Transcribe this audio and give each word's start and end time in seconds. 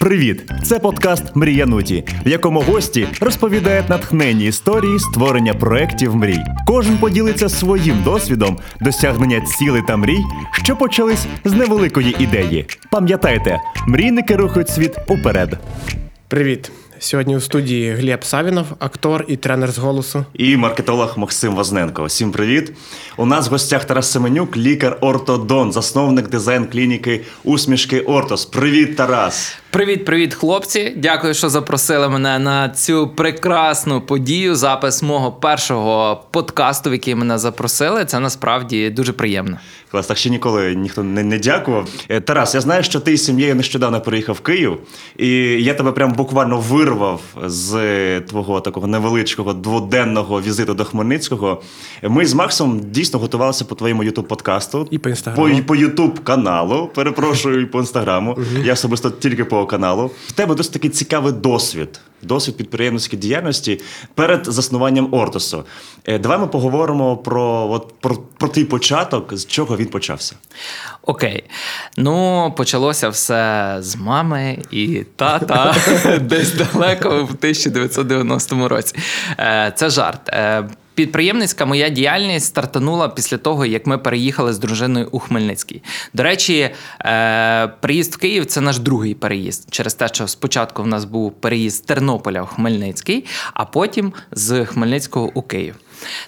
Привіт! 0.00 0.50
Це 0.62 0.78
подкаст 0.78 1.36
Мріянуті, 1.36 2.04
в 2.26 2.28
якому 2.28 2.60
гості 2.60 3.08
розповідають 3.20 3.88
натхненні 3.88 4.46
історії 4.46 4.98
створення 4.98 5.54
проєктів 5.54 6.16
мрій. 6.16 6.40
Кожен 6.66 6.98
поділиться 6.98 7.48
своїм 7.48 8.02
досвідом 8.02 8.58
досягнення 8.80 9.40
цілей 9.40 9.82
та 9.88 9.96
мрій, 9.96 10.20
що 10.52 10.76
почались 10.76 11.26
з 11.44 11.52
невеликої 11.52 12.16
ідеї. 12.18 12.66
Пам'ятайте, 12.90 13.60
мрійники 13.86 14.36
рухають 14.36 14.68
світ 14.68 14.96
уперед. 15.08 15.58
Привіт! 16.28 16.72
Сьогодні 16.98 17.36
у 17.36 17.40
студії 17.40 17.92
Глеб 17.92 18.24
Савінов, 18.24 18.66
актор 18.78 19.24
і 19.28 19.36
тренер 19.36 19.70
з 19.72 19.78
голосу. 19.78 20.24
І 20.34 20.56
маркетолог 20.56 21.18
Максим 21.18 21.54
Возненко. 21.54 22.04
Всім 22.04 22.32
привіт! 22.32 22.72
У 23.16 23.26
нас 23.26 23.48
в 23.48 23.50
гостях 23.50 23.84
Тарас 23.84 24.12
Семенюк, 24.12 24.56
лікар-ортодон, 24.56 25.72
засновник 25.72 26.28
дизайн 26.28 26.66
клініки 26.66 27.20
усмішки 27.44 28.00
Ортос. 28.00 28.44
Привіт, 28.44 28.96
Тарас! 28.96 29.56
Привіт, 29.74 30.04
привіт, 30.04 30.34
хлопці! 30.34 30.92
Дякую, 30.96 31.34
що 31.34 31.48
запросили 31.48 32.08
мене 32.08 32.38
на 32.38 32.68
цю 32.68 33.08
прекрасну 33.08 34.00
подію. 34.00 34.56
Запис 34.56 35.02
мого 35.02 35.32
першого 35.32 36.24
подкасту, 36.30 36.90
в 36.90 36.92
який 36.92 37.14
мене 37.14 37.38
запросили. 37.38 38.04
Це 38.04 38.20
насправді 38.20 38.90
дуже 38.90 39.12
приємно. 39.12 39.58
Клас, 39.90 40.06
так 40.06 40.16
ще 40.16 40.30
ніколи 40.30 40.74
ніхто 40.74 41.02
не, 41.02 41.22
не 41.22 41.38
дякував. 41.38 41.88
Е, 42.08 42.20
Тарас, 42.20 42.54
я 42.54 42.60
знаю, 42.60 42.82
що 42.82 43.00
ти 43.00 43.16
з 43.16 43.24
сім'єю 43.24 43.54
нещодавно 43.54 44.00
переїхав 44.00 44.34
в 44.34 44.40
Київ, 44.40 44.76
і 45.16 45.28
я 45.62 45.74
тебе 45.74 45.92
прям 45.92 46.12
буквально 46.12 46.60
вирвав 46.60 47.20
з 47.44 48.20
твого 48.20 48.60
такого 48.60 48.86
невеличкого 48.86 49.52
дводенного 49.52 50.42
візиту 50.42 50.74
до 50.74 50.84
Хмельницького. 50.84 51.62
Ми 52.02 52.26
з 52.26 52.34
Максом 52.34 52.80
дійсно 52.90 53.18
готувалися 53.18 53.64
по 53.64 53.74
твоєму 53.74 54.04
ютуб 54.04 54.28
подкасту 54.28 54.88
І 54.90 54.98
по 54.98 55.08
Інстаграму. 55.08 55.56
По, 55.56 55.62
по 55.62 55.76
Ютуб 55.76 56.20
каналу. 56.20 56.90
Перепрошую, 56.94 57.60
і 57.60 57.66
по 57.66 57.78
інстаграму. 57.78 58.38
Я 58.64 58.72
особисто 58.72 59.10
тільки 59.10 59.44
по 59.44 59.63
каналу. 59.66 60.10
В 60.26 60.32
тебе 60.32 60.54
досить 60.54 60.72
такий 60.72 60.90
цікавий 60.90 61.32
досвід. 61.32 62.00
Досвід 62.22 62.56
підприємницької 62.56 63.22
діяльності 63.22 63.80
перед 64.14 64.46
заснуванням 64.46 65.14
Ортосу. 65.14 65.64
Е, 66.04 66.18
Давай 66.18 66.38
ми 66.38 66.46
поговоримо 66.46 67.16
про, 67.16 67.70
от, 67.70 67.94
про, 68.00 68.16
про 68.38 68.48
твій 68.48 68.64
початок, 68.64 69.36
з 69.36 69.46
чого 69.46 69.76
він 69.76 69.86
почався. 69.86 70.36
Окей. 71.02 71.44
Ну, 71.96 72.52
почалося 72.56 73.08
все 73.08 73.76
з 73.80 73.96
мами 73.96 74.58
і 74.70 75.04
тата 75.16 75.74
десь 76.20 76.54
далеко 76.54 77.08
в 77.08 77.30
1990 77.30 78.68
році. 78.68 78.94
Е, 79.38 79.72
Це 79.76 79.90
жарт. 79.90 80.30
Підприємницька 80.94 81.66
моя 81.66 81.88
діяльність 81.88 82.46
стартанула 82.46 83.08
після 83.08 83.38
того, 83.38 83.66
як 83.66 83.86
ми 83.86 83.98
переїхали 83.98 84.52
з 84.52 84.58
дружиною 84.58 85.08
у 85.12 85.18
Хмельницький. 85.18 85.82
До 86.12 86.22
речі, 86.22 86.70
е, 87.00 87.68
приїзд 87.80 88.14
в 88.14 88.16
Київ 88.16 88.46
це 88.46 88.60
наш 88.60 88.78
другий 88.78 89.14
переїзд. 89.14 89.68
Через 89.70 89.94
те, 89.94 90.08
що 90.08 90.28
спочатку 90.28 90.82
в 90.82 90.86
нас 90.86 91.04
був 91.04 91.32
переїзд 91.32 91.76
з 91.76 91.80
Тернополя 91.80 92.42
в 92.42 92.46
Хмельницький, 92.46 93.24
а 93.54 93.64
потім 93.64 94.12
з 94.32 94.64
Хмельницького 94.64 95.30
у 95.34 95.42
Київ. 95.42 95.74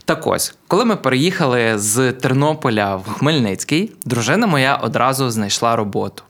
Так 0.05 0.27
ось, 0.27 0.55
коли 0.69 0.85
ми 0.85 0.97
переїхали 0.97 1.79
з 1.79 2.13
Тернополя 2.13 2.97
в 2.97 3.05
Хмельницький, 3.13 3.93
дружина 4.05 4.47
моя 4.47 4.77
одразу 4.77 5.31
знайшла 5.31 5.77
роботу. 5.77 6.23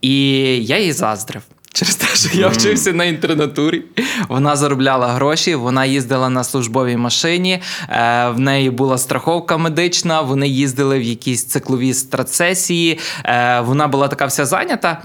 І 0.00 0.20
я 0.64 0.78
їй 0.78 0.92
заздрив. 0.92 1.42
Через 1.72 1.96
те, 1.96 2.06
що 2.06 2.38
я 2.38 2.48
вчився 2.48 2.92
на 2.92 3.04
інтернатурі, 3.04 3.82
вона 4.28 4.56
заробляла 4.56 5.06
гроші, 5.06 5.54
вона 5.54 5.84
їздила 5.84 6.28
на 6.28 6.44
службовій 6.44 6.96
машині, 6.96 7.62
е, 7.88 8.28
в 8.28 8.38
неї 8.38 8.70
була 8.70 8.98
страховка 8.98 9.56
медична, 9.56 10.20
вони 10.20 10.48
їздили 10.48 10.98
в 10.98 11.02
якісь 11.02 11.44
циклові 11.44 11.94
страцесії, 11.94 12.98
е, 13.24 13.60
вона 13.60 13.88
була 13.88 14.08
така 14.08 14.26
вся 14.26 14.46
зайнята. 14.46 15.02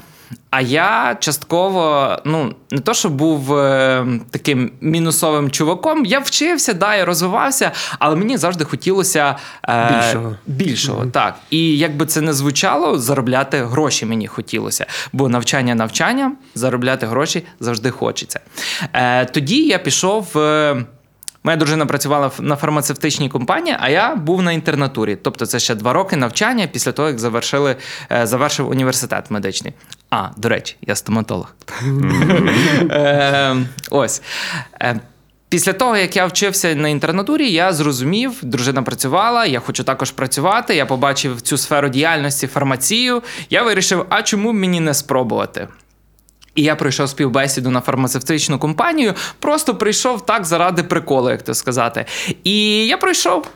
А 0.49 0.61
я 0.61 1.17
частково, 1.19 2.17
ну 2.25 2.55
не 2.71 2.79
то, 2.79 2.93
що 2.93 3.09
був 3.09 3.57
е, 3.57 4.05
таким 4.31 4.71
мінусовим 4.81 5.51
чуваком, 5.51 6.05
я 6.05 6.19
вчився, 6.19 6.73
да, 6.73 6.95
я 6.95 7.05
розвивався, 7.05 7.71
але 7.99 8.15
мені 8.15 8.37
завжди 8.37 8.65
хотілося 8.65 9.35
е, 9.69 10.01
Більшого. 10.01 10.35
більшого 10.45 11.05
так. 11.05 11.35
І 11.49 11.77
як 11.77 11.97
би 11.97 12.05
це 12.05 12.21
не 12.21 12.33
звучало, 12.33 12.99
заробляти 12.99 13.63
гроші 13.63 14.05
мені 14.05 14.27
хотілося. 14.27 14.85
Бо 15.13 15.29
навчання 15.29 15.75
навчання, 15.75 16.31
заробляти 16.55 17.05
гроші 17.05 17.43
завжди 17.59 17.91
хочеться. 17.91 18.39
Е, 18.93 19.25
тоді 19.25 19.67
я 19.67 19.77
пішов. 19.79 20.37
Е, 20.37 20.85
Моя 21.45 21.57
дружина 21.57 21.85
працювала 21.85 22.31
на 22.39 22.55
фармацевтичній 22.55 23.29
компанії, 23.29 23.77
а 23.79 23.89
я 23.89 24.15
був 24.15 24.41
на 24.41 24.51
інтернатурі. 24.51 25.17
Тобто 25.21 25.45
це 25.45 25.59
ще 25.59 25.75
два 25.75 25.93
роки 25.93 26.15
навчання 26.15 26.67
після 26.67 26.91
того, 26.91 27.07
як 27.07 27.19
завершили, 27.19 27.75
е, 28.11 28.27
завершив 28.27 28.69
університет 28.69 29.31
медичний. 29.31 29.73
А, 30.13 30.29
до 30.37 30.49
речі, 30.49 30.75
я 30.81 30.95
стоматолог. 30.95 31.55
Е, 32.91 33.55
Ось. 33.89 34.21
Е, 34.81 34.99
Після 35.49 35.73
того, 35.73 35.97
як 35.97 36.15
я 36.15 36.25
вчився 36.25 36.75
на 36.75 36.89
інтернатурі, 36.89 37.51
я 37.51 37.73
зрозумів, 37.73 38.33
дружина 38.41 38.83
працювала, 38.83 39.45
я 39.45 39.59
хочу 39.59 39.83
також 39.83 40.11
працювати. 40.11 40.75
Я 40.75 40.85
побачив 40.85 41.41
цю 41.41 41.57
сферу 41.57 41.89
діяльності 41.89 42.47
фармацію. 42.47 43.23
Я 43.49 43.63
вирішив, 43.63 44.05
а 44.09 44.23
чому 44.23 44.53
мені 44.53 44.79
не 44.79 44.93
спробувати? 44.93 45.67
І 46.55 46.63
я 46.63 46.75
пройшов 46.75 47.09
співбесіду 47.09 47.69
на 47.69 47.81
фармацевтичну 47.81 48.59
компанію, 48.59 49.13
просто 49.39 49.75
прийшов 49.75 50.25
так 50.25 50.45
заради 50.45 50.83
приколу, 50.83 51.29
як 51.29 51.41
то 51.41 51.53
сказати. 51.53 52.05
І 52.43 52.87
я 52.87 52.97
пройшов. 52.97 53.47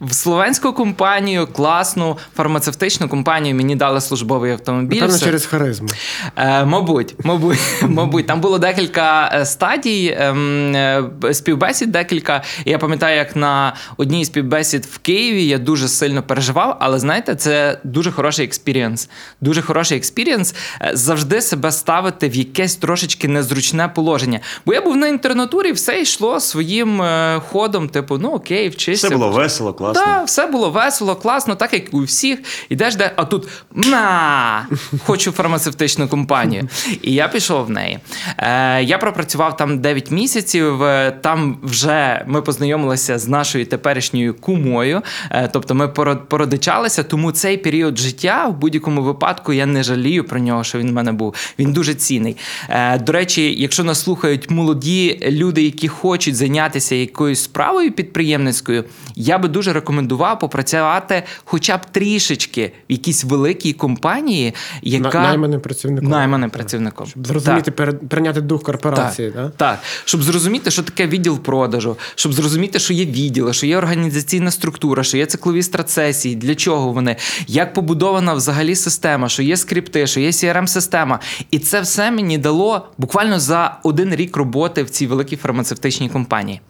В 0.00 0.14
словенську 0.14 0.72
компанію, 0.72 1.46
класну 1.46 2.18
фармацевтичну 2.36 3.08
компанію 3.08 3.54
мені 3.54 3.76
дали 3.76 4.00
службовий 4.00 4.52
автомобіль. 4.52 5.00
Напевно, 5.00 5.18
через 5.18 5.46
харизму. 5.46 5.88
Е, 6.36 6.64
мабуть, 6.64 7.14
мабуть, 7.24 7.58
мабуть, 7.82 8.26
там 8.26 8.40
було 8.40 8.58
декілька 8.58 9.30
е, 9.34 9.46
стадій 9.46 10.16
ем, 10.18 10.74
е, 10.76 11.10
співбесід, 11.32 11.92
декілька. 11.92 12.42
Я 12.64 12.78
пам'ятаю, 12.78 13.16
як 13.16 13.36
на 13.36 13.74
одній 13.96 14.24
з 14.24 14.26
співбесід 14.26 14.84
в 14.84 14.98
Києві 14.98 15.46
я 15.46 15.58
дуже 15.58 15.88
сильно 15.88 16.22
переживав, 16.22 16.76
але 16.80 16.98
знаєте, 16.98 17.34
це 17.34 17.78
дуже 17.84 18.10
хороший 18.12 18.46
experience. 18.46 19.08
Дуже 19.40 19.62
хороший 19.62 19.98
experience 19.98 20.54
е, 20.82 20.90
завжди 20.94 21.40
себе 21.40 21.72
ставити 21.72 22.28
в 22.28 22.36
якесь 22.36 22.76
трошечки 22.76 23.28
незручне 23.28 23.88
положення. 23.88 24.40
Бо 24.66 24.74
я 24.74 24.80
був 24.80 24.96
на 24.96 25.08
інтернатурі, 25.08 25.72
все 25.72 26.00
йшло 26.00 26.40
своїм 26.40 27.02
е, 27.02 27.40
ходом, 27.48 27.88
типу, 27.88 28.18
ну 28.18 28.30
окей, 28.30 28.68
вчишся. 28.68 29.06
Все 29.06 29.16
було 29.16 29.30
весело, 29.30 29.72
класно. 29.72 29.87
Так, 29.94 30.26
все 30.26 30.46
було 30.46 30.70
весело, 30.70 31.16
класно, 31.16 31.54
так 31.54 31.72
як 31.72 31.82
у 31.94 32.00
всіх. 32.02 32.38
Ідеш 32.68 32.96
де, 32.96 33.12
а 33.16 33.24
тут 33.24 33.48
на 33.74 34.66
хочу 35.04 35.32
фармацевтичну 35.32 36.08
компанію. 36.08 36.68
І 37.02 37.14
я 37.14 37.28
пішов 37.28 37.66
в 37.66 37.70
неї. 37.70 37.98
Е, 38.38 38.82
я 38.82 38.98
пропрацював 38.98 39.56
там 39.56 39.78
9 39.80 40.10
місяців. 40.10 40.82
е, 40.82 41.10
Там 41.20 41.58
вже 41.62 42.24
ми 42.26 42.42
познайомилися 42.42 43.18
з 43.18 43.28
нашою 43.28 43.66
теперішньою 43.66 44.34
кумою. 44.34 45.02
Е, 45.30 45.48
тобто 45.52 45.74
ми 45.74 45.88
породичалися, 46.28 47.02
тому 47.02 47.32
цей 47.32 47.56
період 47.56 47.98
життя 47.98 48.46
в 48.48 48.52
будь-якому 48.58 49.02
випадку 49.02 49.52
я 49.52 49.66
не 49.66 49.82
жалію 49.82 50.24
про 50.24 50.38
нього, 50.40 50.64
що 50.64 50.78
він 50.78 50.90
в 50.90 50.92
мене 50.92 51.12
був. 51.12 51.34
Він 51.58 51.72
дуже 51.72 51.94
цінний. 51.94 52.36
Е, 52.70 52.98
До 52.98 53.12
речі, 53.12 53.54
якщо 53.58 53.84
нас 53.84 54.00
слухають 54.02 54.50
молоді 54.50 55.18
люди, 55.30 55.62
які 55.62 55.88
хочуть 55.88 56.36
зайнятися 56.36 56.94
якоюсь 56.94 57.42
справою 57.42 57.92
підприємницькою, 57.92 58.84
я 59.16 59.38
би 59.38 59.48
дуже 59.48 59.72
рекомендував 59.78 60.38
попрацювати 60.38 61.22
хоча 61.44 61.76
б 61.76 61.86
трішечки 61.86 62.72
в 62.88 62.92
якійсь 62.92 63.24
великій 63.24 63.72
компанії, 63.72 64.54
яка 64.82 65.22
найманим 65.22 65.60
працівником. 65.60 66.10
Найманим 66.10 66.50
працівником. 66.50 67.06
Щоб 67.06 67.26
зрозуміти, 67.26 67.70
Так. 67.70 68.08
прийняти 68.08 68.40
дух 68.40 68.62
корпорації. 68.62 69.30
Так, 69.30 69.42
Да? 69.42 69.50
так, 69.56 69.78
щоб 70.04 70.22
зрозуміти, 70.22 70.70
що 70.70 70.82
таке 70.82 71.06
відділ 71.06 71.38
продажу, 71.38 71.96
щоб 72.14 72.32
зрозуміти, 72.32 72.78
що 72.78 72.92
є 72.94 73.04
відділи, 73.04 73.52
що 73.52 73.66
є 73.66 73.76
організаційна 73.78 74.50
структура, 74.50 75.02
що 75.02 75.16
є 75.16 75.26
циклові 75.26 75.62
страцесії, 75.62 76.36
для 76.36 76.54
чого 76.54 76.92
вони, 76.92 77.16
як 77.46 77.74
побудована 77.74 78.34
взагалі 78.34 78.74
система, 78.74 79.28
що 79.28 79.42
є 79.42 79.56
скрипти, 79.56 80.06
що 80.06 80.20
є 80.20 80.30
CRM-система. 80.30 81.18
І 81.50 81.58
це 81.58 81.80
все 81.80 82.10
мені 82.10 82.38
дало 82.38 82.88
буквально 82.98 83.40
за 83.40 83.78
один 83.82 84.14
рік 84.14 84.36
роботи 84.36 84.82
в 84.82 84.90
цій 84.90 85.06
великій 85.06 85.36
фармацевтичній 85.36 86.08
компанії. 86.08 86.60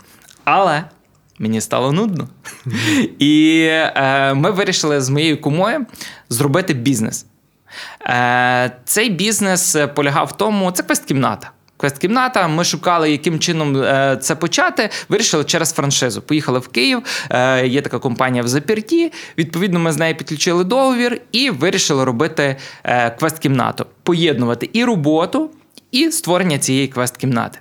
Але. 0.44 0.84
Мені 1.38 1.60
стало 1.60 1.92
нудно. 1.92 2.28
І 3.18 3.64
е, 3.70 4.34
ми 4.34 4.50
вирішили 4.50 5.00
з 5.00 5.08
моєю 5.08 5.40
кумою 5.40 5.86
зробити 6.28 6.74
бізнес. 6.74 7.26
Е, 8.06 8.72
цей 8.84 9.10
бізнес 9.10 9.76
полягав 9.94 10.26
в 10.26 10.36
тому, 10.36 10.70
це 10.70 10.82
квест-кімната. 10.82 11.50
Квест-кімната. 11.76 12.48
Ми 12.48 12.64
шукали, 12.64 13.10
яким 13.10 13.38
чином 13.38 13.76
е, 13.76 14.18
це 14.22 14.34
почати. 14.34 14.90
Вирішили 15.08 15.44
через 15.44 15.72
франшизу. 15.72 16.22
Поїхали 16.22 16.58
в 16.58 16.68
Київ. 16.68 17.02
Є 17.64 17.82
така 17.82 17.98
компанія 17.98 18.42
в 18.42 18.48
Запірті. 18.48 19.12
Відповідно, 19.38 19.80
ми 19.80 19.92
з 19.92 19.96
нею 19.96 20.14
підключили 20.14 20.64
договір 20.64 21.20
і 21.32 21.50
вирішили 21.50 22.04
робити 22.04 22.56
квест-кімнату, 23.18 23.86
поєднувати 24.02 24.70
і 24.72 24.84
роботу, 24.84 25.50
і 25.90 26.10
створення 26.10 26.58
цієї 26.58 26.88
квест-кімнати. 26.88 27.58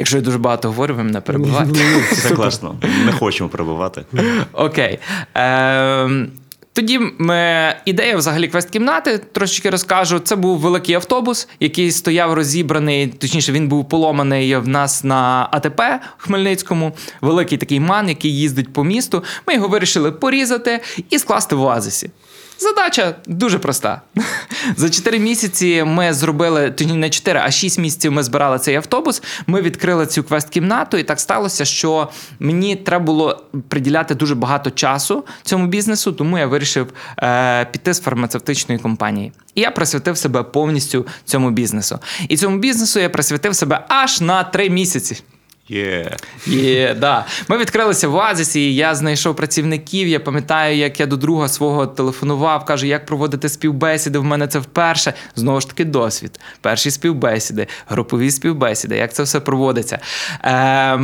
Якщо 0.00 0.16
я 0.16 0.22
дуже 0.22 0.38
багато 0.38 0.68
говорю, 0.68 0.94
ви 0.94 1.02
мене 1.02 1.20
перебуваєте. 1.20 1.80
Це 2.22 2.34
класно. 2.34 2.74
Не 3.06 3.12
хочемо 3.12 3.48
перебувати. 3.48 4.04
Окей. 4.52 4.98
Е, 5.36 6.26
Тоді 6.72 7.00
ми, 7.18 7.74
ідея 7.84 8.16
взагалі 8.16 8.48
квест-кімнати, 8.48 9.18
трошечки 9.32 9.70
розкажу. 9.70 10.18
Це 10.18 10.36
був 10.36 10.58
великий 10.58 10.94
автобус, 10.94 11.48
який 11.60 11.92
стояв 11.92 12.32
розібраний, 12.34 13.06
точніше, 13.06 13.52
він 13.52 13.68
був 13.68 13.88
поломаний 13.88 14.56
в 14.56 14.68
нас 14.68 15.04
на 15.04 15.48
АТП 15.50 15.82
Хмельницькому. 16.16 16.92
Великий 17.20 17.58
такий 17.58 17.80
ман, 17.80 18.08
який 18.08 18.36
їздить 18.36 18.72
по 18.72 18.84
місту. 18.84 19.24
Ми 19.46 19.54
його 19.54 19.68
вирішили 19.68 20.12
порізати 20.12 20.80
і 21.10 21.18
скласти 21.18 21.54
в 21.54 21.62
оазисі. 21.62 22.10
Задача 22.60 23.14
дуже 23.26 23.58
проста. 23.58 24.00
За 24.76 24.90
4 24.90 25.18
місяці 25.18 25.82
ми 25.86 26.12
зробили, 26.12 26.70
тоді 26.70 26.92
не 26.92 27.10
4, 27.10 27.40
а 27.44 27.50
6 27.50 27.78
місяців 27.78 28.12
ми 28.12 28.22
збирали 28.22 28.58
цей 28.58 28.76
автобус. 28.76 29.22
Ми 29.46 29.62
відкрили 29.62 30.06
цю 30.06 30.22
квест-кімнату, 30.22 30.96
і 30.96 31.02
так 31.02 31.20
сталося, 31.20 31.64
що 31.64 32.08
мені 32.40 32.76
треба 32.76 33.04
було 33.04 33.44
приділяти 33.68 34.14
дуже 34.14 34.34
багато 34.34 34.70
часу 34.70 35.24
цьому 35.42 35.66
бізнесу, 35.66 36.12
тому 36.12 36.38
я 36.38 36.46
вирішив 36.46 36.92
е, 37.22 37.64
піти 37.64 37.94
з 37.94 38.00
фармацевтичної 38.00 38.80
компанії. 38.80 39.32
І 39.54 39.60
я 39.60 39.70
присвятив 39.70 40.16
себе 40.16 40.42
повністю 40.42 41.06
цьому 41.24 41.50
бізнесу. 41.50 41.98
І 42.28 42.36
цьому 42.36 42.58
бізнесу 42.58 43.00
я 43.00 43.10
присвятив 43.10 43.54
себе 43.54 43.84
аж 43.88 44.20
на 44.20 44.44
3 44.44 44.70
місяці. 44.70 45.22
Є. 45.70 46.16
І, 46.46 46.88
да. 46.96 47.26
Ми 47.48 47.58
відкрилися 47.58 48.08
в 48.08 48.14
Оазисі, 48.14 48.74
я 48.74 48.94
знайшов 48.94 49.36
працівників. 49.36 50.08
Я 50.08 50.20
пам'ятаю, 50.20 50.76
як 50.76 51.00
я 51.00 51.06
до 51.06 51.16
друга 51.16 51.48
свого 51.48 51.86
телефонував, 51.86 52.64
кажу, 52.64 52.86
як 52.86 53.06
проводити 53.06 53.48
співбесіди. 53.48 54.18
В 54.18 54.24
мене 54.24 54.48
це 54.48 54.58
вперше. 54.58 55.14
Знову 55.36 55.60
ж 55.60 55.68
таки, 55.68 55.84
досвід. 55.84 56.40
Перші 56.60 56.90
співбесіди, 56.90 57.66
групові 57.88 58.30
співбесіди, 58.30 58.96
як 58.96 59.12
це 59.12 59.22
все 59.22 59.40
проводиться. 59.40 59.98
Е, 60.44 61.00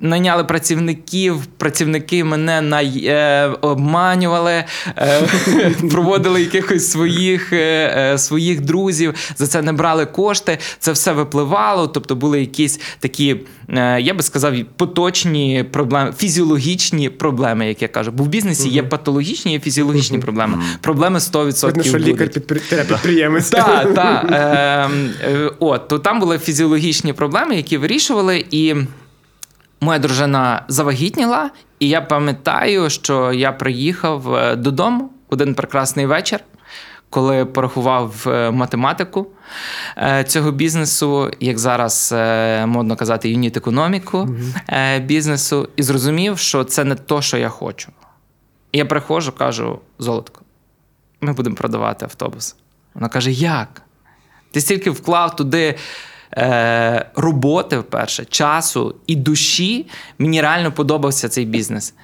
Найняли 0.00 0.44
працівників, 0.44 1.46
працівники 1.56 2.24
мене 2.24 2.60
най, 2.60 3.04
е, 3.06 3.46
обманювали, 3.60 4.64
е, 4.96 5.22
проводили 5.90 6.40
якихось 6.40 6.90
своїх 6.90 7.52
е, 7.52 7.56
е, 7.96 8.18
своїх 8.18 8.60
друзів, 8.60 9.14
за 9.36 9.46
це 9.46 9.62
не 9.62 9.72
брали 9.72 10.06
кошти. 10.06 10.58
Це 10.78 10.92
все 10.92 11.12
випливало. 11.12 11.86
Тобто 11.86 12.16
були 12.16 12.40
якісь 12.40 12.80
такі, 12.98 13.36
е, 13.68 14.00
я 14.00 14.14
би 14.14 14.22
сказав, 14.22 14.54
поточні 14.76 15.64
проблеми, 15.70 16.12
фізіологічні 16.18 17.10
проблеми, 17.10 17.68
як 17.68 17.82
я 17.82 17.88
кажу. 17.88 18.12
Бо 18.12 18.24
в 18.24 18.28
бізнесі 18.28 18.68
є 18.68 18.82
патологічні, 18.82 19.52
є 19.52 19.60
фізіологічні 19.60 20.18
проблеми. 20.18 20.58
Проблеми 20.80 21.18
100% 21.18 21.66
Видно, 21.66 21.82
що 21.82 21.98
лікар 21.98 22.28
підприємець. 22.28 23.50
Так, 23.50 23.94
так. 23.94 24.26
Е, 24.30 24.90
е, 25.30 25.50
от, 25.58 25.88
то 25.88 25.98
там 25.98 26.20
були 26.20 26.38
фізіологічні 26.38 27.12
проблеми, 27.12 27.56
які 27.56 27.76
вирішували, 27.76 28.44
і 28.50 28.74
моя 29.86 29.98
дружина 29.98 30.64
завагітніла, 30.68 31.50
і 31.78 31.88
я 31.88 32.00
пам'ятаю, 32.00 32.90
що 32.90 33.32
я 33.32 33.52
приїхав 33.52 34.34
е, 34.34 34.56
додому 34.56 35.10
один 35.28 35.54
прекрасний 35.54 36.06
вечір. 36.06 36.40
Коли 37.10 37.44
порахував 37.44 38.24
е, 38.26 38.50
математику 38.50 39.26
е, 39.98 40.24
цього 40.24 40.50
бізнесу, 40.50 41.30
як 41.40 41.58
зараз 41.58 42.14
модно 42.66 42.96
казати, 42.96 43.30
юніт 43.30 43.56
економіку 43.56 44.28
бізнесу, 45.00 45.68
і 45.76 45.82
зрозумів, 45.82 46.38
що 46.38 46.64
це 46.64 46.84
не 46.84 46.94
то, 46.94 47.22
що 47.22 47.36
я 47.36 47.48
хочу. 47.48 47.88
І 48.72 48.78
я 48.78 48.84
приходжу, 48.84 49.32
кажу: 49.38 49.78
Золотко, 49.98 50.40
ми 51.20 51.32
будемо 51.32 51.56
продавати 51.56 52.04
автобус. 52.04 52.56
Вона 52.94 53.08
каже: 53.08 53.30
Як? 53.30 53.82
Ти 54.52 54.60
стільки 54.60 54.90
вклав 54.90 55.36
туди 55.36 55.74
е, 56.36 57.06
роботи, 57.16 57.78
вперше, 57.78 58.24
часу 58.24 58.94
і 59.06 59.16
душі. 59.16 59.86
Мені 60.18 60.40
реально 60.40 60.72
подобався 60.72 61.28
цей 61.28 61.44
бізнес. 61.44 61.94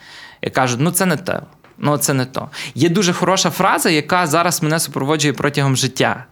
Я 0.43 0.51
кажу: 0.51 0.77
ну 0.81 0.91
це 0.91 1.07
не 1.07 1.17
те. 1.17 1.41
Ну, 1.79 1.99
це 1.99 2.15
не 2.15 2.25
то. 2.25 2.49
Є 2.75 2.89
дуже 2.89 3.13
хороша 3.13 3.51
фраза, 3.51 3.91
яка 3.91 4.27
зараз 4.27 4.63
мене 4.63 4.81
супроводжує 4.81 5.33
протягом 5.33 5.77
життя. 5.77 6.25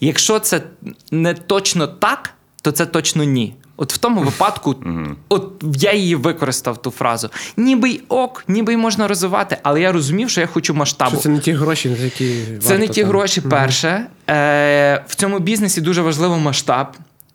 Якщо 0.00 0.38
це 0.38 0.62
не 1.10 1.34
точно 1.34 1.86
так, 1.86 2.30
то 2.62 2.72
це 2.72 2.86
точно 2.86 3.24
ні. 3.24 3.54
От 3.76 3.92
в 3.92 3.96
тому 3.96 4.20
випадку, 4.20 4.76
от 5.28 5.64
я 5.76 5.92
її 5.92 6.14
використав 6.14 6.82
ту 6.82 6.90
фразу. 6.90 7.30
Ніби 7.56 7.90
й 7.90 8.00
ок, 8.08 8.44
ніби 8.48 8.72
й 8.72 8.76
можна 8.76 9.08
розвивати, 9.08 9.58
але 9.62 9.80
я 9.80 9.92
розумів, 9.92 10.30
що 10.30 10.40
я 10.40 10.46
хочу 10.46 10.74
масштабу. 10.74 11.10
Що 11.10 11.20
це 11.20 11.28
не 11.28 11.38
ті 11.38 11.52
гроші, 11.52 11.96
за 11.98 12.04
які 12.04 12.44
Це 12.46 12.68
варто 12.68 12.78
не 12.78 12.88
ті 12.88 13.00
там. 13.00 13.08
гроші. 13.10 13.40
Перше 13.40 14.06
е, 14.30 15.04
в 15.08 15.14
цьому 15.14 15.38
бізнесі 15.38 15.80
дуже 15.80 16.02
важливий 16.02 16.40
масштаб. 16.40 16.86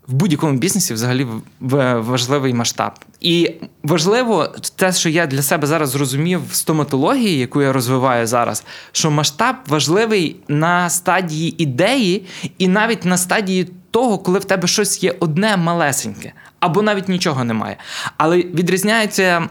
В 0.07 0.13
будь-якому 0.13 0.57
бізнесі 0.57 0.93
взагалі 0.93 1.27
важливий 1.59 2.53
масштаб. 2.53 2.91
І 3.19 3.51
важливо 3.83 4.55
те, 4.75 4.93
що 4.93 5.09
я 5.09 5.27
для 5.27 5.41
себе 5.41 5.67
зараз 5.67 5.89
зрозумів 5.89 6.41
в 6.49 6.53
стоматології, 6.53 7.39
яку 7.39 7.61
я 7.61 7.73
розвиваю 7.73 8.27
зараз, 8.27 8.63
що 8.91 9.11
масштаб 9.11 9.55
важливий 9.67 10.35
на 10.47 10.89
стадії 10.89 11.63
ідеї 11.63 12.25
і 12.57 12.67
навіть 12.67 13.05
на 13.05 13.17
стадії 13.17 13.67
того, 13.91 14.17
коли 14.17 14.39
в 14.39 14.45
тебе 14.45 14.67
щось 14.67 15.03
є 15.03 15.15
одне 15.19 15.57
малесеньке, 15.57 16.33
або 16.59 16.81
навіть 16.81 17.09
нічого 17.09 17.43
немає. 17.43 17.77
Але 18.17 18.37
відрізняються 18.37 19.49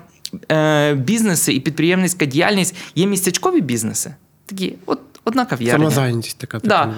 е, 0.53 0.95
бізнеси 0.95 1.55
і 1.55 1.61
підприємницька 1.61 2.25
діяльність. 2.25 2.75
Є 2.95 3.07
містечкові 3.07 3.61
бізнеси, 3.61 4.15
такі, 4.47 4.75
от 4.87 5.01
одна 5.25 5.45
кав'ярня. 5.45 5.79
Самозайнятість 5.79 6.39
така. 6.39 6.59
Да. 6.65 6.95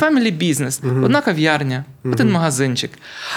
Family 0.00 0.32
бізнес, 0.32 0.80
угу. 0.84 1.04
одна 1.04 1.20
кав'ярня, 1.20 1.84
один 2.04 2.32
магазинчик. 2.32 2.90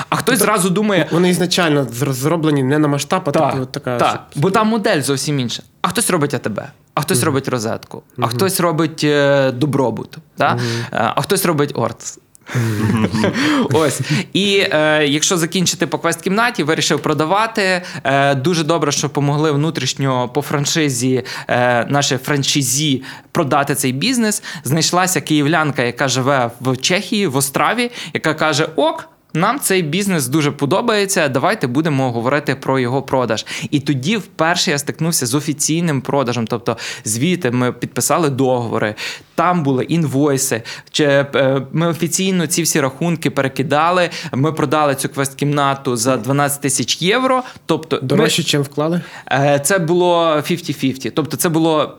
А 0.09 0.15
хтось 0.15 0.39
зразу 0.39 0.69
думає, 0.69 1.07
Вони 1.11 1.29
ізначально 1.29 1.87
зроблені 2.11 2.63
не 2.63 2.79
на 2.79 2.87
масштаб, 2.87 3.23
а 3.25 3.31
так, 3.31 3.55
от 3.61 3.71
така. 3.71 3.97
так, 3.97 4.27
бо 4.35 4.51
там 4.51 4.67
модель 4.67 5.01
зовсім 5.01 5.39
інша. 5.39 5.63
А 5.81 5.87
хтось 5.87 6.09
робить 6.09 6.33
АТБ, 6.33 6.59
а 6.93 7.01
хтось 7.01 7.23
робить 7.23 7.47
розетку, 7.47 8.03
а 8.19 8.27
хтось 8.27 8.59
робить 8.59 9.03
е, 9.03 9.51
добробут, 9.51 10.17
да? 10.37 10.53
Е, 10.53 10.87
а 10.91 11.21
хтось 11.21 11.45
робить 11.45 11.71
Ортс. 11.75 12.19
Ось. 13.73 14.01
І 14.33 14.57
е, 14.71 15.05
якщо 15.07 15.37
закінчити 15.37 15.87
по 15.87 15.99
квест-кімнаті, 15.99 16.63
вирішив 16.63 16.99
продавати. 16.99 17.81
Е, 18.03 18.35
дуже 18.35 18.63
добре, 18.63 18.91
що 18.91 19.09
помогли 19.09 19.51
внутрішньо 19.51 20.29
по 20.29 20.41
франшизі, 20.41 21.23
е, 21.47 21.85
наші 21.89 22.17
франшизі 22.17 23.03
продати 23.31 23.75
цей 23.75 23.91
бізнес. 23.91 24.43
Знайшлася 24.63 25.21
київлянка, 25.21 25.83
яка 25.83 26.07
живе 26.07 26.51
в 26.61 26.77
Чехії, 26.77 27.27
в 27.27 27.35
Остраві, 27.35 27.91
яка 28.13 28.33
каже: 28.33 28.67
Ок. 28.75 29.12
Нам 29.33 29.59
цей 29.59 29.81
бізнес 29.81 30.27
дуже 30.27 30.51
подобається. 30.51 31.27
Давайте 31.27 31.67
будемо 31.67 32.11
говорити 32.11 32.55
про 32.55 32.79
його 32.79 33.01
продаж. 33.01 33.45
І 33.71 33.79
тоді 33.79 34.17
вперше 34.17 34.71
я 34.71 34.77
стикнувся 34.77 35.25
з 35.25 35.35
офіційним 35.35 36.01
продажем. 36.01 36.47
Тобто, 36.47 36.77
звідти 37.05 37.51
ми 37.51 37.71
підписали 37.71 38.29
договори, 38.29 38.95
там 39.35 39.63
були 39.63 39.83
інвойси. 39.83 40.61
Чи 40.91 41.03
е, 41.03 41.61
ми 41.71 41.87
офіційно 41.87 42.47
ці 42.47 42.63
всі 42.63 42.81
рахунки 42.81 43.29
перекидали. 43.29 44.09
Ми 44.33 44.51
продали 44.53 44.95
цю 44.95 45.09
квест-кімнату 45.09 45.95
за 45.95 46.17
12 46.17 46.61
тисяч 46.61 47.01
євро. 47.01 47.43
Тобто, 47.65 47.95
ми- 47.95 48.07
Дорожче, 48.07 48.43
чим 48.43 48.61
вклали? 48.61 49.01
Е, 49.31 49.61
Це 49.65 49.79
було 49.79 50.35
50-50. 50.41 51.11
Тобто, 51.15 51.37
це 51.37 51.49
було. 51.49 51.97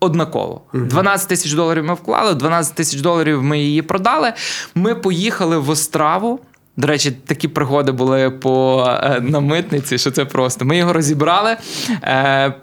Однаково. 0.00 0.60
12 0.72 1.28
тисяч 1.28 1.52
доларів 1.52 1.84
ми 1.84 1.94
вклали, 1.94 2.34
12 2.34 2.74
тисяч 2.74 3.00
доларів 3.00 3.42
ми 3.42 3.58
її 3.58 3.82
продали. 3.82 4.32
Ми 4.74 4.94
поїхали 4.94 5.58
в 5.58 5.70
Остраву. 5.70 6.40
До 6.76 6.86
речі, 6.86 7.10
такі 7.10 7.48
пригоди 7.48 7.92
були 7.92 8.30
по 8.30 8.84
е, 9.02 9.20
на 9.20 9.40
митниці, 9.40 9.98
що 9.98 10.10
це 10.10 10.24
просто. 10.24 10.64
Ми 10.64 10.76
його 10.76 10.92
розібрали, 10.92 11.56
е, 12.02 12.54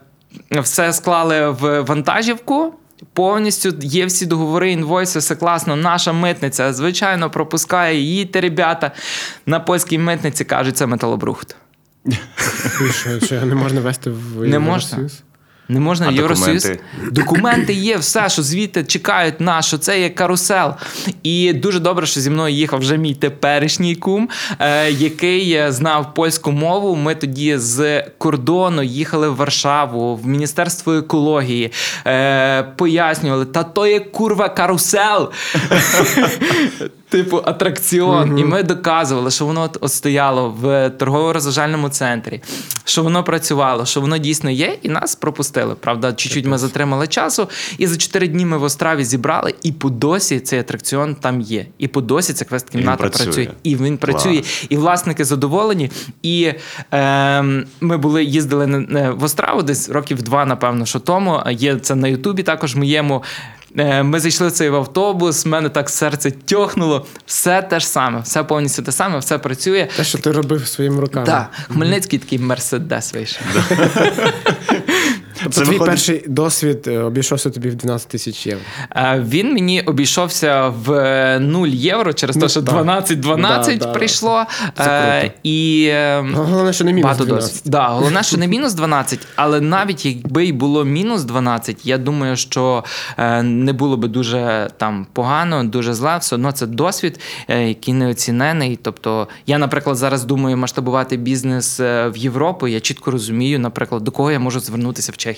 все 0.52 0.94
склали 0.94 1.50
в 1.50 1.82
вантажівку. 1.82 2.74
Повністю 3.14 3.74
є 3.82 4.06
всі 4.06 4.26
договори, 4.26 4.72
інвойси, 4.72 5.20
все 5.20 5.36
класно. 5.36 5.76
Наша 5.76 6.14
митниця, 6.14 6.74
звичайно, 6.74 7.30
пропускає 7.30 8.00
їдьте, 8.00 8.42
ребята. 8.42 8.92
На 9.46 9.60
польській 9.60 9.98
митниці 9.98 10.46
кажуть, 10.46 10.78
це 10.78 10.86
металобрухт. 10.86 11.56
Що, 12.92 13.20
що 13.20 13.46
не 13.46 13.56
можна 13.56 13.82
вести 13.82 14.10
в 14.10 14.48
Не 14.48 14.60
можна. 14.60 15.10
Не 15.70 15.80
можна 15.80 16.08
А 16.08 16.12
Євросоюз. 16.12 16.64
документи? 16.64 16.84
Документи 17.12 17.74
є, 17.74 17.98
все, 17.98 18.30
що 18.30 18.44
звідти 18.44 18.84
чекають 18.84 19.42
нас, 19.42 19.66
що 19.66 19.78
це 19.78 20.02
є 20.02 20.10
карусел. 20.10 20.74
І 21.24 21.54
дуже 21.54 21.80
добре, 21.80 22.06
що 22.06 22.20
зі 22.20 22.30
мною 22.30 22.56
їхав 22.56 22.80
вже 22.80 22.98
мій 22.98 23.14
теперішній 23.14 23.96
кум, 23.96 24.30
е, 24.60 24.92
який 24.92 25.52
е, 25.52 25.72
знав 25.72 26.14
польську 26.14 26.52
мову. 26.52 26.96
Ми 26.96 27.16
тоді 27.16 27.58
з 27.58 28.02
кордону 28.18 28.84
їхали 28.84 29.30
в 29.30 29.36
Варшаву, 29.36 30.16
в 30.16 30.28
Міністерство 30.28 30.94
екології, 30.94 31.72
е, 32.08 32.64
пояснювали, 32.64 33.46
та 33.46 33.64
то 33.64 33.88
є 33.88 34.00
курва 34.00 34.50
карусел. 34.50 35.32
Типу 37.14 37.42
атракціон, 37.46 38.40
і 38.40 38.46
ми 38.46 38.64
доказували, 38.64 39.32
що 39.32 39.46
воно 39.46 39.70
от, 39.80 39.92
стояло 39.92 40.50
в 40.50 40.90
торгово-розважальному 40.90 41.90
центрі, 41.90 42.42
що 42.86 43.04
воно 43.04 43.24
працювало, 43.24 43.86
що 43.86 44.02
воно 44.02 44.18
дійсно 44.18 44.50
є, 44.50 44.78
і 44.82 44.90
нас 44.90 45.16
пропустили. 45.16 45.76
Правда, 45.76 46.14
чуть-чуть 46.14 46.46
ми 46.46 46.58
затримали 46.58 47.08
часу, 47.08 47.50
і 47.78 47.88
за 47.88 47.98
4 47.98 48.28
дні 48.28 48.46
ми 48.46 48.58
в 48.58 48.64
Остраві 48.64 49.06
зібрали, 49.06 49.54
і 49.64 49.72
по 49.72 49.90
досі 49.90 50.40
цей 50.40 50.60
атракціон 50.60 51.16
там 51.16 51.42
є. 51.42 51.66
І 51.78 51.88
по 51.88 52.02
досі 52.02 52.34
ця 52.34 52.46
квест-кімната 52.46 52.98
працює. 52.98 53.26
працює. 53.26 53.48
І 53.64 53.76
він 53.76 53.98
працює, 53.98 54.34
Клас. 54.34 54.66
і 54.70 54.78
власники 54.78 55.26
задоволені. 55.26 55.92
І 56.24 56.54
е, 56.94 57.42
ми 57.82 57.98
були 57.98 58.24
їздили 58.24 58.66
в 59.18 59.24
Остраву 59.24 59.64
десь 59.64 59.90
років 59.90 60.22
два, 60.22 60.46
напевно, 60.46 60.86
що 60.86 61.00
тому. 61.00 61.44
Є 61.50 61.76
це 61.76 61.96
на 61.96 62.08
Ютубі 62.08 62.44
також 62.44 62.76
моєму. 62.76 63.24
Е, 63.78 64.04
Ми 64.04 64.20
зайшли 64.20 64.48
в 64.48 64.52
цей 64.52 64.70
в 64.70 64.76
автобус, 64.76 65.46
в 65.46 65.48
мене 65.48 65.70
так 65.70 65.90
серце 65.90 66.32
тьохнуло. 66.32 67.06
Все 67.26 67.62
те 67.62 67.80
ж 67.80 67.88
саме, 67.88 68.20
все 68.20 68.44
повністю 68.44 68.82
те 68.84 68.92
саме, 68.92 69.20
все 69.20 69.38
працює. 69.38 69.88
Те, 69.98 70.04
що 70.04 70.18
ти 70.18 70.32
робив 70.32 70.68
своїми 70.68 71.02
руками. 71.02 71.26
Так, 71.26 71.50
Хмельницький 71.74 72.20
такий 72.20 72.40
мерседес 72.40 73.14
вийшов. 73.14 73.42
Тобто 75.44 75.60
Це 75.60 75.62
твій 75.66 75.72
виходить- 75.72 75.86
перший 75.92 76.24
досвід 76.28 76.88
е, 76.88 77.00
обійшовся 77.00 77.50
тобі 77.50 77.70
в 77.70 77.76
12 77.76 78.08
тисяч 78.08 78.48
євро. 78.48 78.64
Е, 78.96 79.24
Він 79.28 79.54
мені 79.54 79.82
обійшовся 79.82 80.68
в 80.68 81.40
0 81.40 81.68
євро 81.68 82.14
через 82.14 82.36
те, 82.36 82.42
Ну, 82.42 82.50
що 82.50 82.62
12-12 82.62 83.78
Да, 83.80 83.86
да. 83.86 83.92
прийшло. 83.92 84.44
Це 84.78 84.84
Е. 85.24 85.32
І 85.44 85.86
е, 85.92 86.26
Головне, 86.34 86.74
що 86.74 86.84
не 86.84 86.94
мінус 86.94 87.18
12. 87.18 87.28
досвід. 87.36 87.62
Да, 87.66 87.88
головне, 87.88 88.24
що 88.24 88.38
не 88.38 88.48
мінус 88.48 88.74
12, 88.74 89.20
але 89.36 89.62
навіть 89.62 90.06
якби 90.06 90.46
й 90.46 90.52
було 90.52 90.86
мінус 90.86 91.24
12, 91.24 91.86
я 91.86 91.98
думаю, 91.98 92.36
що 92.36 92.84
е, 93.18 93.44
не 93.44 93.74
було 93.74 93.98
би 93.98 94.08
дуже 94.08 94.70
там 94.78 95.08
погано, 95.14 95.64
дуже 95.64 95.94
зле. 95.94 96.18
Все 96.18 96.36
одно 96.36 96.52
це 96.52 96.68
досвід, 96.68 97.20
е, 97.48 97.68
який 97.68 97.94
неоцінений. 97.94 98.80
Тобто, 98.82 99.28
я, 99.48 99.58
наприклад, 99.58 99.98
зараз 99.98 100.24
думаю 100.24 100.58
масштабувати 100.58 101.18
бізнес 101.18 101.80
е, 101.80 102.10
в 102.10 102.18
Європу. 102.18 102.68
Я 102.68 102.80
чітко 102.80 103.12
розумію, 103.12 103.60
наприклад, 103.60 104.04
до 104.04 104.12
кого 104.12 104.32
я 104.32 104.40
можу 104.40 104.60
звернутися 104.60 105.12
в 105.12 105.18
Чехії. 105.18 105.33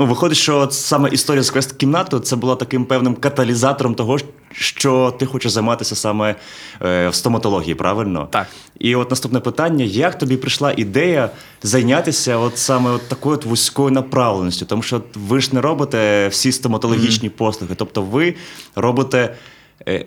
Ну, 0.00 0.06
виходить, 0.06 0.38
що 0.38 0.68
саме 0.70 1.08
історія 1.08 1.42
з 1.42 1.50
квест-кімнатою 1.50 2.22
це 2.22 2.36
була 2.36 2.56
таким 2.56 2.84
певним 2.84 3.14
каталізатором 3.14 3.94
того, 3.94 4.18
що 4.52 5.14
ти 5.18 5.26
хочеш 5.26 5.52
займатися 5.52 5.94
саме 5.94 6.34
е, 6.82 7.08
в 7.08 7.14
стоматології, 7.14 7.74
правильно? 7.74 8.28
Так. 8.30 8.46
І 8.78 8.94
от 8.94 9.10
наступне 9.10 9.40
питання: 9.40 9.84
як 9.84 10.18
тобі 10.18 10.36
прийшла 10.36 10.74
ідея 10.76 11.30
зайнятися 11.62 12.36
от 12.36 12.58
саме 12.58 12.90
от 12.90 13.08
такою 13.08 13.34
от 13.34 13.44
вузькою 13.44 13.90
направленістю? 13.90 14.66
Тому 14.66 14.82
що 14.82 15.02
ви 15.14 15.40
ж 15.40 15.54
не 15.54 15.60
робите 15.60 16.28
всі 16.28 16.52
стоматологічні 16.52 17.28
послуги, 17.28 17.74
тобто 17.78 18.02
ви 18.02 18.34
робите 18.76 19.34
е, 19.88 20.06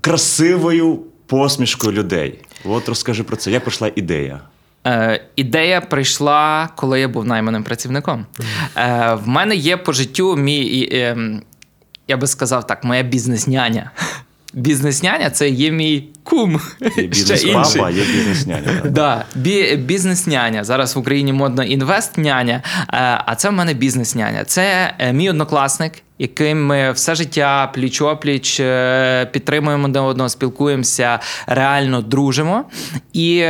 красивою 0.00 0.98
посмішкою 1.26 1.92
людей. 1.92 2.38
От 2.64 2.88
розкажи 2.88 3.22
про 3.22 3.36
це, 3.36 3.50
як 3.50 3.62
прийшла 3.62 3.90
ідея? 3.96 4.40
Е, 4.86 5.20
ідея 5.36 5.80
прийшла, 5.80 6.68
коли 6.76 7.00
я 7.00 7.08
був 7.08 7.24
найманим 7.24 7.64
працівником. 7.64 8.26
Е, 8.76 9.14
в 9.24 9.28
мене 9.28 9.56
є 9.56 9.76
по 9.76 9.92
життю 9.92 10.36
мій, 10.36 10.88
ем, 10.92 11.42
я 12.08 12.16
би 12.16 12.26
сказав 12.26 12.66
так, 12.66 12.84
моя 12.84 13.02
бізнес-няня. 13.02 13.90
Бізнес-няня 14.54 15.30
це 15.30 15.48
є 15.48 15.70
мій 15.70 16.08
кум. 16.26 16.60
Є 16.96 17.02
бізнес-папа, 17.02 17.90
є 17.90 18.02
бізнес-няня. 18.02 18.82
Да, 18.84 19.24
бі, 19.34 19.76
бізнес-няня. 19.76 20.64
Зараз 20.64 20.96
в 20.96 20.98
Україні 20.98 21.32
модно 21.32 21.62
інвест-няня, 21.64 22.54
е, 22.54 22.62
а 23.26 23.34
це 23.36 23.48
в 23.48 23.52
мене 23.52 23.74
бізнес-няня. 23.74 24.44
Це 24.44 24.94
е, 24.98 25.12
мій 25.12 25.30
однокласник, 25.30 25.92
яким 26.18 26.66
ми 26.66 26.92
все 26.92 27.14
життя 27.14 27.72
пліч-опліч 27.76 28.62
е, 28.62 29.26
підтримуємо 29.26 29.84
один 29.84 30.02
одного, 30.02 30.28
спілкуємося, 30.28 31.18
реально 31.46 32.02
дружимо. 32.02 32.64
І 33.12 33.44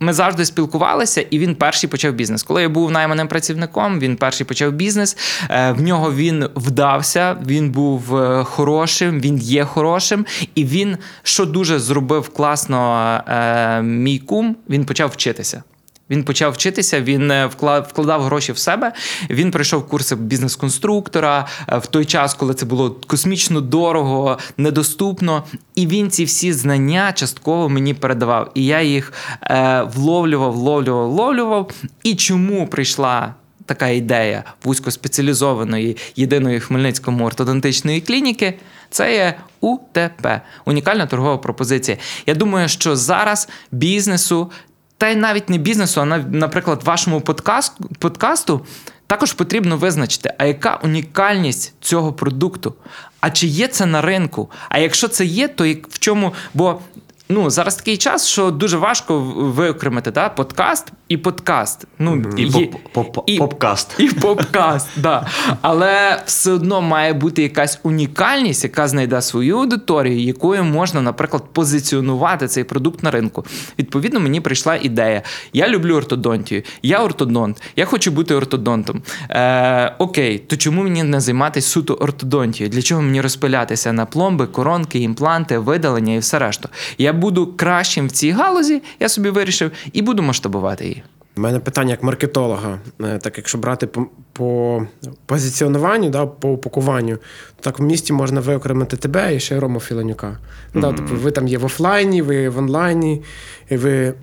ми 0.00 0.12
завжди 0.12 0.44
спілкувалися, 0.44 1.20
і 1.30 1.38
він 1.38 1.54
перший 1.54 1.90
почав 1.90 2.12
бізнес. 2.12 2.42
Коли 2.42 2.62
я 2.62 2.68
був 2.68 2.90
найманим 2.90 3.28
працівником, 3.28 4.00
він 4.00 4.16
перший 4.16 4.46
почав 4.46 4.72
бізнес. 4.72 5.16
В 5.50 5.80
нього 5.80 6.12
він 6.12 6.48
вдався, 6.56 7.36
він 7.46 7.70
був 7.70 8.02
хорошим, 8.44 9.20
він 9.20 9.38
є 9.38 9.64
хорошим, 9.64 10.26
і 10.54 10.64
він, 10.64 10.96
що 11.22 11.44
дуже 11.44 11.78
зробив 11.78 12.05
класно 12.06 13.20
е, 13.28 13.82
мій 13.82 14.18
кум, 14.18 14.56
він 14.68 14.84
почав 14.84 15.10
вчитися. 15.10 15.62
Він 16.10 16.24
почав 16.24 16.52
вчитися, 16.52 17.00
він 17.00 17.30
е, 17.30 17.46
вкладав 17.46 18.22
гроші 18.22 18.52
в 18.52 18.58
себе. 18.58 18.92
Він 19.30 19.50
пройшов 19.50 19.88
курси 19.88 20.16
бізнес-конструктора 20.16 21.46
е, 21.68 21.78
в 21.78 21.86
той 21.86 22.04
час, 22.04 22.34
коли 22.34 22.54
це 22.54 22.66
було 22.66 22.96
космічно 23.06 23.60
дорого, 23.60 24.38
недоступно. 24.56 25.44
І 25.74 25.86
він 25.86 26.10
ці 26.10 26.24
всі 26.24 26.52
знання 26.52 27.12
частково 27.12 27.68
мені 27.68 27.94
передавав. 27.94 28.50
І 28.54 28.64
я 28.64 28.82
їх 28.82 29.12
е, 29.42 29.82
вловлював, 29.94 30.52
вловлював, 30.52 31.10
вловлював. 31.10 31.70
І 32.02 32.14
чому 32.14 32.66
прийшла 32.66 33.34
така 33.66 33.88
ідея 33.88 34.44
вузькоспеціалізованої 34.64 35.96
єдиної 36.16 36.60
Хмельницькому 36.60 37.24
ортодонтичної 37.24 38.00
клініки? 38.00 38.54
Це 38.90 39.14
є 39.14 39.34
УТП 39.60 40.40
унікальна 40.64 41.06
торгова 41.06 41.38
пропозиція. 41.38 41.96
Я 42.26 42.34
думаю, 42.34 42.68
що 42.68 42.96
зараз 42.96 43.48
бізнесу 43.72 44.50
та 44.98 45.08
й 45.08 45.16
навіть 45.16 45.50
не 45.50 45.58
бізнесу, 45.58 46.00
а 46.00 46.04
наприклад, 46.16 46.82
вашому 46.84 47.20
подкаст, 47.20 47.72
подкасту 47.98 48.66
також 49.06 49.32
потрібно 49.32 49.76
визначити, 49.76 50.34
а 50.38 50.44
яка 50.44 50.76
унікальність 50.76 51.74
цього 51.80 52.12
продукту? 52.12 52.74
А 53.20 53.30
чи 53.30 53.46
є 53.46 53.68
це 53.68 53.86
на 53.86 54.02
ринку? 54.02 54.50
А 54.68 54.78
якщо 54.78 55.08
це 55.08 55.24
є, 55.24 55.48
то 55.48 55.64
в 55.88 55.98
чому? 55.98 56.34
Бо 56.54 56.80
ну, 57.28 57.50
зараз 57.50 57.76
такий 57.76 57.96
час, 57.96 58.26
що 58.26 58.50
дуже 58.50 58.76
важко 58.76 59.20
виокремити 59.36 60.10
да? 60.10 60.28
подкаст 60.28 60.92
і 61.08 61.16
подкаст. 61.16 61.86
Ну, 61.98 62.24
І 62.36 62.42
є- 62.42 62.68
поп- 62.94 63.04
поп- 63.12 63.22
і- 63.26 63.38
попкаст. 63.38 63.94
і 63.98 64.08
попкаст, 64.08 64.88
да. 64.96 65.26
Але 65.60 66.22
все 66.26 66.52
одно 66.52 66.82
має 66.82 67.12
бути 67.12 67.42
якась 67.42 67.80
унікальність, 67.82 68.64
яка 68.64 68.88
знайде 68.88 69.22
свою 69.22 69.58
аудиторію, 69.58 70.20
якою 70.20 70.64
можна, 70.64 71.02
наприклад, 71.02 71.42
позиціонувати 71.52 72.48
цей 72.48 72.64
продукт 72.64 73.02
на 73.02 73.10
ринку. 73.10 73.44
Відповідно, 73.78 74.20
мені 74.20 74.40
прийшла 74.40 74.76
ідея. 74.76 75.22
Я 75.52 75.68
люблю 75.68 75.94
ортодонтію, 75.96 76.62
я 76.82 76.98
ортодонт, 77.04 77.62
я 77.76 77.84
хочу 77.84 78.10
бути 78.10 78.34
ортодонтом. 78.34 79.02
Е, 79.30 79.94
окей, 79.98 80.38
то 80.38 80.56
чому 80.56 80.82
мені 80.82 81.02
не 81.02 81.20
займатися 81.20 81.68
суто 81.68 81.94
ортодонтією? 81.94 82.72
Для 82.72 82.82
чого 82.82 83.02
мені 83.02 83.20
розпилятися 83.20 83.92
на 83.92 84.06
пломби, 84.06 84.46
коронки, 84.46 84.98
імпланти, 84.98 85.58
видалення 85.58 86.14
і 86.14 86.18
все 86.18 86.38
решту? 86.38 86.68
Я 86.98 87.12
буду 87.16 87.46
кращим 87.56 88.06
в 88.06 88.10
цій 88.10 88.30
галузі, 88.30 88.82
я 89.00 89.08
собі 89.08 89.30
вирішив, 89.30 89.70
і 89.92 90.02
буду 90.02 90.22
масштабувати 90.22 90.84
її. 90.84 91.02
У 91.36 91.40
мене 91.40 91.58
питання 91.58 91.90
як 91.90 92.02
маркетолога. 92.02 92.78
Е, 93.02 93.18
Так, 93.18 93.36
якщо 93.36 93.58
брати 93.58 93.86
по, 93.86 94.06
по 94.32 94.82
позиціонуванню, 95.26 96.10
да, 96.10 96.26
по 96.26 96.48
упакуванню, 96.50 97.16
то 97.16 97.60
так 97.60 97.78
в 97.78 97.82
місті 97.82 98.12
можна 98.12 98.40
виокремити 98.40 98.96
тебе 98.96 99.36
і 99.36 99.40
ще 99.40 99.60
Рому 99.60 99.80
Філанюка. 99.80 100.38
Ну, 100.74 100.80
да, 100.80 100.92
тобто 100.92 101.14
ви 101.14 101.30
там 101.30 101.48
є 101.48 101.58
в 101.58 101.64
офлайні, 101.64 102.22
ви 102.22 102.48
в 102.48 102.58
онлайні, 102.58 103.22
і 103.70 103.76
ви 103.76 104.14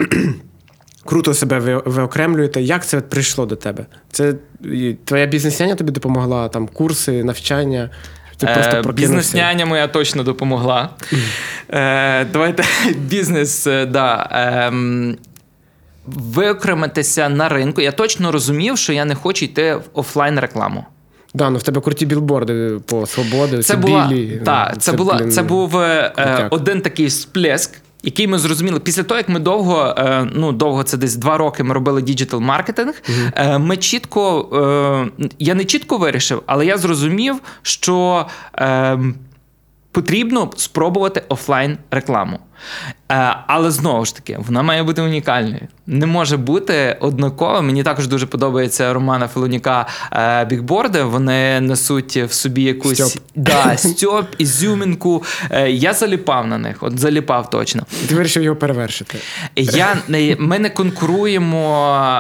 круто 1.06 1.34
себе 1.34 1.60
ви- 1.60 1.82
виокремлюєте. 1.86 2.62
Як 2.62 2.86
це 2.86 3.02
прийшло 3.02 3.46
до 3.46 3.56
тебе? 3.56 3.86
Це 4.12 4.36
твоя 5.06 5.26
бізнес-няня 5.26 5.76
тобі 5.76 5.92
допомогла, 5.92 6.50
там 6.50 6.68
курси, 6.68 7.24
навчання. 7.24 7.90
Ти 8.46 8.54
просто 8.54 8.90
Е. 8.90 8.94
Бізнес-няня 8.94 9.66
моя 9.66 9.88
точно 9.88 10.24
допомогла. 10.24 10.90
Е, 11.70 12.26
давайте 12.26 12.64
бізнес, 12.98 13.68
е, 13.68 13.86
да. 13.86 14.28
ем, 14.32 15.18
Виокремитися 16.06 17.30
на 17.30 17.50
ринку. 17.50 17.82
Я 17.82 17.92
точно 17.92 18.32
розумів, 18.32 18.78
що 18.78 18.94
я 18.94 19.06
не 19.06 19.16
хочу 19.16 19.46
йти 19.46 19.76
в 19.76 19.82
офлайн 19.94 20.40
рекламу. 20.40 20.86
Да, 21.34 21.50
ну 21.50 21.58
в 21.58 21.64
тебе 21.64 21.82
круті 21.82 22.06
білборди 22.06 22.80
по 22.86 23.06
свободи, 23.06 23.64
Це, 23.64 23.76
була, 23.76 24.08
білі. 24.08 24.42
та, 24.46 24.74
це, 24.80 24.92
була, 24.92 25.28
це 25.28 25.44
був 25.44 25.78
е, 25.78 26.48
один 26.52 26.82
такий 26.82 27.10
сплеск. 27.10 27.72
Який 28.04 28.28
ми 28.28 28.40
зрозуміли 28.40 28.80
після 28.80 29.04
того, 29.04 29.18
як 29.18 29.30
ми 29.30 29.40
довго, 29.40 29.96
е, 29.98 30.28
ну 30.34 30.52
довго 30.52 30.84
це 30.84 30.98
десь 30.98 31.16
два 31.16 31.38
роки 31.38 31.64
ми 31.64 31.74
робили 31.74 32.02
digital 32.02 32.40
маркетинг. 32.40 33.02
Е, 33.36 33.58
ми 33.58 33.78
чітко, 33.78 34.50
е, 35.20 35.28
я 35.40 35.56
не 35.56 35.66
чітко 35.66 35.98
вирішив, 35.98 36.44
але 36.46 36.66
я 36.66 36.78
зрозумів, 36.78 37.36
що 37.62 38.26
е, 38.56 39.00
потрібно 39.94 40.52
спробувати 40.56 41.24
офлайн 41.30 41.78
рекламу. 41.92 42.40
Е, 43.12 43.36
але 43.48 43.72
знову 43.72 44.06
ж 44.06 44.16
таки, 44.16 44.38
вона 44.48 44.64
має 44.64 44.84
бути 44.84 45.02
унікальною. 45.02 45.68
Не 45.88 46.06
може 46.06 46.38
бути 46.38 46.98
однаково. 47.00 47.62
Мені 47.62 47.84
також 47.84 48.08
дуже 48.08 48.26
подобається 48.26 48.94
Романа 48.94 49.28
Филоніка 49.28 49.88
е, 50.12 50.46
бікборди. 50.46 51.04
Вони 51.04 51.62
несуть 51.62 52.18
в 52.18 52.32
собі 52.32 52.64
якусь 52.64 53.10
Стьоп. 53.10 53.24
Да, 53.36 53.78
стьоп, 53.78 54.26
ізюмінку. 54.38 55.24
Е, 55.52 55.72
я 55.72 55.94
заліпав 55.94 56.48
на 56.48 56.58
них, 56.58 56.84
от 56.84 57.00
заліпав 57.00 57.50
точно. 57.50 57.84
Ти 58.10 58.16
вирішив 58.16 58.44
його 58.44 58.56
перевершити. 58.56 59.18
Я, 59.56 59.98
ми 60.40 60.60
не 60.60 60.70
конкуруємо 60.70 62.20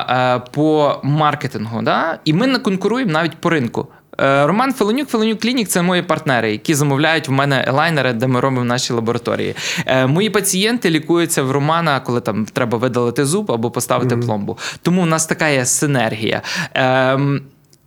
по 0.51 0.99
маркетингу, 1.03 1.81
да? 1.81 2.19
і 2.25 2.33
ми 2.33 2.47
не 2.47 2.59
конкуруємо 2.59 3.11
навіть 3.11 3.35
по 3.35 3.49
ринку. 3.49 3.87
Е, 4.21 4.47
Роман 4.47 4.73
Филонюк, 4.73 5.09
Филонюк 5.09 5.39
Клінік 5.39 5.67
це 5.67 5.81
мої 5.81 6.01
партнери, 6.01 6.51
які 6.51 6.75
замовляють 6.75 7.27
в 7.27 7.31
мене 7.31 7.63
елайнери, 7.67 8.13
де 8.13 8.27
ми 8.27 8.39
робимо 8.39 8.63
наші 8.63 8.93
лабораторії. 8.93 9.55
Е, 9.85 10.07
Мої 10.07 10.29
пацієнти 10.29 10.89
лікуються 10.89 11.43
в 11.43 11.51
Романа, 11.51 11.99
коли 11.99 12.21
там 12.21 12.45
треба 12.45 12.77
видалити 12.77 13.25
зуб 13.25 13.51
або 13.51 13.71
поставити 13.71 14.17
пломбу. 14.17 14.57
Тому 14.81 15.01
у 15.01 15.05
нас 15.05 15.25
така 15.25 15.47
є 15.47 15.65
синергія. 15.65 16.41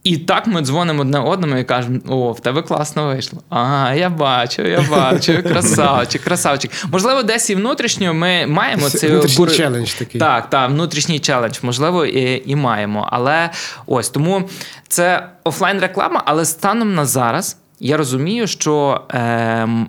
І 0.06 0.16
так 0.16 0.46
ми 0.46 0.62
дзвонимо 0.62 1.00
одне 1.00 1.18
одному 1.18 1.56
і 1.56 1.64
кажемо: 1.64 1.98
о, 2.08 2.32
в 2.32 2.40
тебе 2.40 2.62
класно 2.62 3.06
вийшло. 3.06 3.42
Ага, 3.48 3.94
я 3.94 4.10
бачу, 4.10 4.62
я 4.62 4.82
бачу, 4.90 5.42
красавчик, 5.48 6.22
красавчик. 6.22 6.70
Можливо, 6.92 7.22
десь 7.22 7.50
і 7.50 7.54
внутрішньо 7.54 8.14
ми 8.14 8.46
маємо 8.46 8.90
цей 8.90 9.10
Внутрішній 9.10 9.44
бур- 9.44 9.56
челендж 9.56 9.92
такий. 9.92 10.18
Так, 10.20 10.50
так, 10.50 10.70
внутрішній 10.70 11.20
челендж, 11.20 11.58
можливо, 11.62 12.04
і, 12.06 12.42
і 12.50 12.56
маємо. 12.56 13.08
Але 13.12 13.50
ось 13.86 14.08
тому 14.08 14.48
це 14.88 15.28
офлайн 15.44 15.80
реклама, 15.80 16.22
але 16.26 16.44
станом 16.44 16.94
на 16.94 17.04
зараз 17.04 17.56
я 17.80 17.96
розумію, 17.96 18.46
що 18.46 19.00
ем, 19.08 19.88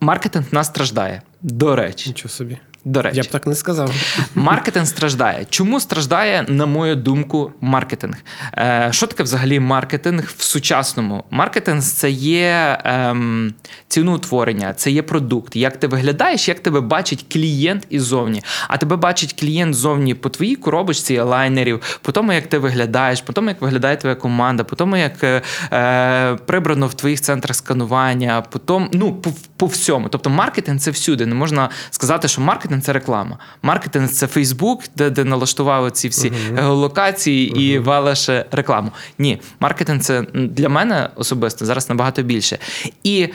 маркетинг 0.00 0.46
нас 0.52 0.66
страждає. 0.66 1.22
До 1.42 1.76
речі, 1.76 2.10
Нічого 2.10 2.28
собі. 2.32 2.58
До 2.86 3.02
речі. 3.02 3.16
Я 3.16 3.22
б 3.22 3.26
так 3.26 3.46
не 3.46 3.54
сказав. 3.54 3.94
Маркетинг 4.34 4.86
страждає. 4.86 5.46
Чому 5.50 5.80
страждає, 5.80 6.44
на 6.48 6.66
мою 6.66 6.96
думку, 6.96 7.52
маркетинг? 7.60 8.16
Е, 8.58 8.88
що 8.90 9.06
таке 9.06 9.22
взагалі 9.22 9.60
маркетинг 9.60 10.32
в 10.36 10.42
сучасному? 10.42 11.24
Маркетинг 11.30 11.82
це 11.82 12.10
є 12.10 12.78
ем, 12.84 13.54
ціноутворення, 13.88 14.74
це 14.74 14.90
є 14.90 15.02
продукт. 15.02 15.56
Як 15.56 15.76
ти 15.76 15.86
виглядаєш, 15.86 16.48
як 16.48 16.60
тебе 16.60 16.80
бачить 16.80 17.26
клієнт 17.32 17.86
іззовні. 17.90 18.42
А 18.68 18.76
тебе 18.76 18.96
бачить 18.96 19.40
клієнт 19.40 19.74
зовні 19.74 20.14
по 20.14 20.28
твоїй 20.28 20.56
коробочці 20.56 21.20
лайнерів, 21.20 21.98
по 22.02 22.12
тому, 22.12 22.32
як 22.32 22.46
ти 22.46 22.58
виглядаєш, 22.58 23.20
по 23.20 23.32
тому, 23.32 23.48
як 23.48 23.62
виглядає 23.62 23.96
твоя 23.96 24.14
команда, 24.14 24.64
по 24.64 24.76
тому, 24.76 24.96
як 24.96 25.24
е, 25.24 25.42
е, 25.72 26.34
прибрано 26.34 26.86
в 26.86 26.94
твоїх 26.94 27.20
центрах 27.20 27.56
сканування, 27.56 28.40
по 28.50 28.58
тому, 28.58 28.88
ну, 28.92 29.14
по, 29.14 29.32
по 29.56 29.66
всьому. 29.66 30.08
Тобто 30.08 30.30
маркетинг 30.30 30.80
це 30.80 30.90
всюди. 30.90 31.26
Не 31.26 31.34
можна 31.34 31.70
сказати, 31.90 32.28
що 32.28 32.40
маркетинг 32.40 32.75
це 32.82 32.92
реклама. 32.92 33.38
Маркетинг 33.62 34.08
це 34.08 34.26
Фейсбук, 34.26 34.82
де, 34.96 35.10
де 35.10 35.24
налаштували 35.24 35.90
ці 35.90 36.08
всі 36.08 36.32
геолокації 36.54 37.60
і 37.62 37.78
валиш 37.78 38.28
рекламу. 38.50 38.90
Ні, 39.18 39.40
маркетинг 39.60 40.00
це 40.00 40.22
для 40.34 40.68
мене 40.68 41.10
особисто 41.16 41.64
зараз 41.64 41.88
набагато 41.88 42.22
більше. 42.22 42.58
І 43.02 43.28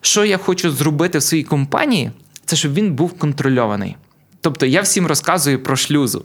що 0.00 0.24
я 0.24 0.38
хочу 0.38 0.70
зробити 0.70 1.18
в 1.18 1.22
своїй 1.22 1.44
компанії, 1.44 2.10
це 2.44 2.56
щоб 2.56 2.74
він 2.74 2.92
був 2.92 3.18
контрольований. 3.18 3.96
Тобто 4.40 4.66
я 4.66 4.80
всім 4.80 5.06
розказую 5.06 5.62
про 5.62 5.76
шлюзу. 5.76 6.24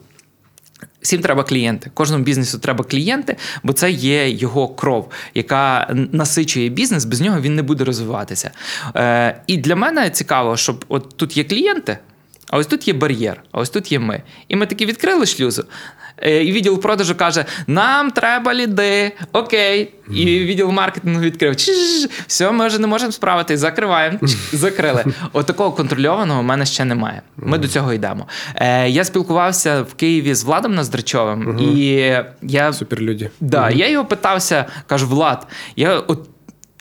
Всім 1.01 1.21
треба 1.21 1.43
клієнти. 1.43 1.91
Кожному 1.93 2.23
бізнесу 2.23 2.59
треба 2.59 2.83
клієнти, 2.83 3.35
бо 3.63 3.73
це 3.73 3.91
є 3.91 4.29
його 4.29 4.67
кров, 4.67 5.11
яка 5.33 5.87
насичує 6.11 6.69
бізнес, 6.69 7.05
без 7.05 7.21
нього 7.21 7.41
він 7.41 7.55
не 7.55 7.61
буде 7.61 7.83
розвиватися. 7.83 8.51
Е, 8.95 9.41
і 9.47 9.57
для 9.57 9.75
мене 9.75 10.09
цікаво, 10.09 10.57
щоб 10.57 10.85
от 10.87 11.17
тут 11.17 11.37
є 11.37 11.43
клієнти, 11.43 11.97
а 12.51 12.57
ось 12.57 12.67
тут 12.67 12.87
є 12.87 12.93
бар'єр, 12.93 13.43
а 13.51 13.59
ось 13.59 13.69
тут 13.69 13.91
є 13.91 13.99
ми. 13.99 14.21
І 14.47 14.55
ми 14.55 14.65
таки 14.65 14.85
відкрили 14.85 15.25
шлюзу. 15.25 15.65
Е, 16.17 16.43
І 16.43 16.51
відділ 16.51 16.81
продажу 16.81 17.15
каже: 17.15 17.45
нам 17.67 18.11
треба 18.11 18.53
ліди, 18.53 19.11
окей. 19.33 19.93
І 20.15 20.25
відділ 20.25 20.69
маркетингу 20.71 21.21
відкрив. 21.21 21.55
Все, 22.27 22.51
ми 22.51 22.67
вже 22.67 22.79
не 22.79 22.87
можемо 22.87 23.11
справитись, 23.11 23.59
закриваємо. 23.59 24.19
Закрили. 24.53 25.05
От 25.33 25.45
такого 25.45 25.71
контрольованого 25.71 26.39
у 26.39 26.43
мене 26.43 26.65
ще 26.65 26.85
немає. 26.85 27.21
Ми 27.37 27.57
до 27.57 27.67
цього 27.67 27.93
йдемо. 27.93 28.27
Е, 28.55 28.89
Я 28.89 29.03
спілкувався 29.03 29.81
в 29.81 29.93
Києві 29.93 30.33
з 30.35 30.43
Владом 30.43 30.75
Ноздрачовим, 30.75 31.59
і 31.59 31.85
я 32.41 32.73
Суперлюді. 32.73 33.29
Да, 33.39 33.69
я 33.69 33.89
його 33.89 34.05
питався, 34.05 34.65
кажу, 34.87 35.07
Влад, 35.07 35.47
я 35.75 35.99
от. 35.99 36.27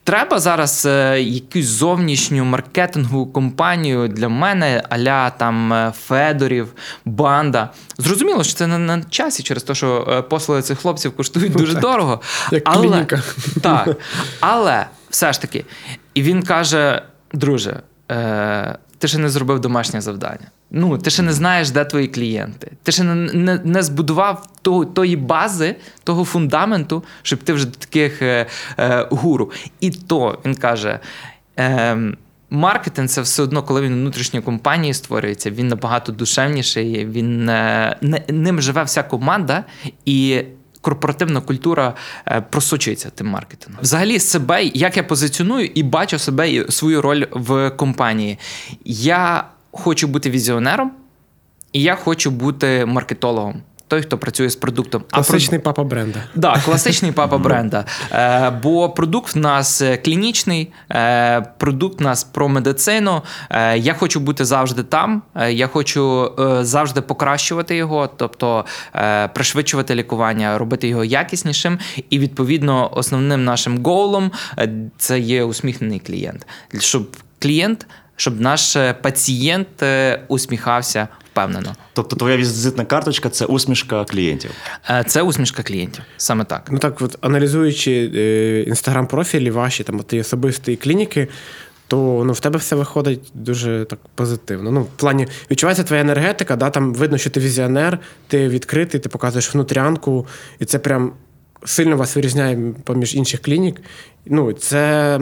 Треба 0.05 0.39
зараз 0.39 0.87
е, 0.87 1.23
якусь 1.23 1.67
зовнішню 1.67 2.45
маркетингову 2.45 3.27
компанію 3.27 4.09
для 4.09 4.29
мене, 4.29 4.83
аля 4.89 5.31
там 5.31 5.73
е, 5.73 5.93
Федорів, 6.07 6.73
банда. 7.05 7.69
Зрозуміло, 7.99 8.45
що 8.45 8.55
це 8.55 8.67
не 8.67 8.79
на 8.79 9.03
часі 9.03 9.43
через 9.43 9.63
те, 9.63 9.75
що 9.75 10.09
е, 10.11 10.23
послуги 10.23 10.63
цих 10.63 10.79
хлопців 10.79 11.17
коштують 11.17 11.53
дуже 11.53 11.73
так. 11.73 11.83
дорого. 11.83 12.21
Як 12.53 12.63
але, 12.67 12.89
клініка. 12.89 13.23
Так. 13.63 13.97
Але 14.41 14.87
все 15.11 15.33
ж 15.33 15.41
таки, 15.41 15.65
і 16.15 16.23
він 16.23 16.43
каже: 16.43 17.03
друже, 17.33 17.81
е, 18.11 18.79
ти 19.01 19.09
ще 19.09 19.19
не 19.19 19.29
зробив 19.29 19.61
домашнє 19.61 20.01
завдання. 20.01 20.51
Ну, 20.71 20.99
ти 20.99 21.11
ще 21.11 21.23
не 21.23 21.33
знаєш, 21.33 21.71
де 21.71 21.85
твої 21.85 22.09
клієнти. 22.09 22.73
Ти 22.83 22.93
ще 22.93 23.03
не, 23.05 23.15
не, 23.33 23.61
не 23.65 23.83
збудував 23.83 24.47
того, 24.63 24.85
тої 24.85 25.17
бази, 25.17 25.77
того 26.05 26.25
фундаменту, 26.25 27.05
щоб 27.23 27.39
ти 27.39 27.53
вже 27.53 27.67
до 27.67 27.79
таких 27.79 28.23
е, 28.23 28.47
е, 28.79 29.07
гуру. 29.11 29.53
І 29.81 29.91
то 29.91 30.39
він 30.45 30.55
каже. 30.55 30.99
Е, 31.59 31.99
Маркетинг 32.51 33.09
це 33.09 33.21
все 33.21 33.43
одно, 33.43 33.63
коли 33.63 33.81
він 33.81 33.93
внутрішньої 33.93 34.45
компанії 34.45 34.95
створюється, 34.95 35.51
він 35.51 35.69
набагато 35.69 36.13
душевніший, 36.13 37.07
він 37.07 37.49
е, 37.49 37.97
ним 38.29 38.61
живе 38.61 38.83
вся 38.83 39.03
команда, 39.03 39.65
і 40.05 40.43
корпоративна 40.81 41.41
культура 41.41 41.95
е, 42.27 42.41
просочується 42.41 43.11
тим 43.11 43.27
маркетингом. 43.27 43.83
Взагалі, 43.83 44.19
себе, 44.19 44.65
як 44.65 44.97
я 44.97 45.03
позиціоную 45.03 45.67
і 45.67 45.83
бачу 45.83 46.19
себе 46.19 46.51
і 46.51 46.73
свою 46.73 47.03
роль 47.03 47.25
в 47.31 47.71
компанії. 47.71 48.39
Я 48.85 49.45
хочу 49.73 50.09
бути 50.09 50.31
візіонером, 50.31 50.93
і 51.73 51.83
я 51.83 51.95
хочу 51.95 52.31
бути 52.31 52.87
маркетологом. 52.87 53.63
Той, 53.91 54.03
хто 54.03 54.19
працює 54.19 54.51
з 54.51 54.57
продуктом. 54.57 55.05
А 55.11 55.15
Класичний 55.15 55.61
папа 55.61 55.85
бренда. 55.85 56.19
Да, 56.35 56.61
класичний 56.65 57.13
папа 57.13 57.39
бренда. 57.39 57.85
Е, 58.13 58.51
бо 58.63 58.91
продукт 58.91 59.35
в 59.35 59.39
нас 59.39 59.83
е, 59.83 59.97
клінічний, 59.97 60.73
е, 60.93 61.41
продукт 61.59 62.01
в 62.01 62.03
нас 62.03 62.25
про 62.25 62.49
медицину. 62.49 63.23
Е, 63.51 63.79
я 63.79 63.95
хочу 63.95 64.21
бути 64.21 64.45
завжди 64.45 64.83
там. 64.83 65.23
Е, 65.35 65.53
я 65.53 65.67
хочу 65.67 66.33
завжди 66.61 67.01
покращувати 67.01 67.77
його, 67.77 68.11
тобто 68.17 68.65
пришвидшувати 69.35 69.95
лікування, 69.95 70.59
робити 70.59 70.89
його 70.89 71.05
якіснішим. 71.05 71.79
І 72.11 72.19
відповідно 72.19 72.91
основним 72.95 73.45
нашим 73.45 73.83
гоулом 73.85 74.31
е, 74.59 74.71
це 74.99 75.19
є 75.19 75.45
усміхнений 75.45 75.99
клієнт. 75.99 76.47
Щоб 76.79 77.17
клієнт, 77.39 77.87
щоб 78.21 78.41
наш 78.41 78.77
е, 78.77 78.95
пацієнт 79.03 79.83
е, 79.83 80.21
усміхався 80.29 81.09
впевнено. 81.33 81.75
Тобто 81.93 82.17
твоя 82.17 82.37
візитна 82.37 82.85
карточка 82.85 83.29
це 83.29 83.45
усмішка 83.45 84.05
клієнтів. 84.05 84.51
Е, 84.91 85.05
Це 85.07 85.23
усмішка 85.23 85.63
клієнтів. 85.63 86.05
Саме 86.17 86.45
так. 86.45 86.69
Ну 86.71 86.79
так, 86.79 87.03
от 87.03 87.19
аналізуючи 87.21 88.05
інстаграм-профілі 88.67 89.51
ваші, 89.51 89.85
там 89.85 90.01
от 90.01 90.13
і 90.13 90.21
особисті 90.21 90.77
клініки, 90.77 91.29
то 91.87 92.23
ну, 92.27 92.33
в 92.33 92.41
тебе 92.41 92.59
все 92.59 92.77
виходить 92.77 93.31
дуже 93.35 93.85
так 93.85 93.99
позитивно. 94.15 94.71
Ну, 94.71 94.83
в 94.83 94.87
плані 94.87 95.27
відчувається 95.51 95.85
твоя 95.85 96.03
енергетика, 96.03 96.57
да, 96.57 96.71
там 96.71 96.95
видно, 96.95 97.19
що 97.19 97.31
ти 97.31 97.41
візіонер, 97.41 97.99
ти 98.29 98.49
відкритий, 98.49 99.01
ти 99.01 99.09
показуєш 99.09 99.55
внутрянку, 99.55 100.27
і 100.59 100.65
це 100.65 100.79
прям 100.79 101.13
сильно 101.65 101.97
вас 101.97 102.17
вирізняє 102.17 102.59
поміж 102.85 103.15
інших 103.15 103.43
клінік. 103.43 103.81
Ну, 104.27 104.53
це 104.53 105.17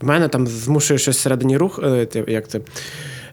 в 0.00 0.04
мене 0.04 0.28
там 0.28 0.46
змушує 0.46 0.98
щось 0.98 1.16
всередині 1.16 1.56
рух, 1.56 1.80
е, 1.84 2.06
як 2.28 2.48
це. 2.48 2.60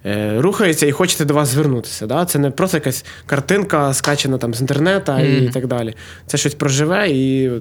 е, 0.05 0.41
Рухається 0.41 0.85
і 0.87 0.91
хочете 0.91 1.25
до 1.25 1.33
вас 1.33 1.49
звернутися. 1.49 2.07
Да? 2.07 2.25
Це 2.25 2.39
не 2.39 2.51
просто 2.51 2.77
якась 2.77 3.05
картинка, 3.25 3.93
скачана 3.93 4.37
там 4.37 4.53
з 4.53 4.61
інтернету 4.61 5.19
і 5.19 5.49
так 5.49 5.67
далі. 5.67 5.95
Це 6.27 6.37
щось 6.37 6.53
проживе 6.53 7.09
і 7.09 7.51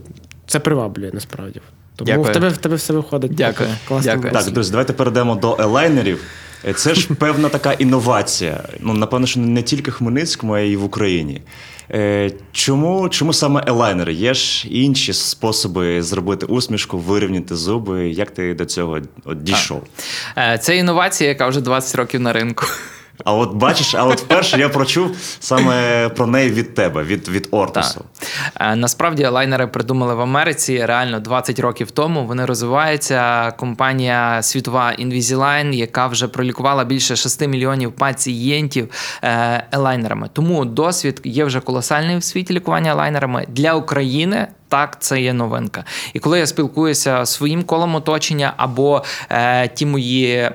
це 0.47 0.59
приваблює 0.59 1.11
насправді. 1.13 1.61
Тому 1.97 2.07
Дякую. 2.07 2.31
в 2.31 2.33
тебе 2.33 2.49
в 2.49 2.57
тебе 2.57 2.77
все 2.77 2.93
виходить. 2.93 3.35
Дякую. 3.35 3.69
Класно. 3.89 4.13
Дякую. 4.13 4.33
Так, 4.33 4.51
друзі, 4.51 4.71
давайте 4.71 4.93
перейдемо 4.93 5.35
до 5.35 5.57
елайнерів. 5.61 6.21
Е, 6.69 6.73
Це 6.73 6.95
ж 6.95 7.09
певна 7.19 7.49
така 7.49 7.73
інновація. 7.73 8.63
Ну, 8.81 8.95
напевно, 8.95 9.27
що 9.27 9.41
не 9.41 9.63
тільки 9.63 9.91
в 9.91 9.95
Хмельницькому, 9.95 10.53
а 10.53 10.61
й 10.61 10.77
в 10.77 10.85
Україні. 10.85 11.43
Е, 11.95 12.31
Чому, 12.53 13.09
чому 13.09 13.33
саме 13.33 13.65
елайнери? 13.67 14.13
Є 14.13 14.35
ж 14.35 14.69
інші 14.69 15.13
способи 15.13 16.03
зробити 16.03 16.47
усмішку, 16.47 16.99
вирівняти 16.99 17.57
зуби. 17.57 18.09
Як 18.09 18.31
ти 18.31 18.55
до 18.55 18.65
цього 18.65 18.99
дійшов? 19.37 19.83
Е, 20.39 20.59
Це 20.63 20.77
інновація, 20.77 21.29
яка 21.31 21.49
вже 21.49 21.61
20 21.61 21.95
років 21.95 22.21
на 22.21 22.33
ринку. 22.33 22.67
А 23.25 23.35
от 23.35 23.55
бачиш, 23.55 23.95
а 23.95 24.05
от 24.05 24.21
вперше 24.21 24.59
я 24.59 24.69
прочув 24.69 25.17
саме 25.41 26.09
про 26.09 26.27
неї 26.27 26.51
від 26.51 26.75
тебе, 26.75 27.03
від, 27.03 27.29
від 27.29 27.49
Ортусу. 27.51 28.05
Е, 28.61 28.77
Насправді 28.77 29.27
лайнери 29.27 29.67
придумали 29.67 30.15
в 30.15 30.21
Америці 30.21 30.87
реально 30.87 31.21
20 31.21 31.59
років 31.59 31.91
тому. 31.91 32.27
Вони 32.27 32.45
розвиваються. 32.45 33.51
Компанія 33.51 34.43
світова 34.43 34.93
Invisalign, 34.99 35.75
яка 35.75 36.07
вже 36.07 36.29
пролікувала 36.29 36.85
більше 36.85 37.17
6 37.17 37.47
мільйонів 37.47 37.93
пацієнтів 37.93 38.89
е, 39.23 39.65
елайнерами. 39.73 40.29
Тому 40.33 40.65
досвід 40.65 41.21
є 41.25 41.45
вже 41.45 41.61
колосальний 41.61 42.17
в 42.17 42.25
світі 42.25 42.55
лікування 42.55 42.91
елайнерами 42.91 43.47
для 43.49 43.75
України. 43.75 44.47
Так, 44.69 44.97
це 45.01 45.21
є 45.21 45.33
новинка. 45.33 45.85
І 46.13 46.19
коли 46.19 46.39
я 46.39 46.47
спілкуюся 46.47 47.25
зі 47.25 47.33
своїм 47.33 47.63
колом 47.63 47.95
оточення 47.95 48.55
або 48.57 49.05
е, 49.31 49.69
ті 49.69 49.87
мої 49.87 50.51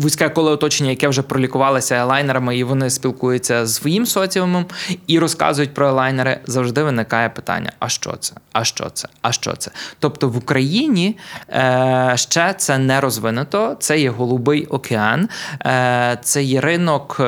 вузьке 0.00 0.28
коло 0.28 0.50
оточення, 0.50 0.90
яке 0.90 1.08
вже 1.08 1.22
пролікувалося 1.22 1.94
елайнерами, 1.94 2.56
і 2.56 2.64
вони 2.64 2.90
спілкуються 2.90 3.66
з 3.66 3.74
своїм 3.74 4.06
соціумом 4.06 4.66
і 5.06 5.18
розказують 5.18 5.74
про 5.74 5.88
елайнери, 5.88 6.40
завжди 6.44 6.82
виникає 6.82 7.28
питання: 7.28 7.72
а 7.78 7.88
що 7.88 8.16
це? 8.20 8.34
А 8.52 8.64
що 8.64 8.90
це? 8.90 9.08
А 9.22 9.32
що 9.32 9.52
це? 9.52 9.70
Тобто 9.98 10.28
в 10.28 10.36
Україні 10.36 11.18
е, 11.48 12.12
ще 12.16 12.54
це 12.54 12.78
не 12.78 13.00
розвинуто, 13.00 13.76
це 13.80 14.00
є 14.00 14.10
голубий 14.10 14.66
океан, 14.66 15.28
е, 15.66 16.18
це 16.22 16.42
є 16.42 16.60
ринок. 16.60 17.20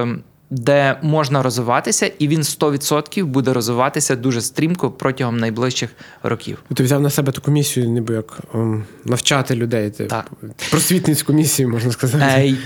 Де 0.55 0.99
можна 1.03 1.43
розвиватися, 1.43 2.11
і 2.19 2.29
він 2.29 2.41
100% 2.41 3.25
буде 3.25 3.53
розвиватися 3.53 4.17
дуже 4.17 4.41
стрімко 4.41 4.91
протягом 4.91 5.37
найближчих 5.37 5.91
років. 6.23 6.59
Ти 6.75 6.83
взяв 6.83 7.01
на 7.01 7.11
себе 7.11 7.33
таку 7.33 7.51
місію, 7.51 7.89
ніби 7.89 8.15
як 8.15 8.39
ем, 8.55 8.85
навчати 9.05 9.55
людей. 9.55 9.91
Ти, 9.91 10.05
Так. 10.07 10.31
Просвітницьку 10.71 11.33
місію, 11.33 11.69
можна 11.69 11.93
сказати. 11.93 12.25
Е, 12.29 12.57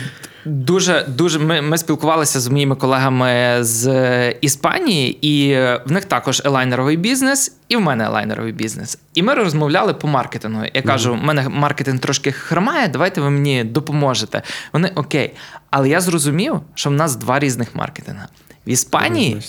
Дуже 0.47 1.05
дуже 1.09 1.39
ми, 1.39 1.63
ми 1.63 1.79
спілкувалися 1.79 2.41
з 2.41 2.49
моїми 2.49 2.77
колегами 2.77 3.59
з 3.61 4.31
Іспанії, 4.31 5.19
і 5.29 5.55
в 5.87 5.93
них 5.93 6.05
також 6.05 6.43
елайнеровий 6.45 6.97
бізнес, 6.97 7.53
і 7.69 7.77
в 7.77 7.81
мене 7.81 8.05
елайнеровий 8.05 8.53
бізнес. 8.53 8.99
І 9.15 9.23
ми 9.23 9.35
розмовляли 9.35 9.95
по 9.95 10.09
маркетингу. 10.09 10.63
Я 10.75 10.83
кажу: 10.83 11.13
у 11.13 11.17
мене 11.17 11.49
маркетинг 11.49 11.99
трошки 12.01 12.33
хромає, 12.33 12.89
давайте 12.89 13.21
ви 13.21 13.31
мені 13.31 13.65
допоможете. 13.65 14.43
Вони 14.73 14.93
окей. 14.95 15.35
Але 15.71 15.89
я 15.89 16.01
зрозумів, 16.01 16.61
що 16.75 16.91
в 16.91 16.93
нас 16.93 17.17
два 17.17 17.39
різних 17.39 17.75
маркетинга. 17.75 18.29
В 18.67 18.71
Іспанії 18.71 19.41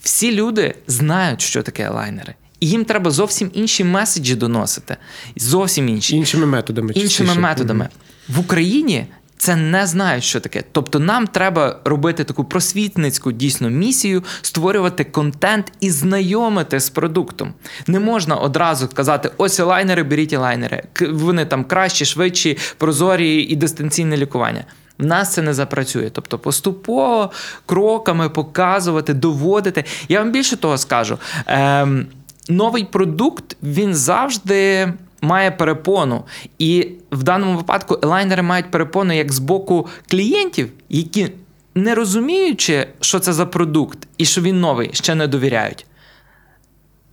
всі 0.00 0.34
люди 0.34 0.74
знають, 0.86 1.40
що 1.40 1.62
таке 1.62 1.82
елайнери. 1.82 2.34
І 2.60 2.68
їм 2.68 2.84
треба 2.84 3.10
зовсім 3.10 3.50
інші 3.54 3.84
меседжі 3.84 4.34
доносити. 4.34 4.96
Зовсім 5.36 5.88
інші 5.88 6.16
Іншими 6.16 6.46
методами. 6.46 6.92
іншими 6.94 7.26
частіше. 7.28 7.40
методами. 7.40 7.88
В 8.28 8.40
Україні 8.40 9.06
це 9.38 9.56
не 9.56 9.86
знають, 9.86 10.24
що 10.24 10.40
таке. 10.40 10.64
Тобто, 10.72 10.98
нам 10.98 11.26
треба 11.26 11.80
робити 11.84 12.24
таку 12.24 12.44
просвітницьку 12.44 13.32
дійсно 13.32 13.70
місію, 13.70 14.22
створювати 14.42 15.04
контент 15.04 15.72
і 15.80 15.90
знайомити 15.90 16.80
з 16.80 16.90
продуктом. 16.90 17.52
Не 17.86 18.00
можна 18.00 18.36
одразу 18.36 18.88
казати: 18.88 19.30
ось 19.36 19.60
елайнери, 19.60 20.02
беріть 20.02 20.32
елайнери. 20.32 20.82
К- 20.92 21.06
Вони 21.12 21.44
там 21.46 21.64
кращі, 21.64 22.04
швидші, 22.04 22.58
прозорі 22.78 23.36
і 23.42 23.56
дистанційне 23.56 24.16
лікування. 24.16 24.64
В 24.98 25.06
нас 25.06 25.32
це 25.32 25.42
не 25.42 25.54
запрацює. 25.54 26.10
Тобто 26.10 26.38
поступово 26.38 27.30
кроками 27.66 28.28
показувати, 28.28 29.14
доводити. 29.14 29.84
Я 30.08 30.18
вам 30.18 30.32
більше 30.32 30.56
того 30.56 30.78
скажу. 30.78 31.18
Ем, 31.46 32.06
новий 32.48 32.84
продукт 32.84 33.56
він 33.62 33.94
завжди 33.94 34.92
має 35.20 35.50
перепону. 35.50 36.24
І 36.58 36.88
в 37.12 37.22
даному 37.22 37.56
випадку 37.56 37.98
елайнери 38.02 38.42
мають 38.42 38.70
перепону 38.70 39.12
як 39.12 39.32
з 39.32 39.38
боку 39.38 39.88
клієнтів, 40.10 40.72
які, 40.88 41.32
не 41.74 41.94
розуміючи, 41.94 42.88
що 43.00 43.18
це 43.18 43.32
за 43.32 43.46
продукт 43.46 43.98
і 44.18 44.24
що 44.24 44.40
він 44.40 44.60
новий, 44.60 44.90
ще 44.92 45.14
не 45.14 45.26
довіряють. 45.26 45.86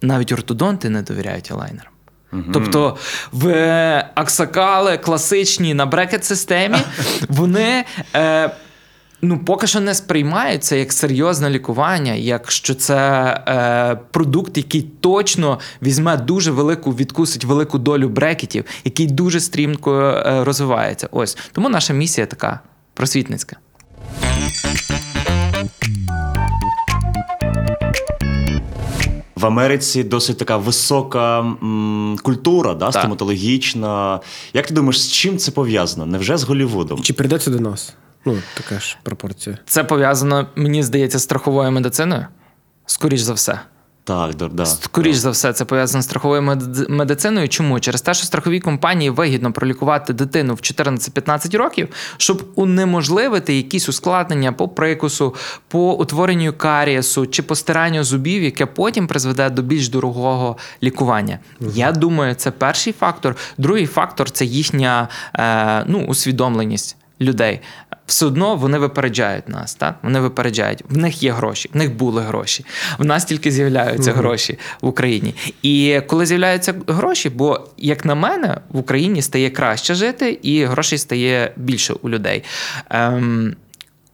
Навіть 0.02 0.32
ортодонти 0.32 0.89
не 0.89 1.02
довіряють 1.02 1.52
елайнерам. 1.52 1.94
Тобто 2.54 2.98
в 3.32 3.48
е, 3.48 4.10
аксакали 4.16 4.98
класичні 4.98 5.74
на 5.74 5.86
брекет-системі 5.86 6.78
вони 7.30 7.86
е, 8.16 8.50
ну, 9.24 9.40
поки 9.46 9.68
що 9.68 9.80
не 9.80 9.96
сприймаються 9.96 10.76
як 10.76 10.94
серйозне 10.94 11.50
лікування, 11.50 12.14
як 12.14 12.52
що 12.52 12.76
це 12.76 12.98
е, 13.48 14.00
продукт, 14.12 14.58
який 14.58 14.82
точно 14.82 15.60
візьме 15.82 16.18
дуже 16.18 16.52
велику, 16.52 16.92
відкусить 16.92 17.46
велику 17.46 17.78
долю 17.78 18.10
брекетів, 18.10 18.66
який 18.84 19.08
дуже 19.08 19.40
стрімко 19.40 19.94
е, 20.02 20.44
розвивається. 20.44 21.08
Ось 21.12 21.38
тому 21.52 21.70
наша 21.70 21.94
місія 21.94 22.28
така 22.28 22.60
просвітницька. 22.94 23.58
В 29.36 29.46
Америці 29.46 30.04
досить 30.04 30.38
така 30.38 30.58
висока 30.58 31.40
м, 31.40 32.18
культура, 32.24 32.74
да, 32.74 32.92
Так. 32.92 33.02
стоматологічна. 33.02 34.20
Як 34.54 34.68
ти 34.68 34.74
думаєш, 34.74 35.02
з 35.02 35.12
чим 35.12 35.38
це 35.38 35.52
пов'язано? 35.52 36.06
Невже 36.06 36.38
з 36.38 36.44
Голлівудом? 36.44 37.02
Чи 37.02 37.14
прийде 37.14 37.40
це 37.40 37.52
до 37.52 37.60
нас? 37.60 37.94
Ну, 38.26 38.38
така 38.54 38.80
ж 38.80 38.98
пропорція. 39.04 39.58
Це 39.66 39.84
пов'язано, 39.84 40.48
мені 40.56 40.84
здається, 40.84 41.20
з 41.20 41.24
страховою 41.24 41.72
медициною. 41.72 42.26
Скоріш 42.86 43.22
за 43.22 43.34
все. 43.34 43.60
Так, 44.06 44.36
да, 44.36 44.48
да. 44.48 44.66
Скоріш 44.66 45.16
за 45.16 45.30
все, 45.30 45.54
це 45.54 45.66
пов'язано 45.66 46.02
з 46.02 46.06
страховою 46.06 46.58
медициною. 46.90 47.50
Чому? 47.50 47.80
Через 47.80 48.02
те, 48.02 48.14
що 48.14 48.26
страховій 48.26 48.60
компанії 48.60 49.10
вигідно 49.10 49.52
пролікувати 49.52 50.14
дитину 50.14 50.54
в 50.54 50.58
14-15 50.58 51.58
років, 51.58 51.90
щоб 52.18 52.52
унеможливити 52.56 53.56
якісь 53.56 53.90
ускладнення 53.90 54.52
по 54.52 54.70
прикусу, 54.70 55.36
по 55.68 55.94
утворенню 55.94 56.54
карієсу 56.54 57.28
чи 57.28 57.44
по 57.44 57.56
стиранню 57.56 58.04
зубів, 58.04 58.44
яке 58.44 58.66
потім 58.66 59.08
призведе 59.08 59.50
до 59.50 59.62
більш 59.62 59.90
дорогого 59.90 60.58
лікування. 60.84 61.40
Я 61.60 61.92
думаю, 61.92 62.36
це 62.36 62.52
перший 62.52 62.94
фактор. 62.94 63.36
Другий 63.58 63.86
фактор 63.86 64.32
це 64.32 64.46
їхня 64.46 65.08
е, 65.36 65.84
ну, 65.88 66.06
усвідомленість 66.06 66.98
людей. 67.21 67.60
Все 68.06 68.26
одно 68.26 68.56
вони 68.56 68.78
випереджають 68.78 69.49
нас, 69.49 69.76
так? 69.76 69.95
Вони 70.04 70.19
випереджають. 70.19 70.84
В 70.89 70.97
них 70.97 71.23
є 71.23 71.32
гроші, 71.32 71.69
в 71.73 71.78
них 71.78 71.95
були 71.95 72.21
гроші. 72.21 72.65
В 72.99 73.06
нас 73.06 73.26
тільки 73.26 73.52
з'являються 73.52 74.13
гроші 74.13 74.60
в 74.82 74.88
Україні. 74.88 75.36
І 75.62 76.02
коли 76.08 76.26
з'являються 76.26 76.73
гроші, 76.88 77.30
бо, 77.30 77.67
як 77.78 78.06
на 78.06 78.15
мене, 78.15 78.58
в 78.69 78.78
Україні 78.78 79.21
стає 79.21 79.49
краще 79.49 79.95
жити, 79.95 80.39
і 80.41 80.65
грошей 80.65 80.97
стає 80.97 81.52
більше 81.56 81.93
у 82.02 82.10
людей. 82.10 82.43
Ем, 82.89 83.56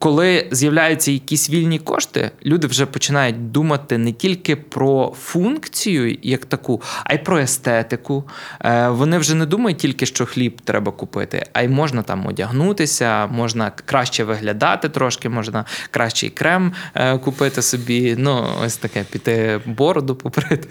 коли 0.00 0.48
з'являються 0.50 1.12
якісь 1.12 1.50
вільні 1.50 1.78
кошти, 1.78 2.30
люди 2.46 2.66
вже 2.66 2.86
починають 2.86 3.52
думати 3.52 3.98
не 3.98 4.12
тільки 4.12 4.56
про 4.56 5.14
функцію 5.20 6.18
як 6.22 6.44
таку, 6.44 6.82
а 7.04 7.14
й 7.14 7.18
про 7.18 7.38
естетику. 7.38 8.24
Е, 8.64 8.88
Вони 8.88 9.18
вже 9.18 9.34
не 9.34 9.46
думають 9.46 9.78
тільки, 9.78 10.06
що 10.06 10.26
хліб 10.26 10.60
треба 10.64 10.92
купити, 10.92 11.46
а 11.52 11.62
й 11.62 11.68
можна 11.68 12.02
там 12.02 12.26
одягнутися, 12.26 13.26
можна 13.26 13.72
краще 13.84 14.24
виглядати 14.24 14.88
трошки, 14.88 15.28
можна 15.28 15.64
кращий 15.90 16.30
крем 16.30 16.72
е, 16.94 17.18
купити 17.18 17.62
собі. 17.62 18.14
Ну, 18.18 18.46
ось 18.64 18.76
таке, 18.76 19.04
піти 19.10 19.60
бороду 19.66 20.14
поприти. 20.14 20.68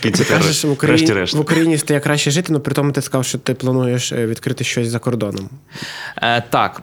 Ти 0.00 0.10
кажеш, 0.10 0.64
в 0.64 0.70
Україні, 0.70 1.24
в 1.24 1.40
Україні 1.40 1.78
стає 1.78 2.00
краще 2.00 2.30
жити, 2.30 2.48
але 2.50 2.58
при 2.58 2.74
тому 2.74 2.92
ти 2.92 3.02
сказав, 3.02 3.24
що 3.24 3.38
ти 3.38 3.54
плануєш 3.54 4.12
е, 4.12 4.26
відкрити 4.26 4.64
щось 4.64 4.88
за 4.88 4.98
кордоном. 4.98 5.50
Е, 6.22 6.42
так. 6.50 6.82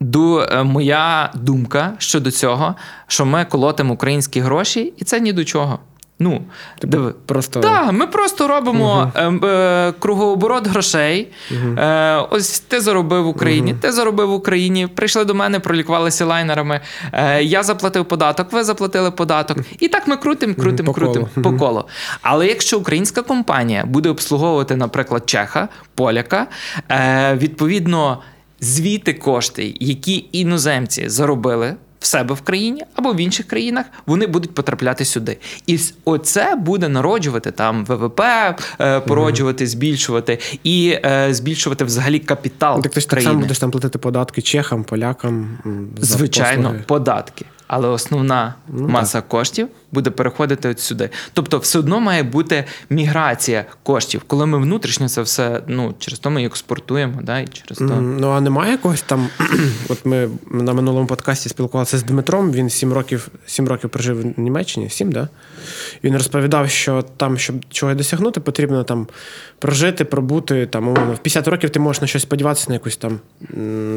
Ду, 0.00 0.40
е, 0.40 0.62
моя 0.62 1.30
думка 1.34 1.92
щодо 1.98 2.30
цього, 2.30 2.74
що 3.06 3.26
ми 3.26 3.44
колотимо 3.44 3.94
українські 3.94 4.40
гроші, 4.40 4.94
і 4.96 5.04
це 5.04 5.20
ні 5.20 5.32
до 5.32 5.44
чого. 5.44 5.78
Ну, 6.18 6.42
диви. 6.82 7.14
Просто 7.26 7.60
Так, 7.60 7.92
ми 7.92 8.06
просто 8.06 8.48
робимо 8.48 9.12
е, 9.14 9.30
е, 9.30 9.92
кругооборот 9.98 10.66
грошей. 10.66 11.28
Е, 11.78 12.16
ось 12.30 12.60
ти 12.60 12.80
заробив 12.80 13.24
в 13.24 13.26
Україні, 13.26 13.74
ти 13.80 13.92
заробив 13.92 14.28
в 14.28 14.32
Україні, 14.32 14.86
прийшли 14.86 15.24
до 15.24 15.34
мене, 15.34 15.60
пролікувалися 15.60 16.24
лайнерами. 16.24 16.80
Е, 17.12 17.42
я 17.42 17.62
заплатив 17.62 18.04
податок, 18.04 18.52
ви 18.52 18.64
заплатили 18.64 19.10
податок. 19.10 19.58
І 19.80 19.88
так 19.88 20.08
ми 20.08 20.16
крутимо, 20.16 20.54
по 20.54 20.92
крутимо 20.92 21.28
по 21.42 21.52
колу. 21.52 21.84
Але 22.22 22.46
якщо 22.46 22.78
українська 22.78 23.22
компанія 23.22 23.84
буде 23.86 24.08
обслуговувати, 24.08 24.76
наприклад, 24.76 25.22
чеха, 25.26 25.68
поляка, 25.94 26.46
е, 26.90 27.34
відповідно, 27.34 28.22
звіти 28.60 29.12
кошти, 29.14 29.74
які 29.80 30.28
іноземці 30.32 31.08
заробили. 31.08 31.74
В 32.00 32.06
себе 32.08 32.34
в 32.34 32.40
країні 32.40 32.84
або 32.94 33.12
в 33.12 33.16
інших 33.16 33.46
країнах 33.46 33.86
вони 34.06 34.26
будуть 34.26 34.54
потрапляти 34.54 35.04
сюди, 35.04 35.38
і 35.66 35.78
оце 36.04 36.54
буде 36.54 36.88
народжувати 36.88 37.50
там 37.50 37.84
ВВП, 37.84 38.20
е, 38.80 39.00
породжувати, 39.00 39.66
збільшувати 39.66 40.38
і 40.64 40.98
е, 41.04 41.28
збільшувати 41.34 41.84
взагалі 41.84 42.18
капітал 42.18 42.82
так 42.82 42.92
ти 42.92 43.00
ж 43.00 43.08
так 43.08 43.22
само 43.22 43.40
будеш 43.40 43.58
там 43.58 43.70
платити 43.70 43.98
податки 43.98 44.42
чехам, 44.42 44.84
полякам. 44.84 45.58
за 45.98 46.16
Звичайно, 46.16 46.62
послуги. 46.62 46.84
податки. 46.86 47.44
Але 47.66 47.88
основна 47.88 48.54
Ну, 48.68 48.88
маса 48.88 49.20
коштів 49.22 49.68
буде 49.92 50.10
переходити 50.10 50.68
от 50.68 50.80
сюди. 50.80 51.10
Тобто, 51.32 51.58
все 51.58 51.78
одно 51.78 52.00
має 52.00 52.22
бути 52.22 52.64
міграція 52.90 53.64
коштів, 53.82 54.22
коли 54.26 54.46
ми 54.46 54.58
внутрішньо 54.58 55.08
це 55.08 55.22
все 55.22 55.62
ну 55.66 55.94
через 55.98 56.18
то 56.18 56.30
ми 56.30 56.44
експортуємо, 56.44 57.20
да, 57.22 57.40
і 57.40 57.46
через 57.46 57.78
то. 57.78 58.00
Ну, 58.00 58.30
а 58.30 58.40
немає 58.40 58.72
якогось 58.72 59.02
там. 59.02 59.28
От 59.88 60.06
ми 60.06 60.28
на 60.50 60.72
минулому 60.72 61.06
подкасті 61.06 61.48
спілкувалися 61.48 61.98
з 61.98 62.02
Дмитром. 62.02 62.52
Він 62.52 62.70
сім 62.70 62.92
років, 62.92 63.28
сім 63.46 63.68
років 63.68 63.90
прожив 63.90 64.34
в 64.36 64.40
Німеччині, 64.40 64.90
сім, 64.90 65.12
да? 65.12 65.28
Він 66.04 66.14
розповідав, 66.14 66.70
що 66.70 67.04
там, 67.16 67.38
щоб 67.38 67.56
чого 67.70 67.94
досягнути, 67.94 68.40
потрібно 68.40 68.84
там 68.84 69.06
прожити, 69.58 70.04
пробути. 70.04 70.66
Там, 70.66 70.88
умовно, 70.88 71.12
в 71.12 71.18
50 71.18 71.48
років 71.48 71.70
ти 71.70 71.80
можеш 71.80 72.00
на 72.00 72.06
щось 72.06 72.22
сподіватися, 72.22 72.66
на 72.68 72.74
якусь 72.74 72.96
там 72.96 73.20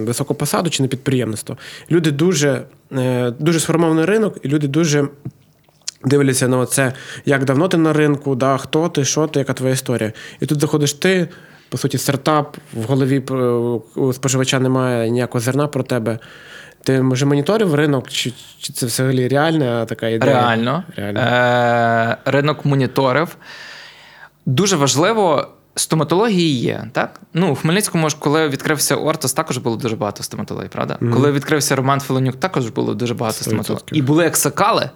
високу 0.05 0.35
посаду 0.35 0.69
чи 0.69 0.83
на 0.83 0.89
підприємництво. 0.89 1.57
Люди 1.91 2.11
дуже, 2.11 2.61
е, 2.91 3.31
дуже 3.39 3.59
сформований 3.59 4.05
ринок, 4.05 4.37
і 4.43 4.47
люди 4.47 4.67
дуже. 4.67 5.07
Дивляться 6.05 6.47
на 6.47 6.65
це, 6.65 6.93
як 7.25 7.45
давно 7.45 7.67
ти 7.67 7.77
на 7.77 7.93
ринку, 7.93 8.35
да, 8.35 8.57
хто 8.57 8.89
ти, 8.89 9.05
що 9.05 9.27
ти, 9.27 9.39
яка 9.39 9.53
твоя 9.53 9.73
історія. 9.73 10.13
І 10.39 10.45
тут 10.45 10.59
заходиш 10.61 10.93
ти, 10.93 11.27
по 11.69 11.77
суті, 11.77 11.97
стартап, 11.97 12.57
в 12.73 12.83
голові 12.83 13.23
е, 13.31 13.33
у 13.99 14.13
споживача 14.13 14.59
немає 14.59 15.09
ніякого 15.09 15.39
зерна 15.41 15.67
про 15.67 15.83
тебе. 15.83 16.19
Ти 16.83 17.01
може 17.01 17.25
моніторив 17.25 17.75
ринок, 17.75 18.09
чи, 18.09 18.33
чи 18.59 18.73
це 18.73 18.85
взагалі 18.85 19.27
реальна 19.27 19.85
така 19.85 20.07
ідея? 20.07 20.33
Реально. 20.33 20.83
Реально. 20.95 21.19
Е, 21.19 22.17
ринок 22.25 22.65
моніторив. 22.65 23.35
Дуже 24.45 24.75
важливо. 24.75 25.47
Стоматології 25.75 26.59
є, 26.59 26.85
так? 26.91 27.19
Ну, 27.33 27.51
у 27.51 27.55
Хмельницькому 27.55 28.09
ж, 28.09 28.15
коли 28.19 28.49
відкрився 28.49 28.95
Ортос, 28.95 29.33
також 29.33 29.57
було 29.57 29.75
дуже 29.75 29.95
багато 29.95 30.23
стоматологій, 30.23 30.67
правда? 30.67 30.97
Мгм. 30.99 31.13
Коли 31.13 31.31
відкрився 31.31 31.75
Роман 31.75 31.99
Філонюк, 31.99 32.35
також 32.35 32.69
було 32.69 32.93
дуже 32.93 33.13
багато 33.13 33.51
100%. 33.51 33.79
І 33.91 34.01
були 34.01 34.25
ексакали, 34.25 34.89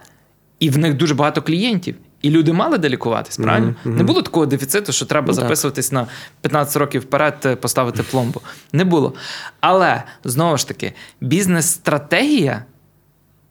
і 0.63 0.69
в 0.69 0.77
них 0.77 0.93
дуже 0.93 1.15
багато 1.15 1.41
клієнтів. 1.41 1.95
І 2.21 2.29
люди 2.29 2.53
мали 2.53 2.77
де 2.77 2.89
лікуватись, 2.89 3.37
правильно? 3.37 3.75
мгм. 3.83 3.95
Не 3.95 4.03
було 4.03 4.21
такого 4.21 4.45
дефіциту, 4.45 4.91
що 4.91 5.05
треба 5.05 5.27
так. 5.27 5.35
записуватись 5.35 5.91
на 5.91 6.07
15 6.41 6.77
років 6.77 7.01
вперед, 7.01 7.35
е, 7.45 7.55
поставити 7.55 8.03
пломбу. 8.03 8.41
Не 8.73 8.83
було. 8.83 9.13
Але 9.59 10.03
знову 10.23 10.57
ж 10.57 10.67
таки, 10.67 10.93
бізнес-стратегія 11.21 12.63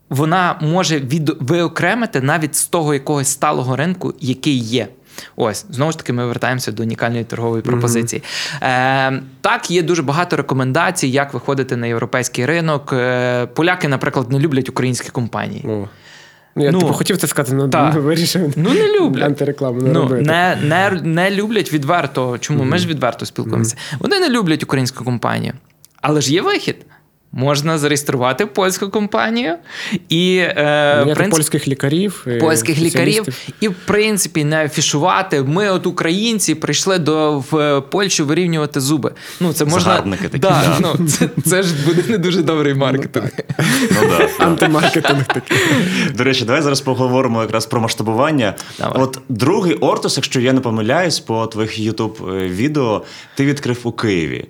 вона 0.09 0.59
може 0.62 0.98
від... 0.98 1.37
виокремити 1.40 2.20
навіть 2.20 2.57
з 2.57 2.66
того 2.66 2.94
якогось 2.94 3.29
сталого 3.29 3.77
ринку, 3.77 4.14
який 4.20 4.59
є. 4.59 4.88
Ось 5.37 5.66
знову 5.70 5.92
ж 5.92 5.98
таки, 5.98 6.12
ми 6.12 6.27
вертаємося 6.27 6.72
до 6.72 6.83
унікальної 6.83 7.25
торгової 7.25 7.62
пропозиції. 7.62 8.22
Е, 8.62 9.22
так, 9.40 9.70
є 9.70 9.83
дуже 9.83 10.03
багато 10.03 10.37
рекомендацій, 10.37 11.09
як 11.09 11.35
виходити 11.35 11.77
на 11.77 11.87
європейський 11.87 12.46
ринок. 12.46 12.92
Е, 12.92 13.46
поляки, 13.46 13.88
наприклад, 13.88 14.31
не 14.33 14.38
люблять 14.38 14.68
українські 14.68 15.11
компанії. 15.11 15.64
О. 15.68 15.88
Ну, 16.56 16.64
я 16.64 16.70
Ну, 16.72 16.80
типу, 16.80 16.92
хотів 16.92 17.16
це 17.16 17.26
сказати, 17.26 17.56
але 17.60 17.68
та. 17.68 17.90
вирішив 17.98 18.52
Ну 18.56 18.70
не 18.74 18.98
люблять. 18.98 19.24
антирекламу 19.26 19.80
не 19.80 19.90
Ну, 19.92 20.00
робити. 20.00 20.22
не, 20.22 20.58
не, 20.62 21.00
не 21.02 21.30
люблять 21.30 21.72
відверто. 21.72 22.38
Чому? 22.38 22.64
Ми 22.64 22.78
ж 22.78 22.88
відверто 22.88 23.26
спілкуємося. 23.26 23.76
Вони 23.98 24.20
не 24.20 24.28
люблять 24.28 24.62
українську 24.62 25.04
компанію. 25.04 25.52
Але 26.00 26.20
ж 26.20 26.32
є 26.32 26.42
вихід. 26.42 26.76
Можна 27.34 27.78
зареєструвати 27.78 28.46
польську 28.46 28.88
компанію 28.88 29.54
і 30.08 30.36
е, 30.36 30.54
Наняти 30.56 31.12
в 31.12 31.14
принципі, 31.14 31.36
польських 31.36 31.68
лікарів. 31.68 32.26
і 32.36 32.40
польських 32.40 32.78
лікарів, 32.78 33.26
і 33.60 33.68
в 33.68 33.74
принципі 33.86 34.44
не 34.44 34.64
афішувати. 34.64 35.42
Ми, 35.42 35.70
от 35.70 35.86
українці, 35.86 36.54
прийшли 36.54 36.98
до 36.98 37.44
в 37.50 37.80
Польщу 37.80 38.26
вирівнювати 38.26 38.80
зуби. 38.80 39.12
Ну 39.40 39.52
це 39.52 39.64
можна 39.64 39.80
Згарбники 39.80 40.28
такі, 40.28 40.38
да, 40.38 40.78
да. 40.80 40.94
Ну, 40.98 41.06
це, 41.08 41.28
це 41.44 41.62
ж 41.62 41.74
буде 41.86 42.02
не 42.08 42.18
дуже 42.18 42.42
добрий 42.42 42.74
маркетинг. 42.74 43.30
Ну, 43.58 44.08
да, 44.08 44.18
да. 44.18 44.44
Антимаркетинг 44.44 45.26
такий. 45.26 45.58
До 46.14 46.24
речі, 46.24 46.44
давай 46.44 46.62
зараз 46.62 46.80
поговоримо 46.80 47.42
якраз 47.42 47.66
про 47.66 47.80
масштабування. 47.80 48.54
Давай. 48.78 49.02
От 49.02 49.18
другий 49.28 49.74
Ортос, 49.74 50.16
якщо 50.16 50.40
я 50.40 50.52
не 50.52 50.60
помиляюсь, 50.60 51.20
по 51.20 51.46
твоїх 51.46 51.80
youtube 51.80 52.36
е, 52.36 52.48
відео 52.48 53.02
ти 53.34 53.46
відкрив 53.46 53.78
у 53.82 53.92
Києві. 53.92 54.48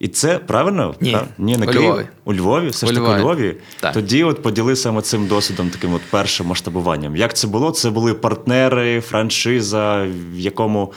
І 0.00 0.08
це 0.08 0.38
правильно? 0.38 0.94
Ні. 1.00 1.12
Так? 1.12 1.26
Ні, 1.38 1.56
не 1.56 1.66
У 1.66 1.70
Київ. 1.70 1.84
Львові. 1.84 2.06
У 2.24 2.34
Львові, 2.34 2.68
все 2.68 2.86
ж 2.86 2.92
таки 2.92 3.06
у 3.06 3.08
Львові. 3.08 3.22
Львові. 3.22 3.56
Так. 3.80 3.92
Тоді 3.92 4.24
от 4.24 4.42
поділи 4.42 4.76
саме 4.76 5.02
цим 5.02 5.26
досвідом, 5.26 5.70
таким 5.70 5.94
от 5.94 6.02
першим 6.10 6.46
масштабуванням. 6.46 7.16
Як 7.16 7.34
це 7.34 7.46
було? 7.46 7.70
Це 7.70 7.90
були 7.90 8.14
партнери, 8.14 9.00
франшиза, 9.00 10.06
в 10.32 10.38
якому. 10.38 10.92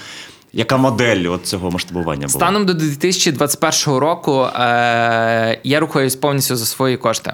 Яка 0.56 0.78
модель 0.78 1.32
от 1.32 1.46
цього 1.46 1.72
масштабування 1.72 2.28
була? 2.28 2.30
Станом 2.30 2.66
до 2.66 2.74
2021 2.74 4.00
року 4.00 4.42
е, 4.44 5.60
я 5.64 5.80
рухаюсь 5.80 6.16
повністю 6.16 6.56
за 6.56 6.66
свої 6.66 6.98
кошти. 6.98 7.34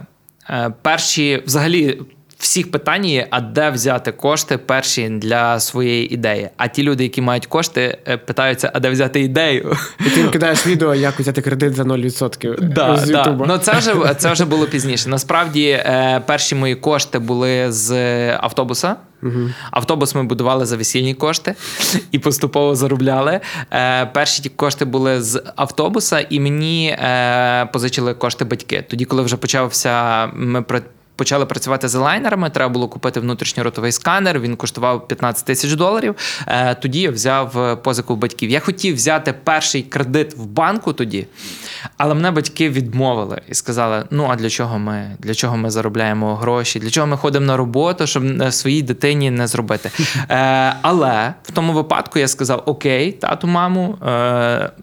Е, 0.49 0.73
перші, 0.81 1.43
взагалі, 1.45 2.01
всіх 2.39 2.71
питань 2.71 3.05
є, 3.05 3.27
а 3.29 3.41
де 3.41 3.69
взяти 3.69 4.11
кошти 4.11 4.57
перші 4.57 5.09
для 5.09 5.59
своєї 5.59 6.13
ідеї. 6.13 6.49
А 6.57 6.67
ті 6.67 6.83
люди, 6.83 7.03
які 7.03 7.21
мають 7.21 7.45
кошти, 7.45 7.97
е, 8.07 8.17
питаються, 8.17 8.71
а 8.73 8.79
де 8.79 8.89
взяти 8.89 9.21
ідею. 9.21 9.75
І 9.99 10.09
ти 10.09 10.27
кидаєш 10.27 10.67
відео, 10.67 10.95
як 10.95 11.19
взяти 11.19 11.41
кредит 11.41 11.75
за 11.75 11.83
0% 11.83 12.59
Да, 12.61 12.97
з 12.97 13.09
да. 13.09 13.37
Ну 13.47 13.57
це 13.57 13.71
вже 13.71 14.13
це 14.17 14.31
вже 14.31 14.45
було 14.45 14.65
пізніше. 14.65 15.09
Насправді, 15.09 15.65
е, 15.65 16.21
перші 16.25 16.55
мої 16.55 16.75
кошти 16.75 17.19
були 17.19 17.71
з 17.71 17.91
автобуса. 18.37 18.95
Автобус 19.71 20.15
ми 20.15 20.23
будували 20.23 20.65
за 20.65 20.77
весільні 20.77 21.13
кошти 21.13 21.55
і 22.11 22.19
поступово 22.19 22.75
заробляли. 22.75 23.39
Е, 23.71 24.05
перші 24.05 24.43
ті 24.43 24.49
кошти 24.49 24.85
були 24.85 25.21
з 25.21 25.43
автобуса, 25.55 26.25
і 26.29 26.39
мені 26.39 26.89
е, 26.89 27.65
позичили 27.65 28.13
кошти 28.13 28.45
батьки. 28.45 28.85
Тоді, 28.89 29.05
коли 29.05 29.23
вже 29.23 29.37
почався, 29.37 30.27
ми 30.27 30.61
Почали 31.19 31.45
працювати 31.45 31.87
з 31.87 31.95
лайнерами, 31.95 32.49
треба 32.49 32.73
було 32.73 32.87
купити 32.87 33.19
внутрішньоротовий 33.19 33.91
сканер. 33.91 34.39
Він 34.39 34.55
коштував 34.55 35.07
15 35.07 35.45
тисяч 35.45 35.73
доларів. 35.73 36.15
Е, 36.47 36.75
тоді 36.75 37.01
я 37.01 37.11
взяв 37.11 37.59
е, 37.59 37.75
позику 37.75 38.15
в 38.15 38.17
батьків. 38.17 38.49
Я 38.49 38.59
хотів 38.59 38.95
взяти 38.95 39.33
перший 39.43 39.83
кредит 39.83 40.37
в 40.37 40.45
банку 40.45 40.93
тоді, 40.93 41.27
але 41.97 42.13
мене 42.13 42.31
батьки 42.31 42.69
відмовили 42.69 43.41
і 43.49 43.53
сказали: 43.53 44.03
ну 44.11 44.27
а 44.29 44.35
для 44.35 44.49
чого 44.49 44.79
ми? 44.79 45.17
Для 45.19 45.33
чого 45.33 45.57
ми 45.57 45.69
заробляємо 45.69 46.35
гроші? 46.35 46.79
Для 46.79 46.89
чого 46.89 47.07
ми 47.07 47.17
ходимо 47.17 47.45
на 47.45 47.57
роботу, 47.57 48.07
щоб 48.07 48.41
е, 48.41 48.51
своїй 48.51 48.81
дитині 48.81 49.31
не 49.31 49.47
зробити? 49.47 49.91
Але 50.81 51.33
в 51.43 51.51
тому 51.51 51.73
випадку 51.73 52.19
я 52.19 52.27
сказав: 52.27 52.63
Окей, 52.65 53.11
тату, 53.11 53.47
маму, 53.47 53.97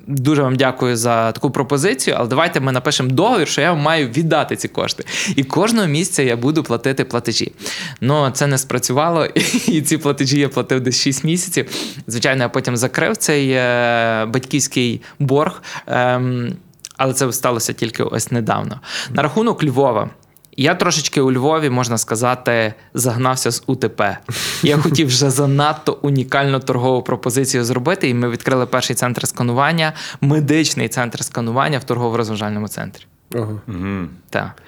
дуже 0.06 0.42
вам 0.42 0.56
дякую 0.56 0.96
за 0.96 1.32
таку 1.32 1.50
пропозицію, 1.50 2.16
але 2.18 2.28
давайте 2.28 2.60
ми 2.60 2.72
напишемо 2.72 3.10
договір, 3.10 3.48
що 3.48 3.60
я 3.60 3.74
маю 3.74 4.08
віддати 4.08 4.56
ці 4.56 4.68
кошти. 4.68 5.04
І 5.36 5.44
кожного 5.44 5.86
місяця 5.86 6.25
я 6.28 6.36
буду 6.36 6.62
платити 6.62 7.04
платежі. 7.04 7.52
Ну 8.00 8.30
це 8.30 8.46
не 8.46 8.58
спрацювало, 8.58 9.26
і 9.66 9.82
ці 9.82 9.98
платежі 9.98 10.38
я 10.40 10.48
платив 10.48 10.80
десь 10.80 11.00
6 11.00 11.24
місяців. 11.24 11.66
Звичайно, 12.06 12.42
я 12.42 12.48
потім 12.48 12.76
закрив 12.76 13.16
цей 13.16 13.50
е, 13.50 14.26
батьківський 14.26 15.02
борг. 15.18 15.62
Ем, 15.86 16.56
але 16.96 17.14
це 17.14 17.32
сталося 17.32 17.72
тільки 17.72 18.02
ось 18.02 18.30
недавно. 18.30 18.80
На 19.10 19.22
рахунок 19.22 19.64
Львова. 19.64 20.10
Я 20.56 20.74
трошечки 20.74 21.20
у 21.20 21.32
Львові, 21.32 21.70
можна 21.70 21.98
сказати, 21.98 22.74
загнався 22.94 23.50
з 23.50 23.62
УТП. 23.66 24.18
Я 24.62 24.76
хотів 24.76 25.06
вже 25.06 25.30
занадто 25.30 25.98
унікальну 26.02 26.60
торгову 26.60 27.02
пропозицію 27.02 27.64
зробити, 27.64 28.08
і 28.08 28.14
ми 28.14 28.30
відкрили 28.30 28.66
перший 28.66 28.96
центр 28.96 29.28
сканування, 29.28 29.92
медичний 30.20 30.88
центр 30.88 31.24
сканування 31.24 31.78
в 31.78 31.84
торгово-розважальному 31.84 32.68
центрі. 32.68 33.04
Ого. 33.34 33.60
Угу. 33.68 34.08
Так. 34.36 34.62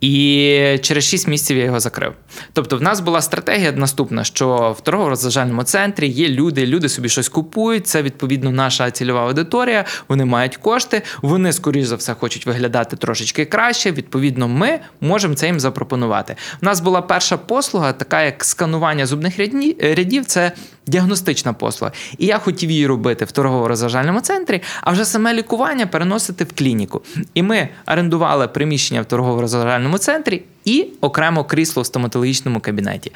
І 0.00 0.78
через 0.82 1.04
6 1.04 1.28
місяців 1.28 1.56
я 1.56 1.64
його 1.64 1.80
закрив. 1.80 2.12
Тобто, 2.52 2.76
в 2.76 2.82
нас 2.82 3.00
була 3.00 3.22
стратегія 3.22 3.72
наступна: 3.72 4.24
що 4.24 4.76
в 4.78 4.82
торгово-розважальному 4.82 5.64
центрі 5.64 6.08
є 6.08 6.28
люди, 6.28 6.66
люди 6.66 6.88
собі 6.88 7.08
щось 7.08 7.28
купують. 7.28 7.86
Це 7.86 8.02
відповідно 8.02 8.50
наша 8.50 8.90
цільова 8.90 9.26
аудиторія. 9.26 9.84
Вони 10.08 10.24
мають 10.24 10.56
кошти, 10.56 11.02
вони, 11.22 11.52
скоріш 11.52 11.86
за 11.86 11.96
все, 11.96 12.14
хочуть 12.14 12.46
виглядати 12.46 12.96
трошечки 12.96 13.44
краще. 13.44 13.92
Відповідно, 13.92 14.48
ми 14.48 14.80
можемо 15.00 15.34
це 15.34 15.46
їм 15.46 15.60
запропонувати. 15.60 16.36
У 16.62 16.64
нас 16.64 16.80
була 16.80 17.02
перша 17.02 17.36
послуга, 17.36 17.92
така 17.92 18.22
як 18.22 18.44
сканування 18.44 19.06
зубних 19.06 19.38
рядів. 19.78 20.24
Це 20.26 20.52
діагностична 20.86 21.52
послуга. 21.52 21.92
І 22.18 22.26
я 22.26 22.38
хотів 22.38 22.70
її 22.70 22.86
робити 22.86 23.24
в 23.24 23.32
торгово-розважальному 23.32 24.20
центрі, 24.20 24.62
а 24.80 24.90
вже 24.90 25.04
саме 25.04 25.34
лікування 25.34 25.86
переносити 25.86 26.44
в 26.44 26.52
клініку. 26.52 27.02
І 27.34 27.42
ми 27.42 27.68
орендували 27.86 28.48
приміщення 28.48 29.01
в 29.02 29.06
торгово-розважальному 29.06 29.98
центрі 29.98 30.42
і 30.64 30.88
окремо 31.00 31.44
крісло 31.44 31.82
в 31.82 31.86
стоматологічному 31.86 32.60
кабінеті. 32.60 33.12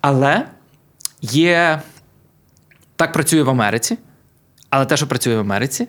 Але 0.00 0.46
є 1.22 1.82
так 2.96 3.12
працює 3.12 3.42
в 3.42 3.50
Америці, 3.50 3.98
але 4.70 4.86
те, 4.86 4.96
що 4.96 5.06
працює 5.06 5.36
в 5.36 5.40
Америці, 5.40 5.88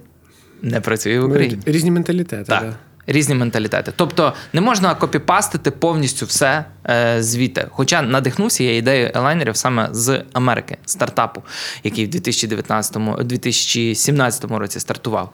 не 0.61 0.81
працює 0.81 1.19
в 1.19 1.25
Україні. 1.25 1.59
Ну, 1.67 1.73
Різні 1.73 1.91
менталітети. 1.91 2.43
Так. 2.43 2.63
Да. 2.63 2.75
Різні 3.07 3.35
менталітети. 3.35 3.93
Тобто 3.95 4.33
не 4.53 4.61
можна 4.61 4.95
копіпастити 4.95 5.71
повністю 5.71 6.25
все 6.25 6.65
е, 6.89 7.23
звідти. 7.23 7.67
Хоча 7.71 8.01
надихнувся 8.01 8.63
я 8.63 8.77
ідеєю 8.77 9.11
елайнерів 9.15 9.55
саме 9.57 9.89
з 9.91 10.23
Америки, 10.33 10.77
стартапу, 10.85 11.43
який 11.83 12.05
в 12.05 12.09
2019-2017 12.09 14.57
році 14.57 14.79
стартував. 14.79 15.29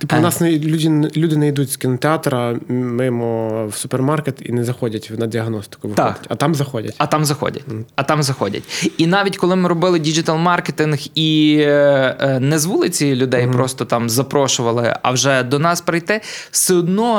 Типу, 0.00 0.16
у 0.16 0.18
Е, 0.18 0.22
нас 0.22 0.40
не, 0.40 0.50
люди, 0.58 1.10
люди 1.16 1.36
не 1.36 1.48
йдуть 1.48 1.70
з 1.70 1.76
кінотеатра 1.76 2.56
мимо 2.68 3.66
в 3.66 3.76
супермаркет 3.76 4.36
і 4.40 4.52
не 4.52 4.64
заходять 4.64 5.10
на 5.18 5.26
діагностику. 5.26 5.88
Так. 5.88 6.20
А 6.28 6.34
там 6.34 6.54
заходять. 6.54 6.94
А 6.98 7.06
там 7.06 7.24
заходять. 7.24 7.64
А 7.96 8.02
там 8.02 8.22
заходять. 8.22 8.92
І 8.98 9.06
навіть 9.06 9.36
коли 9.36 9.56
ми 9.56 9.68
робили 9.68 9.98
digital-маркетинг 9.98 11.08
і 11.14 11.56
е, 11.60 12.16
е, 12.20 12.40
не 12.40 12.58
з 12.58 12.64
вулиці 12.66 13.14
людей 13.14 13.46
просто 13.46 13.84
там 13.84 14.10
запрошували, 14.10 14.96
а 15.02 15.10
вже 15.10 15.42
до 15.42 15.58
нас 15.58 15.80
прийти, 15.80 16.20
все 16.50 16.74
одно 16.74 17.09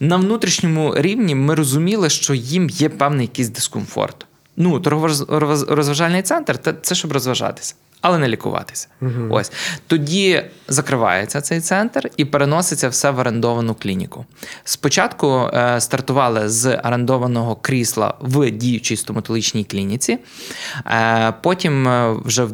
на 0.00 0.16
внутрішньому 0.16 0.94
рівні 0.96 1.34
ми 1.34 1.54
розуміли, 1.54 2.10
що 2.10 2.34
їм 2.34 2.70
є 2.70 2.88
певний 2.88 3.26
якийсь 3.26 3.48
дискомфорт. 3.48 4.26
Ну, 4.56 4.80
торгово-розважальний 4.80 6.22
центр 6.22 6.58
це, 6.82 6.94
щоб 6.94 7.12
розважатися. 7.12 7.74
Але 8.00 8.18
не 8.18 8.28
лікуватися. 8.28 8.88
Ось 9.30 9.52
тоді 9.86 10.44
закривається 10.68 11.40
цей 11.40 11.60
центр 11.60 12.10
і 12.16 12.24
переноситься 12.24 12.88
все 12.88 13.10
в 13.10 13.18
орендовану 13.18 13.74
клініку. 13.74 14.26
Спочатку 14.64 15.50
е, 15.54 15.80
стартували 15.80 16.48
з 16.48 16.76
орендованого 16.76 17.56
крісла 17.56 18.14
в 18.20 18.50
діючій 18.50 18.96
стоматологічній 18.96 19.64
клініці. 19.64 20.18
Е, 20.86 21.34
потім, 21.42 21.88
е, 21.88 22.16
вже 22.24 22.44
в 22.44 22.52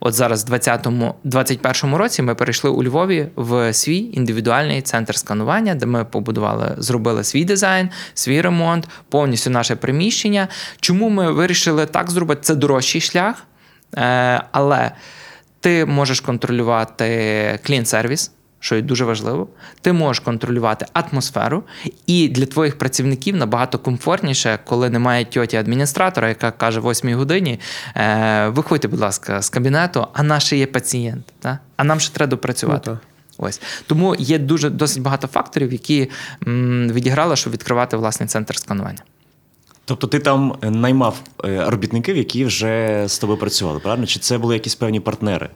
От 0.00 0.14
зараз, 0.14 0.44
в 0.44 0.46
2021 0.46 1.94
році, 1.94 2.22
ми 2.22 2.34
перейшли 2.34 2.70
у 2.70 2.82
Львові 2.82 3.28
в 3.36 3.72
свій 3.72 4.10
індивідуальний 4.12 4.82
центр 4.82 5.16
сканування, 5.16 5.74
де 5.74 5.86
ми 5.86 6.04
побудували, 6.04 6.74
зробили 6.78 7.24
свій 7.24 7.44
дизайн, 7.44 7.90
свій 8.14 8.40
ремонт, 8.40 8.88
повністю 9.08 9.50
наше 9.50 9.76
приміщення. 9.76 10.48
Чому 10.80 11.08
ми 11.08 11.32
вирішили 11.32 11.86
так 11.86 12.10
зробити? 12.10 12.40
Це 12.40 12.54
дорожчий 12.54 13.00
шлях, 13.00 13.44
е, 13.94 14.42
але 14.52 14.90
ти 15.60 15.86
можеш 15.86 16.20
контролювати 16.20 17.58
клієнт-сервіс 17.66 18.30
що 18.66 18.76
є 18.76 18.82
дуже 18.82 19.04
важливо, 19.04 19.48
ти 19.80 19.92
можеш 19.92 20.20
контролювати 20.20 20.86
атмосферу, 20.92 21.62
і 22.06 22.28
для 22.28 22.46
твоїх 22.46 22.78
працівників 22.78 23.36
набагато 23.36 23.78
комфортніше, 23.78 24.58
коли 24.64 24.90
немає 24.90 25.24
тьоті 25.24 25.56
адміністратора, 25.56 26.28
яка 26.28 26.50
каже 26.50 26.80
в 26.80 26.90
8 26.90 27.14
годині: 27.14 27.60
е, 27.96 28.48
виходьте, 28.48 28.88
будь 28.88 29.00
ласка, 29.00 29.42
з 29.42 29.48
кабінету, 29.50 30.06
а 30.12 30.22
наш 30.22 30.52
є 30.52 30.66
пацієнт, 30.66 31.24
та? 31.40 31.58
а 31.76 31.84
нам 31.84 32.00
ще 32.00 32.14
треба 32.14 32.30
допрацювати. 32.30 32.90
Ну, 32.90 32.98
Ось 33.38 33.60
тому 33.86 34.14
є 34.18 34.38
дуже 34.38 34.70
досить 34.70 35.02
багато 35.02 35.26
факторів, 35.26 35.72
які 35.72 36.10
м, 36.46 36.88
відіграли, 36.92 37.36
щоб 37.36 37.52
відкривати 37.52 37.96
власний 37.96 38.28
центр 38.28 38.56
сканування. 38.56 39.02
Тобто 39.84 40.06
ти 40.06 40.18
там 40.18 40.56
наймав 40.62 41.20
е, 41.44 41.64
робітників, 41.70 42.16
які 42.16 42.44
вже 42.44 43.04
з 43.06 43.18
тобою 43.18 43.38
працювали, 43.38 43.80
правильно? 43.80 44.06
Чи 44.06 44.20
це 44.20 44.38
були 44.38 44.54
якісь 44.54 44.74
певні 44.74 45.00
партнери? 45.00 45.48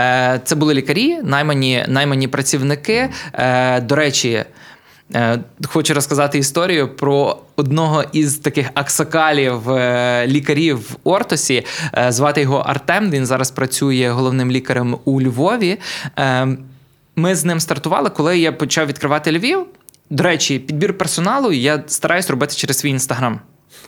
Е, 0.00 0.40
це 0.44 0.54
були 0.54 0.74
лікарі, 0.74 1.18
наймані 1.22 1.84
наймані 1.88 2.28
працівники. 2.28 3.10
Е, 3.32 3.80
до 3.80 3.94
речі, 3.94 4.44
е, 5.14 5.38
хочу 5.66 5.94
розказати 5.94 6.38
історію 6.38 6.88
про 6.88 7.38
одного 7.56 8.04
із 8.12 8.36
таких 8.36 8.70
аксакалів 8.74 9.60
лікарів 10.26 10.78
в 10.78 10.96
Ортосі. 11.04 11.66
Звати 12.08 12.40
його 12.40 12.58
Артем. 12.58 13.10
Він 13.10 13.26
зараз 13.26 13.50
працює 13.50 14.10
головним 14.10 14.50
лікарем 14.50 14.98
у 15.04 15.22
Львові. 15.22 15.78
Ми 17.16 17.34
з 17.34 17.44
ним 17.44 17.60
стартували, 17.60 18.10
коли 18.10 18.38
я 18.38 18.52
почав 18.52 18.86
відкривати 18.86 19.32
Львів. 19.32 19.66
До 20.10 20.24
речі, 20.24 20.58
підбір 20.58 20.98
персоналу 20.98 21.52
я 21.52 21.82
стараюсь 21.86 22.30
робити 22.30 22.54
через 22.54 22.78
свій 22.78 22.90
інстаграм. 22.90 23.40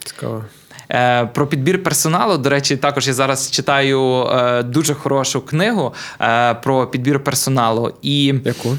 Цікаво. 0.04 0.44
Е, 0.90 1.26
про 1.26 1.46
підбір 1.46 1.82
персоналу, 1.82 2.38
до 2.38 2.50
речі, 2.50 2.76
також 2.76 3.06
я 3.06 3.14
зараз 3.14 3.50
читаю 3.50 4.26
е, 4.26 4.62
дуже 4.62 4.94
хорошу 4.94 5.40
книгу 5.40 5.94
е, 6.20 6.54
про 6.54 6.86
підбір 6.86 7.24
персоналу. 7.24 7.92
І... 8.02 8.34
Яку? 8.44 8.76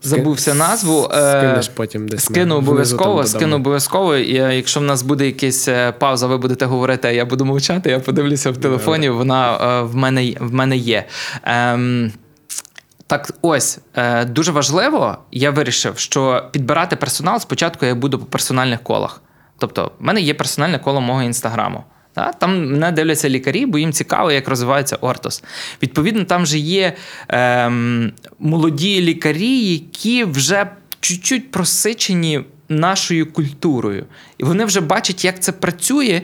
Забувся 0.02 0.54
назву. 0.54 1.04
Скинеш 1.04 1.68
потім 1.68 2.08
десь. 2.08 2.24
Скину 2.24 2.56
обов'язково, 2.56 3.24
скину 3.24 3.56
обов'язково. 3.56 4.16
І 4.16 4.34
Якщо 4.34 4.80
в 4.80 4.84
нас 4.84 5.02
буде 5.02 5.26
якась 5.26 5.70
пауза, 6.00 6.28
ви 6.28 6.38
будете 6.38 6.66
говорити, 6.66 7.08
а 7.08 7.12
я 7.12 7.26
буду 7.26 7.46
мовчати, 7.46 7.90
я 7.90 8.00
подивлюся 8.00 8.52
в 8.52 8.58
телефоні, 8.58 9.10
вона 9.10 9.82
в 9.82 9.96
мене 9.96 10.36
в 10.40 10.54
мене 10.54 10.78
є. 10.78 11.06
Ем, 11.44 12.12
так, 13.10 13.32
ось 13.42 13.80
е, 13.96 14.26
дуже 14.26 14.52
важливо, 14.52 15.18
я 15.32 15.52
вирішив, 15.52 15.98
що 15.98 16.50
підбирати 16.52 16.96
персонал 16.96 17.40
спочатку 17.40 17.86
я 17.86 17.96
буду 17.96 18.20
по 18.20 18.26
персональних 18.26 18.84
колах. 18.84 19.22
Тобто, 19.58 19.92
в 20.00 20.04
мене 20.04 20.22
є 20.22 20.34
персональне 20.34 20.80
коло 20.80 21.02
мого 21.02 21.24
інстаграму. 21.24 21.84
Там 22.40 22.72
мене 22.72 22.92
дивляться 22.92 23.30
лікарі, 23.30 23.66
бо 23.66 23.78
їм 23.78 23.94
цікаво, 23.94 24.32
як 24.32 24.48
розвивається 24.48 24.96
Ортос. 24.96 25.44
Відповідно, 25.84 26.24
там 26.24 26.46
же 26.46 26.58
є 26.58 26.94
е, 27.32 27.72
молоді 28.40 29.02
лікарі, 29.02 29.60
які 29.60 30.24
вже 30.24 30.68
чуть-чуть 31.00 31.52
просичені 31.52 32.42
нашою 32.70 33.34
культурою. 33.34 34.06
І 34.38 34.44
вони 34.44 34.66
вже 34.66 34.82
бачать, 34.82 35.26
як 35.26 35.40
це 35.40 35.52
працює. 35.52 36.22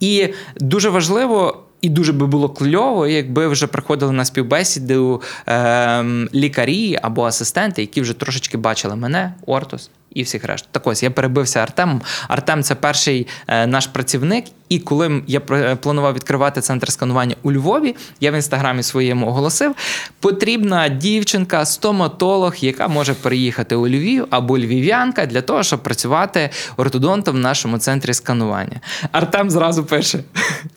І 0.00 0.28
дуже 0.56 0.88
важливо. 0.88 1.64
І 1.80 1.88
дуже 1.88 2.12
би 2.12 2.26
було 2.26 2.48
кльово, 2.48 3.06
якби 3.06 3.48
вже 3.48 3.66
приходили 3.66 4.12
на 4.12 4.24
співбесіду 4.24 5.22
е, 5.48 6.04
лікарі 6.34 6.98
або 7.02 7.24
асистенти, 7.24 7.80
які 7.80 8.00
вже 8.00 8.14
трошечки 8.14 8.58
бачили 8.58 8.96
мене, 8.96 9.34
Ортос 9.46 9.90
і 10.14 10.22
всіх 10.22 10.44
решт. 10.44 10.66
Так 10.70 10.86
ось 10.86 11.02
я 11.02 11.10
перебився 11.10 11.60
Артемом. 11.60 12.02
Артем 12.28 12.62
це 12.62 12.74
перший 12.74 13.26
е, 13.48 13.66
наш 13.66 13.86
працівник. 13.86 14.44
І 14.68 14.78
коли 14.78 15.22
я 15.26 15.40
е, 15.50 15.76
планував 15.76 16.14
відкривати 16.14 16.60
центр 16.60 16.92
сканування 16.92 17.36
у 17.42 17.52
Львові, 17.52 17.96
я 18.20 18.30
в 18.30 18.34
інстаграмі 18.34 18.82
своєму 18.82 19.28
оголосив: 19.28 19.74
потрібна 20.20 20.88
дівчинка, 20.88 21.64
стоматолог, 21.64 22.54
яка 22.60 22.88
може 22.88 23.14
переїхати 23.14 23.74
у 23.74 23.88
Львів 23.88 24.26
або 24.30 24.58
львів'янка 24.58 25.26
для 25.26 25.42
того, 25.42 25.62
щоб 25.62 25.82
працювати 25.82 26.50
ортодонтом 26.76 27.36
в 27.36 27.38
нашому 27.38 27.78
центрі 27.78 28.14
сканування. 28.14 28.80
Артем 29.12 29.50
зразу 29.50 29.84
пише. 29.84 30.18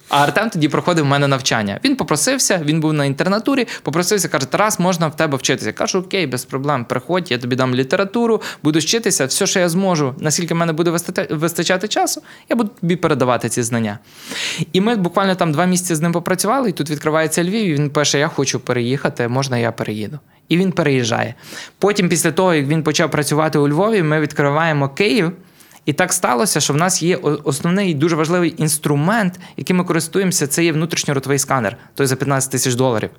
А 0.10 0.24
Артем 0.24 0.50
тоді 0.50 0.67
проходив 0.67 1.06
в 1.06 1.08
мене 1.08 1.28
навчання. 1.28 1.80
Він 1.84 1.96
попросився, 1.96 2.62
він 2.65 2.80
був 2.80 2.94
на 2.94 3.06
інтернатурі, 3.06 3.67
попросився, 3.84 4.28
каже: 4.28 4.46
Тарас, 4.46 4.80
можна 4.80 5.08
в 5.08 5.15
тебе 5.15 5.38
вчитися. 5.38 5.67
Я 5.67 5.74
кажу, 5.74 6.00
окей, 6.00 6.28
без 6.28 6.46
проблем, 6.46 6.86
приходь, 6.86 7.32
я 7.32 7.38
тобі 7.38 7.56
дам 7.56 7.76
літературу, 7.76 8.41
буду 8.63 8.80
вчитися, 8.80 9.21
все, 9.30 9.48
що 9.48 9.60
я 9.60 9.70
зможу, 9.70 10.16
наскільки 10.20 10.54
в 10.54 10.58
мене 10.58 10.74
буде 10.74 10.98
вистачати 11.30 11.88
часу, 11.88 12.22
я 12.50 12.56
буду 12.56 12.70
тобі 12.82 12.96
передавати 12.96 13.50
ці 13.50 13.64
знання. 13.64 14.00
І 14.74 14.82
ми 14.82 14.96
буквально 14.96 15.36
там 15.36 15.52
два 15.52 15.66
місяці 15.66 15.96
з 15.96 16.02
ним 16.02 16.12
попрацювали, 16.12 16.70
і 16.70 16.74
тут 16.74 16.90
відкривається 16.90 17.44
Львів, 17.44 17.66
і 17.66 17.74
він 17.74 17.90
пише: 17.90 18.20
Я 18.20 18.28
хочу 18.28 18.60
переїхати, 18.60 19.28
можна 19.28 19.58
я 19.58 19.72
переїду. 19.72 20.20
І 20.50 20.58
він 20.58 20.72
переїжджає. 20.72 21.36
Потім, 21.80 22.10
після 22.10 22.32
того, 22.32 22.54
як 22.54 22.68
він 22.68 22.84
почав 22.84 23.12
працювати 23.12 23.60
у 23.60 23.68
Львові, 23.68 24.04
ми 24.04 24.20
відкриваємо 24.20 24.90
Київ. 24.90 25.32
І 25.86 25.94
так 25.94 26.14
сталося, 26.14 26.60
що 26.60 26.74
в 26.74 26.78
нас 26.78 27.04
є 27.04 27.16
основний 27.44 27.94
дуже 27.94 28.16
важливий 28.16 28.56
інструмент, 28.58 29.40
яким 29.58 29.78
ми 29.78 29.84
користуємося, 29.84 30.48
це 30.48 30.64
є 30.64 30.72
внутрішньоротовий 30.72 31.40
сканер, 31.40 31.78
той 31.96 32.08
за 32.08 32.16
15 32.16 32.52
тисяч 32.52 32.76
доларів. 32.76 33.10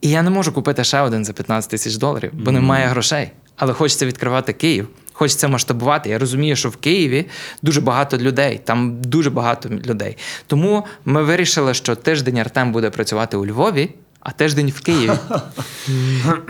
І 0.00 0.10
я 0.10 0.22
не 0.22 0.30
можу 0.30 0.52
купити 0.52 0.84
ще 0.84 1.00
один 1.00 1.24
за 1.24 1.32
15 1.32 1.70
тисяч 1.70 1.96
доларів, 1.96 2.30
бо 2.34 2.52
немає 2.52 2.86
грошей. 2.86 3.30
Але 3.56 3.72
хочеться 3.72 4.06
відкривати 4.06 4.52
Київ, 4.52 4.88
хочеться 5.20 5.48
масштабувати. 5.48 6.10
Я 6.10 6.18
розумію, 6.18 6.56
що 6.56 6.68
в 6.68 6.76
Києві 6.76 7.26
дуже 7.62 7.80
багато 7.80 8.18
людей, 8.18 8.60
там 8.64 9.00
дуже 9.02 9.30
багато 9.30 9.68
людей. 9.68 10.16
Тому 10.46 10.86
ми 11.04 11.22
вирішили, 11.22 11.74
що 11.74 11.94
тиждень 11.94 12.38
Артем 12.38 12.72
буде 12.72 12.90
працювати 12.90 13.36
у 13.36 13.46
Львові. 13.46 13.90
А 14.20 14.30
тиждень 14.30 14.72
в 14.76 14.80
Києві. 14.80 15.12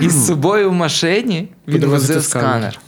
І 0.01 0.09
з 0.09 0.27
собою 0.27 0.71
в 0.71 0.73
машині 0.73 1.49
він 1.69 1.85
возив 1.85 2.25
сканер. 2.25 2.81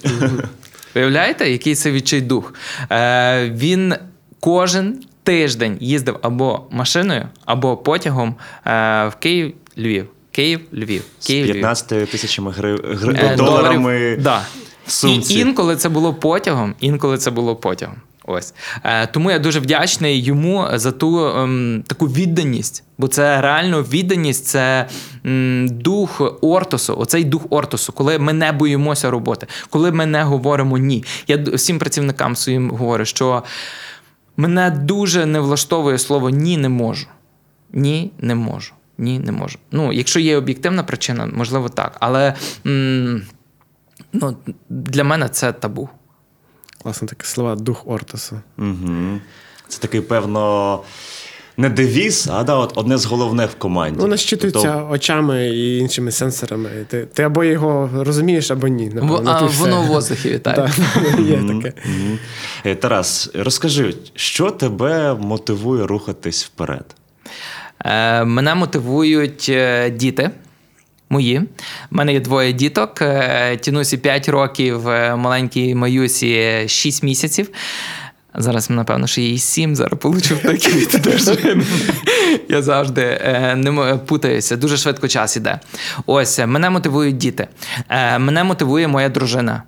Виявляєте, 0.94 1.50
який 1.50 1.74
це 1.74 1.90
відчайдух? 1.90 2.54
Е, 2.90 3.50
Він 3.50 3.94
кожен 4.40 5.04
тиждень 5.22 5.76
їздив 5.80 6.18
або 6.22 6.66
машиною, 6.70 7.28
або 7.44 7.76
потягом 7.76 8.34
е, 8.66 9.08
в 9.08 9.14
Київ, 9.20 9.54
Львів. 9.78 10.06
Київ, 10.30 10.60
Львів. 10.74 11.02
Київ, 11.26 11.46
З 11.46 11.52
15 11.52 12.10
тисячами 12.10 12.50
гри... 12.50 12.78
гри... 12.84 13.18
е, 13.22 13.36
доларами. 13.36 14.16
Да. 14.20 14.42
В 14.86 14.90
сумці. 14.92 15.34
І 15.34 15.38
інколи 15.38 15.76
це 15.76 15.88
було 15.88 16.14
потягом, 16.14 16.74
інколи 16.80 17.18
це 17.18 17.30
було 17.30 17.56
потягом. 17.56 17.96
Ось 18.24 18.54
е, 18.84 19.06
тому 19.06 19.30
я 19.30 19.38
дуже 19.38 19.60
вдячний 19.60 20.20
йому 20.22 20.68
за 20.74 20.92
ту 20.92 21.26
ем, 21.26 21.84
таку 21.86 22.06
відданість, 22.06 22.84
бо 22.98 23.08
це 23.08 23.40
реально 23.40 23.82
відданість, 23.82 24.46
це 24.46 24.88
ем, 25.24 25.68
дух 25.70 26.38
Ортосу, 26.42 26.96
оцей 26.98 27.24
дух 27.24 27.42
Ортосу, 27.50 27.92
коли 27.92 28.18
ми 28.18 28.32
не 28.32 28.52
боїмося 28.52 29.10
роботи, 29.10 29.46
коли 29.70 29.92
ми 29.92 30.06
не 30.06 30.22
говоримо 30.22 30.78
ні. 30.78 31.04
Я 31.28 31.44
всім 31.52 31.78
працівникам 31.78 32.36
своїм 32.36 32.70
говорю, 32.70 33.04
що 33.04 33.42
мене 34.36 34.70
дуже 34.70 35.26
не 35.26 35.40
влаштовує 35.40 35.98
слово 35.98 36.30
ні 36.30 36.56
не 36.56 36.68
можу. 36.68 37.06
Ні, 37.72 38.10
не 38.18 38.34
можу. 38.34 38.72
Ні, 38.98 39.18
не 39.18 39.32
можу. 39.32 39.58
Ну, 39.72 39.92
якщо 39.92 40.20
є 40.20 40.36
об'єктивна 40.36 40.82
причина, 40.82 41.28
можливо, 41.34 41.68
так. 41.68 41.96
Але 42.00 42.34
м- 42.66 43.22
ну, 44.12 44.36
для 44.68 45.04
мене 45.04 45.28
це 45.28 45.52
табу. 45.52 45.88
Класно 46.82 47.08
таке 47.08 47.26
слова 47.26 47.54
дух 47.54 47.82
Ортосу. 47.86 48.40
Угу. 48.58 49.20
Це 49.68 49.78
такий, 49.78 50.00
певно, 50.00 50.80
не 51.56 51.68
девіз, 51.68 52.28
а 52.32 52.44
да, 52.44 52.54
от 52.54 52.72
одне 52.74 52.98
з 52.98 53.04
головних 53.04 53.50
в 53.50 53.54
команді. 53.54 54.00
Воно 54.00 54.16
щитується 54.16 54.72
тобто... 54.72 54.88
очами 54.90 55.48
і 55.48 55.78
іншими 55.78 56.10
сенсорами. 56.10 56.70
Ти 56.88 57.06
ти 57.06 57.22
або 57.22 57.44
його 57.44 57.90
розумієш, 57.94 58.50
або 58.50 58.68
ні. 58.68 58.88
Напевно, 58.88 59.30
а 59.30 59.46
Воно 59.46 59.82
в 59.82 59.86
воздухі 59.86 60.30
вітає. 60.34 60.72
Є 61.18 61.36
таке. 61.36 61.72
Е, 62.64 62.74
Тарас, 62.74 63.30
розкажи, 63.34 63.94
що 64.14 64.50
тебе 64.50 65.14
мотивує 65.14 65.86
рухатись 65.86 66.44
вперед? 66.44 66.84
Е, 67.84 68.24
мене 68.24 68.54
мотивують 68.54 69.46
е, 69.48 69.90
діти 69.90 70.30
мої. 71.12 71.38
У 71.38 71.44
мене 71.90 72.12
є 72.12 72.20
двоє 72.20 72.52
діток. 72.52 73.02
Е, 73.02 73.56
Тінусі 73.56 73.96
5 73.96 74.28
років, 74.28 74.88
е, 74.88 75.16
маленькій 75.16 75.74
Маюсі 75.74 76.64
6 76.68 77.02
місяців. 77.02 77.48
Зараз, 78.34 78.70
напевно, 78.70 79.06
що 79.06 79.20
їй 79.20 79.38
7, 79.38 79.76
зараз 79.76 79.98
получу 80.00 80.36
такі 80.36 80.68
від 80.72 80.90
Я 82.48 82.62
завжди 82.62 83.02
е, 83.02 83.56
не 83.56 83.96
путаюся, 83.96 84.56
дуже 84.56 84.76
швидко 84.76 85.08
час 85.08 85.36
іде. 85.36 85.60
Ось, 86.06 86.38
мене 86.38 86.70
мотивують 86.70 87.16
діти. 87.16 87.48
Мене 88.18 88.44
мотивує 88.44 88.88
моя 88.88 89.08
дружина. 89.08 89.62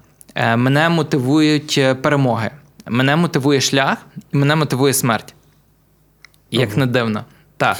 Мене 0.57 0.89
мотивують 0.89 1.81
перемоги. 2.03 2.51
Мене 2.87 3.17
мотивує 3.17 3.61
шлях, 3.61 3.99
і 4.33 4.37
мене 4.37 4.57
мотивує 4.57 4.95
смерть. 4.95 5.35
Як 6.51 6.77
не 6.77 6.87
дивно. 6.87 7.25
Так. 7.57 7.77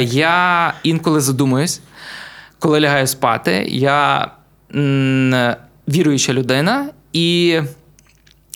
я 0.00 0.74
інколи 0.82 1.20
задумуюсь, 1.20 1.80
коли 2.58 2.80
лягаю 2.80 3.06
спати, 3.06 3.66
я 3.68 4.30
віруюча 5.88 6.32
людина, 6.32 6.86
і 7.12 7.60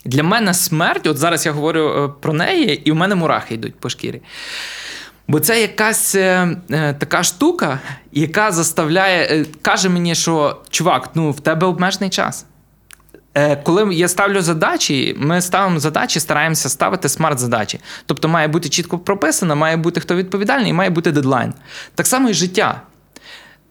для 0.05 0.23
мене 0.23 0.53
смерть, 0.53 1.07
от 1.07 1.17
зараз 1.17 1.45
я 1.45 1.51
говорю 1.51 1.89
е, 1.89 2.21
про 2.21 2.33
неї, 2.33 2.81
і 2.85 2.91
в 2.91 2.95
мене 2.95 3.15
мурахи 3.15 3.53
йдуть 3.53 3.75
по 3.75 3.89
шкірі. 3.89 4.21
Бо 5.27 5.39
це 5.39 5.61
якась 5.61 6.15
е, 6.15 6.57
е, 6.71 6.93
така 6.93 7.23
штука, 7.23 7.79
яка 8.11 8.51
заставляє, 8.51 9.23
е, 9.23 9.45
каже 9.61 9.89
мені, 9.89 10.15
що 10.15 10.61
чувак, 10.69 11.09
ну 11.15 11.31
в 11.31 11.39
тебе 11.39 11.67
обмежений 11.67 12.09
час. 12.09 12.45
Е, 13.33 13.55
Коли 13.55 13.95
я 13.95 14.07
ставлю 14.07 14.41
задачі, 14.41 15.15
ми 15.17 15.41
ставимо 15.41 15.79
задачі, 15.79 16.19
стараємося 16.19 16.69
ставити 16.69 17.09
смарт-задачі. 17.09 17.79
Тобто 18.05 18.27
має 18.27 18.47
бути 18.47 18.69
чітко 18.69 18.99
прописано, 18.99 19.55
має 19.55 19.77
бути 19.77 19.99
хто 19.99 20.15
відповідальний, 20.15 20.69
і 20.69 20.73
має 20.73 20.89
бути 20.89 21.11
дедлайн. 21.11 21.53
Так 21.95 22.07
само 22.07 22.29
і 22.29 22.33
життя. 22.33 22.81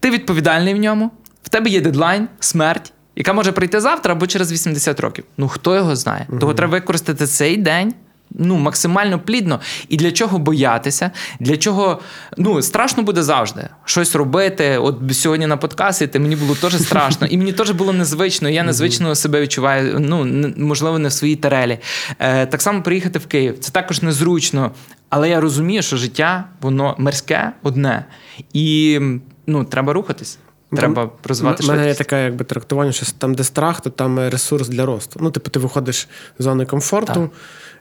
Ти 0.03 0.11
відповідальний 0.11 0.74
в 0.74 0.76
ньому, 0.76 1.11
в 1.42 1.48
тебе 1.48 1.70
є 1.70 1.80
дедлайн, 1.80 2.28
смерть, 2.40 2.92
яка 3.16 3.32
може 3.32 3.53
прийти 3.53 3.80
завтра 3.80 4.12
або 4.12 4.26
через 4.26 4.53
80 4.53 5.00
років. 5.00 5.24
Ну 5.36 5.48
хто 5.48 5.76
його 5.76 5.96
знає? 5.96 6.26
Того 6.40 6.55
треба 6.55 6.70
використати 6.70 7.26
цей 7.26 7.57
день. 7.57 7.94
Ну, 8.39 8.57
максимально 8.57 9.18
плідно. 9.18 9.61
І 9.89 9.97
для 9.97 10.12
чого 10.12 10.39
боятися? 10.39 11.11
Для 11.41 11.57
чого 11.57 12.01
ну 12.37 12.62
страшно 12.62 13.03
буде 13.03 13.22
завжди 13.22 13.68
щось 13.85 14.14
робити. 14.14 14.78
От 14.78 14.97
сьогодні 15.12 15.47
на 15.47 15.57
подкасті 15.57 16.11
мені 16.14 16.37
було 16.37 16.55
теж 16.55 16.83
страшно, 16.83 17.26
і 17.26 17.39
мені 17.39 17.53
теж 17.53 17.70
було 17.70 17.93
незвично. 17.93 18.49
Я 18.49 18.62
незвично 18.62 19.14
себе 19.14 19.41
відчуваю. 19.41 20.01
Ну 20.01 20.24
можливо, 20.57 20.99
не 20.99 21.09
в 21.09 21.12
своїй 21.12 21.37
тарелі. 21.37 21.78
Е, 22.18 22.47
так 22.47 22.62
само 22.62 22.83
приїхати 22.83 23.18
в 23.18 23.26
Київ. 23.26 23.59
Це 23.59 23.72
також 23.72 24.03
незручно. 24.03 24.70
Але 25.09 25.28
я 25.28 25.41
розумію, 25.41 25.83
що 25.83 25.97
життя 25.97 26.45
воно 26.61 26.95
мирське 26.99 27.53
одне, 27.62 28.05
і 28.53 29.01
ну 29.47 29.64
треба 29.64 29.93
рухатись. 29.93 30.39
Треба 30.77 31.11
розвивати 31.25 31.64
У 31.64 31.66
мене 31.66 31.87
є 31.87 31.95
таке 31.95 32.25
якби 32.25 32.45
трактування, 32.45 32.93
що 32.93 33.07
там, 33.18 33.35
де 33.35 33.45
страх, 33.45 33.81
то 33.81 33.91
там 33.91 34.18
е, 34.18 34.31
ресурс 34.31 34.68
для 34.68 34.87
росту. 34.87 35.20
Ну, 35.23 35.31
типу, 35.31 35.51
ти 35.51 35.59
виходиш 35.59 36.09
з 36.39 36.45
зони 36.45 36.66
комфорту, 36.66 37.31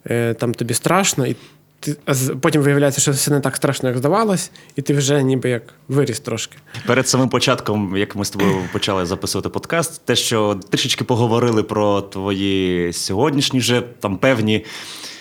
е, 0.05 0.33
там 0.33 0.53
тобі 0.53 0.73
страшно, 0.73 1.25
і 1.25 1.35
ти, 1.79 1.95
а 2.05 2.13
потім 2.41 2.61
виявляється, 2.61 3.01
що 3.01 3.11
все 3.11 3.31
не 3.31 3.39
так 3.39 3.55
страшно, 3.55 3.89
як 3.89 3.97
здавалось, 3.97 4.51
і 4.75 4.81
ти 4.81 4.93
вже 4.93 5.23
ніби 5.23 5.49
як 5.49 5.63
виріс 5.87 6.19
трошки. 6.19 6.57
Перед 6.87 7.07
самим 7.07 7.29
початком, 7.29 7.97
як 7.97 8.15
ми 8.15 8.25
з 8.25 8.29
тобою 8.29 8.55
почали 8.73 9.05
записувати 9.05 9.49
подкаст, 9.49 10.05
те, 10.05 10.15
що 10.15 10.59
трішечки 10.69 11.03
поговорили 11.03 11.63
про 11.63 12.01
твої 12.01 12.93
сьогоднішні 12.93 13.59
вже 13.59 13.81
там 13.99 14.17
певні 14.17 14.65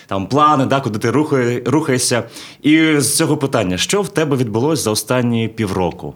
там 0.07 0.27
плани, 0.27 0.65
да, 0.65 0.79
куди 0.79 0.99
ти 0.99 1.11
рухає, 1.11 1.61
рухаєшся. 1.65 2.23
І 2.61 2.95
з 2.97 3.15
цього 3.17 3.37
питання: 3.37 3.77
що 3.77 4.01
в 4.01 4.09
тебе 4.09 4.37
відбулося 4.37 4.83
за 4.83 4.91
останні 4.91 5.47
півроку? 5.47 6.13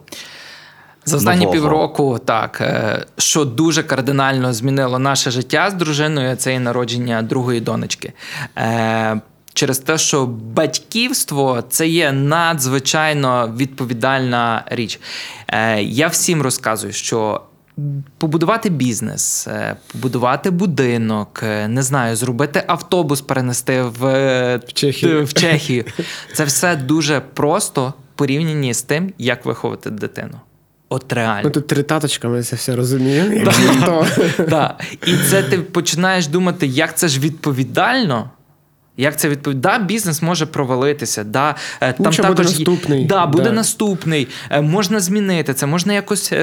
За 1.05 1.17
останні 1.17 1.39
нового. 1.45 1.53
півроку, 1.53 2.19
так, 2.25 2.61
е, 2.61 3.05
що 3.17 3.45
дуже 3.45 3.83
кардинально 3.83 4.53
змінило 4.53 4.99
наше 4.99 5.31
життя 5.31 5.69
з 5.69 5.73
дружиною, 5.73 6.35
це 6.35 6.53
і 6.53 6.59
народження 6.59 7.21
другої 7.21 7.59
донечки. 7.61 8.13
Е, 8.57 9.21
Через 9.53 9.79
те, 9.79 9.97
що 9.97 10.25
батьківство 10.25 11.63
це 11.69 11.87
є 11.87 12.11
надзвичайно 12.11 13.53
відповідальна 13.57 14.63
річ. 14.65 14.99
Е, 15.47 15.81
Я 15.83 16.07
всім 16.07 16.41
розказую, 16.41 16.93
що 16.93 17.41
побудувати 18.17 18.69
бізнес, 18.69 19.47
побудувати 19.91 20.51
будинок, 20.51 21.43
не 21.67 21.83
знаю, 21.83 22.15
зробити 22.15 22.63
автобус, 22.67 23.21
перенести 23.21 23.81
в, 23.83 23.97
В 24.57 24.73
Чехію. 24.73 25.25
в 25.25 25.33
Чехію. 25.33 25.83
Це 26.33 26.43
все 26.45 26.75
дуже 26.75 27.19
просто 27.19 27.87
в 27.87 28.17
порівнянні 28.17 28.73
з 28.73 28.81
тим, 28.81 29.13
як 29.17 29.45
виховати 29.45 29.89
дитину. 29.89 30.39
От 30.89 31.13
реально. 31.13 31.41
Ну 31.43 31.49
тут 31.49 31.67
три 31.67 31.83
таточка, 31.83 32.27
ми 32.27 32.43
це 32.43 32.55
все 32.55 32.75
розуміємо. 32.75 33.33
І 35.07 35.17
це 35.29 35.43
ти 35.43 35.57
починаєш 35.57 36.27
думати, 36.27 36.67
як 36.67 36.97
це 36.97 37.07
ж 37.07 37.19
відповідально. 37.19 38.29
Як 38.97 39.19
це 39.19 39.29
відповідь? 39.29 39.61
Да, 39.61 39.79
бізнес 39.79 40.21
може 40.21 40.45
провалитися, 40.45 41.23
да, 41.23 41.55
е, 41.81 41.93
там 41.93 42.05
буде 42.05 42.17
також 42.17 42.45
є- 42.45 42.51
наступний. 42.51 43.05
Да, 43.05 43.25
буде 43.25 43.43
Да. 43.43 43.51
наступний. 43.51 44.27
Е, 44.49 44.61
Можна 44.61 44.99
змінити 44.99 45.53
це, 45.53 45.65
можна 45.65 45.93
якось. 45.93 46.33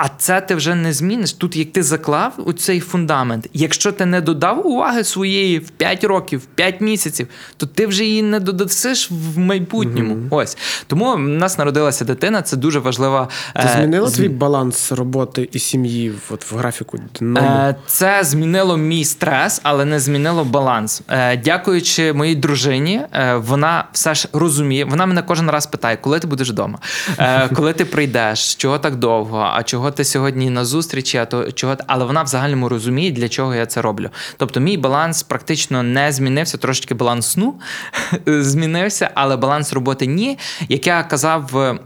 А 0.00 0.08
це 0.18 0.40
ти 0.40 0.54
вже 0.54 0.74
не 0.74 0.92
зміниш. 0.92 1.32
Тут 1.32 1.56
як 1.56 1.72
ти 1.72 1.82
заклав 1.82 2.32
у 2.44 2.52
цей 2.52 2.80
фундамент. 2.80 3.48
Якщо 3.52 3.92
ти 3.92 4.06
не 4.06 4.20
додав 4.20 4.66
уваги 4.66 5.04
своєї 5.04 5.58
в 5.58 5.70
5 5.70 6.04
років, 6.04 6.38
в 6.40 6.44
5 6.44 6.80
місяців, 6.80 7.28
то 7.56 7.66
ти 7.66 7.86
вже 7.86 8.04
її 8.04 8.22
не 8.22 8.40
додасиш 8.40 9.10
в 9.10 9.38
майбутньому. 9.38 10.16
Ось 10.30 10.56
тому 10.86 11.12
в 11.12 11.18
нас 11.18 11.58
народилася 11.58 12.04
дитина. 12.04 12.42
Це 12.42 12.56
дуже 12.56 12.78
важлива. 12.78 13.28
Ти 13.56 13.62
е, 13.64 13.72
змінила 13.76 14.08
зм- 14.08 14.14
твій 14.16 14.28
баланс 14.28 14.92
роботи 14.92 15.48
і 15.52 15.58
сім'ї 15.58 16.12
от 16.30 16.52
в 16.52 16.56
графіку? 16.56 16.98
Е, 17.22 17.74
Це 17.86 18.20
змінило 18.24 18.76
мій 18.76 19.04
стрес, 19.04 19.60
але 19.62 19.84
не 19.84 20.00
змінило 20.00 20.44
баланс. 20.44 21.02
Е, 21.08 21.36
Дякуючи 21.36 22.12
моїй 22.12 22.34
дружині, 22.34 23.00
е, 23.12 23.34
вона 23.36 23.84
все 23.92 24.14
ж 24.14 24.28
розуміє. 24.32 24.84
Вона 24.84 25.06
мене 25.06 25.22
кожен 25.22 25.50
раз 25.50 25.66
питає, 25.66 25.96
коли 25.96 26.18
ти 26.20 26.26
будеш 26.26 26.50
вдома, 26.50 26.78
Е, 27.18 27.48
коли 27.48 27.72
ти 27.72 27.84
прийдеш, 27.84 28.54
чого 28.54 28.78
так 28.78 28.96
довго, 28.96 29.50
а 29.54 29.62
чого 29.62 29.87
ти 29.90 30.04
сьогодні 30.04 30.50
на 30.50 30.64
зустрічі, 30.64 31.18
а 31.18 31.26
то 31.26 31.52
чого 31.52 31.76
але 31.86 32.04
вона 32.04 32.22
в 32.22 32.26
загальному 32.26 32.68
розуміє, 32.68 33.10
для 33.10 33.28
чого 33.28 33.54
я 33.54 33.66
це 33.66 33.82
роблю. 33.82 34.10
Тобто, 34.36 34.60
мій 34.60 34.76
баланс 34.76 35.22
практично 35.22 35.82
не 35.82 36.12
змінився, 36.12 36.58
трошечки 36.58 36.94
баланс 36.94 37.26
сну 37.26 37.60
змінився, 38.26 39.10
але 39.14 39.36
баланс 39.36 39.72
роботи 39.72 40.06
ні. 40.06 40.38
Як 40.68 40.86
я 40.86 41.02
казав 41.02 41.50
в 41.52 41.78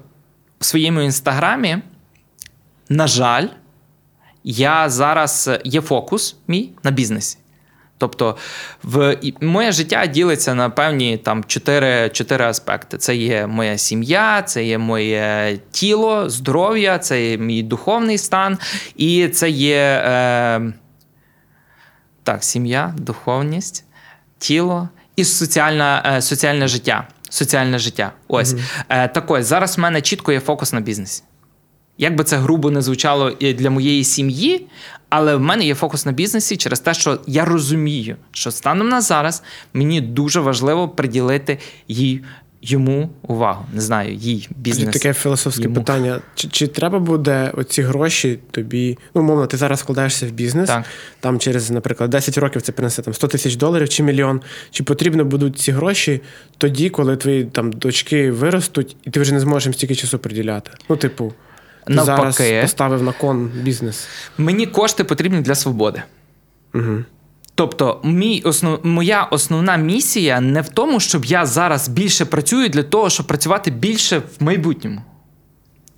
своєму 0.61 1.00
інстаграмі, 1.00 1.78
на 2.88 3.07
жаль, 3.07 3.46
я 4.44 4.88
зараз 4.88 5.50
є 5.64 5.80
фокус 5.80 6.36
мій 6.48 6.70
на 6.82 6.90
бізнесі. 6.90 7.38
Тобто, 8.03 8.36
в 8.82 9.16
моє 9.40 9.72
життя 9.72 10.07
ділиться 10.07 10.55
на 10.55 10.70
певні 10.70 11.16
там 11.16 11.44
чотири, 11.44 12.11
чотири 12.11 12.44
аспекти: 12.44 12.98
це 12.98 13.16
є 13.16 13.46
моя 13.46 13.78
сім'я, 13.78 14.42
це 14.42 14.64
є 14.64 14.78
моє 14.78 15.59
тіло, 15.70 16.30
здоров'я, 16.30 16.98
це 16.98 17.30
є 17.30 17.38
мій 17.38 17.62
духовний 17.62 18.18
стан, 18.18 18.59
і 18.96 19.28
це 19.28 19.50
є 19.50 20.03
е, 20.07 20.72
так, 22.22 22.44
сім'я, 22.44 22.94
духовність, 22.98 23.84
тіло 24.38 24.88
і 25.16 25.24
соціальна, 25.24 26.14
е, 26.16 26.22
соціальне 26.22 26.68
життя. 26.68 27.09
Соціальне 27.28 27.78
життя. 27.78 28.12
Ось. 28.28 28.55
Е, 28.88 29.09
так 29.09 29.30
ось, 29.30 29.46
зараз 29.46 29.78
в 29.78 29.80
мене 29.80 30.00
чітко 30.00 30.32
є 30.32 30.40
фокус 30.40 30.72
на 30.72 30.80
бізнесі. 30.80 31.22
Як 31.99 32.14
би 32.14 32.24
це 32.24 32.36
грубо 32.36 32.70
не 32.70 32.82
звучало 32.82 33.30
і 33.38 33.53
для 33.55 33.70
моєї 33.70 34.05
сім'ї, 34.05 34.66
але 35.09 35.36
в 35.36 35.40
мене 35.40 35.64
є 35.64 35.74
фокус 35.74 36.07
на 36.07 36.12
бізнесі 36.12 36.57
через 36.57 36.80
те, 36.80 36.95
що 36.95 37.18
я 37.26 37.45
розумію, 37.45 38.16
що 38.30 38.51
станом 38.51 38.88
на 38.88 39.01
зараз 39.01 39.43
мені 39.74 40.01
дуже 40.01 40.40
важливо 40.40 40.88
приділити 40.88 41.59
їй 41.88 42.22
йому 42.62 43.11
увагу. 43.22 43.66
Не 43.72 43.80
знаю, 43.80 44.14
їй 44.14 44.49
бізнес. 44.57 44.93
Таке 44.93 45.14
філософське 45.14 45.62
йому. 45.62 45.74
питання. 45.74 46.20
Чи, 46.34 46.49
чи 46.49 46.66
треба 46.66 46.99
буде 46.99 47.53
оці 47.55 47.82
гроші 47.82 48.38
тобі? 48.51 48.99
Ну, 49.14 49.22
умовно, 49.22 49.47
ти 49.47 49.57
зараз 49.57 49.82
вкладаєшся 49.82 50.26
в 50.26 50.30
бізнес, 50.30 50.68
Так. 50.68 50.84
там 51.20 51.38
через, 51.38 51.70
наприклад, 51.70 52.11
10 52.11 52.38
років 52.38 52.62
це 52.62 52.72
принесе 52.72 53.03
там 53.03 53.14
100 53.14 53.28
тисяч 53.28 53.57
доларів 53.57 53.88
чи 53.88 54.03
мільйон. 54.03 54.40
Чи 54.70 54.84
потрібно 54.84 55.24
будуть 55.24 55.59
ці 55.59 55.72
гроші 55.72 56.20
тоді, 56.59 56.90
коли 56.90 57.16
твої 57.16 57.45
там 57.45 57.72
дочки 57.72 58.30
виростуть, 58.30 58.97
і 59.05 59.11
ти 59.11 59.20
вже 59.20 59.34
не 59.34 59.40
зможеш 59.40 59.66
їм 59.66 59.74
стільки 59.74 59.95
часу 59.95 60.18
приділяти? 60.18 60.70
Ну, 60.88 60.97
типу, 60.97 61.28
ти 61.28 61.34
Навпаки. 61.87 62.33
зараз 62.33 62.62
поставив 62.62 63.03
на 63.03 63.12
кон 63.12 63.51
бізнес. 63.62 64.09
Мені 64.39 64.66
кошти 64.66 65.05
потрібні 65.05 65.41
для 65.41 65.55
свободи. 65.55 66.03
Угу. 66.74 67.05
Тобто, 67.55 68.01
мій 68.05 68.43
основ... 68.45 68.78
моя 68.83 69.22
основна 69.22 69.76
місія 69.76 70.41
не 70.41 70.61
в 70.61 70.68
тому, 70.68 71.01
щоб 71.01 71.24
я 71.24 71.47
зараз 71.47 71.89
більше 71.89 72.24
працюю 72.24 72.68
для 72.68 72.83
того, 72.83 73.11
щоб 73.11 73.26
працювати 73.26 73.70
більше 73.70 74.18
в 74.18 74.43
майбутньому. 74.45 75.03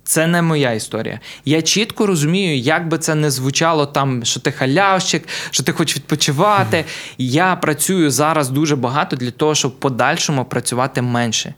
Це 0.03 0.27
не 0.27 0.41
моя 0.41 0.71
історія. 0.71 1.19
Я 1.45 1.61
чітко 1.61 2.07
розумію, 2.07 2.57
як 2.57 2.87
би 2.87 2.97
це 2.97 3.15
не 3.15 3.31
звучало 3.31 3.85
там, 3.85 4.25
що 4.25 4.39
ти 4.39 4.51
халявщик, 4.51 5.27
що 5.51 5.63
ти 5.63 5.71
хочеш 5.71 5.95
відпочивати. 5.95 6.85
Я 7.17 7.55
працюю 7.55 8.11
зараз 8.11 8.49
дуже 8.49 8.75
багато 8.75 9.15
для 9.15 9.31
того, 9.31 9.55
щоб 9.55 9.71
в 9.71 9.75
подальшому 9.75 10.45
працювати 10.45 11.01
менше. 11.01 11.53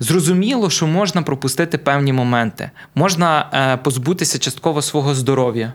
Зрозуміло, 0.00 0.70
що 0.70 0.86
можна 0.86 1.22
пропустити 1.22 1.78
певні 1.78 2.12
моменти. 2.12 2.70
Можна 2.94 3.50
е, 3.52 3.76
позбутися 3.76 4.38
частково 4.38 4.82
свого 4.82 5.14
здоров'я. 5.14 5.72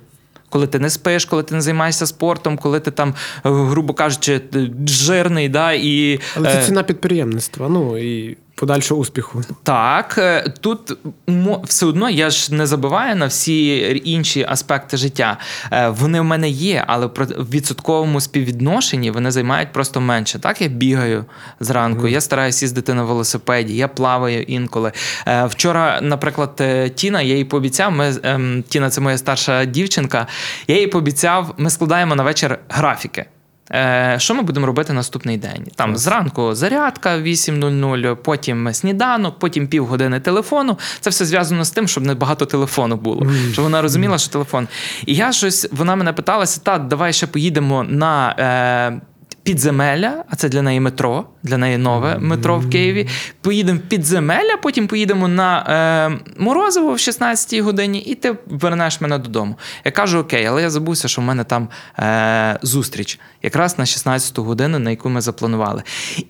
Коли 0.50 0.68
ти 0.68 0.80
не 0.80 0.90
спиш, 0.90 1.26
коли 1.26 1.44
ти 1.44 1.56
не 1.56 1.62
займаєшся 1.62 2.08
спортом, 2.08 2.58
коли 2.58 2.80
ти 2.80 2.92
там, 2.92 3.10
е, 3.10 3.14
грубо 3.44 3.94
кажучи, 3.94 4.42
жирний, 4.88 5.50
да, 5.50 5.74
і 5.74 6.20
Але 6.38 6.52
це 6.52 6.60
е, 6.60 6.66
ціна 6.66 6.84
підприємництва. 6.84 7.70
Ну 7.70 7.98
і 7.98 8.38
подальшого 8.56 9.02
успіху. 9.02 9.42
Так, 9.64 10.16
е, 10.18 10.54
тут 10.62 10.98
все 11.64 11.86
одно 11.86 12.10
я 12.10 12.30
ж 12.30 12.54
не 12.54 12.68
забуваю 12.68 13.16
на 13.16 13.26
всі 13.26 13.78
інші 14.06 14.46
аспекти 14.50 14.98
життя. 14.98 15.38
Е, 15.72 15.90
Вони 15.90 16.22
в 16.22 16.24
мене 16.24 16.50
є, 16.50 16.84
але 16.88 17.06
в 17.06 17.50
відсотковому 17.50 18.22
співвідношенні 18.22 19.12
вони 19.12 19.32
займають 19.32 19.72
просто 19.72 20.02
менше. 20.02 20.40
Так, 20.40 20.62
я 20.62 20.68
бігаю 20.68 21.26
зранку, 21.60 22.08
я 22.08 22.22
стараюся 22.22 22.66
їздити 22.66 22.94
на 22.94 23.04
велосипеді, 23.04 23.76
я 23.76 23.88
плаваю 23.88 24.42
інколи. 24.44 24.92
Е, 25.28 25.46
Вчора, 25.46 26.00
наприклад, 26.02 26.62
Тіна, 26.96 27.22
я 27.22 27.36
їй 27.36 27.46
пообіцяв. 27.46 27.92
Ми 27.92 28.14
ем, 28.24 28.64
Тіна, 28.68 28.90
це 28.90 29.02
моя 29.02 29.18
старша 29.18 29.66
дівчинка. 29.66 30.28
Я 30.68 30.80
їй 30.80 30.88
пообіцяв, 30.88 31.54
ми 31.58 31.70
складаємо 31.70 32.16
на 32.16 32.24
вечір 32.24 32.60
графіки. 32.70 33.26
Е, 33.74 34.16
Що 34.18 34.36
ми 34.36 34.42
будемо 34.42 34.66
робити 34.66 34.94
наступний 34.94 35.38
день? 35.38 35.68
Там 35.76 35.98
зранку 35.98 36.56
зарядка 36.56 37.18
8.00, 37.18 38.16
потім 38.16 38.74
сніданок, 38.74 39.40
потім 39.40 39.68
півгодини 39.68 40.20
телефону. 40.20 40.78
Це 41.00 41.10
все 41.10 41.26
зв'язано 41.26 41.66
з 41.66 41.72
тим, 41.72 41.88
щоб 41.88 42.04
не 42.06 42.16
багато 42.16 42.46
телефону 42.46 42.96
було. 42.96 43.28
Щоб 43.52 43.64
вона 43.64 43.82
розуміла, 43.82 44.18
що 44.18 44.32
телефон. 44.32 44.68
І 45.06 45.16
я 45.16 45.32
щось, 45.32 45.68
вона 45.72 45.96
мене 45.96 46.14
питалася: 46.14 46.62
та 46.64 46.78
давай 46.78 47.14
ще 47.14 47.28
поїдемо 47.28 47.84
на. 47.84 48.36
Е, 49.00 49.13
Підземелля, 49.44 50.24
а 50.30 50.36
це 50.36 50.50
для 50.50 50.62
неї 50.62 50.80
метро, 50.80 51.26
для 51.44 51.58
неї 51.58 51.78
нове 51.78 52.18
метро 52.20 52.60
в 52.60 52.70
Києві. 52.70 53.08
Поїдемо 53.42 53.80
в 53.80 53.82
підземелля, 53.82 54.58
потім 54.62 54.88
поїдемо 54.88 55.28
на 55.28 55.60
е, 55.60 56.34
Морозиво 56.38 56.92
в 56.92 56.98
16-й 56.98 57.62
годині, 57.62 58.00
і 58.00 58.16
ти 58.16 58.36
вернеш 58.46 59.02
мене 59.02 59.18
додому. 59.18 59.58
Я 59.86 59.92
кажу: 59.92 60.20
окей, 60.20 60.46
але 60.46 60.62
я 60.62 60.70
забувся, 60.70 61.08
що 61.08 61.22
в 61.22 61.26
мене 61.26 61.44
там 61.44 61.70
е, 62.00 62.60
зустріч, 62.62 63.20
якраз 63.42 63.80
на 63.80 63.86
16-ту 63.86 64.44
годину, 64.44 64.80
на 64.80 64.90
яку 64.90 65.10
ми 65.10 65.22
запланували. 65.22 65.84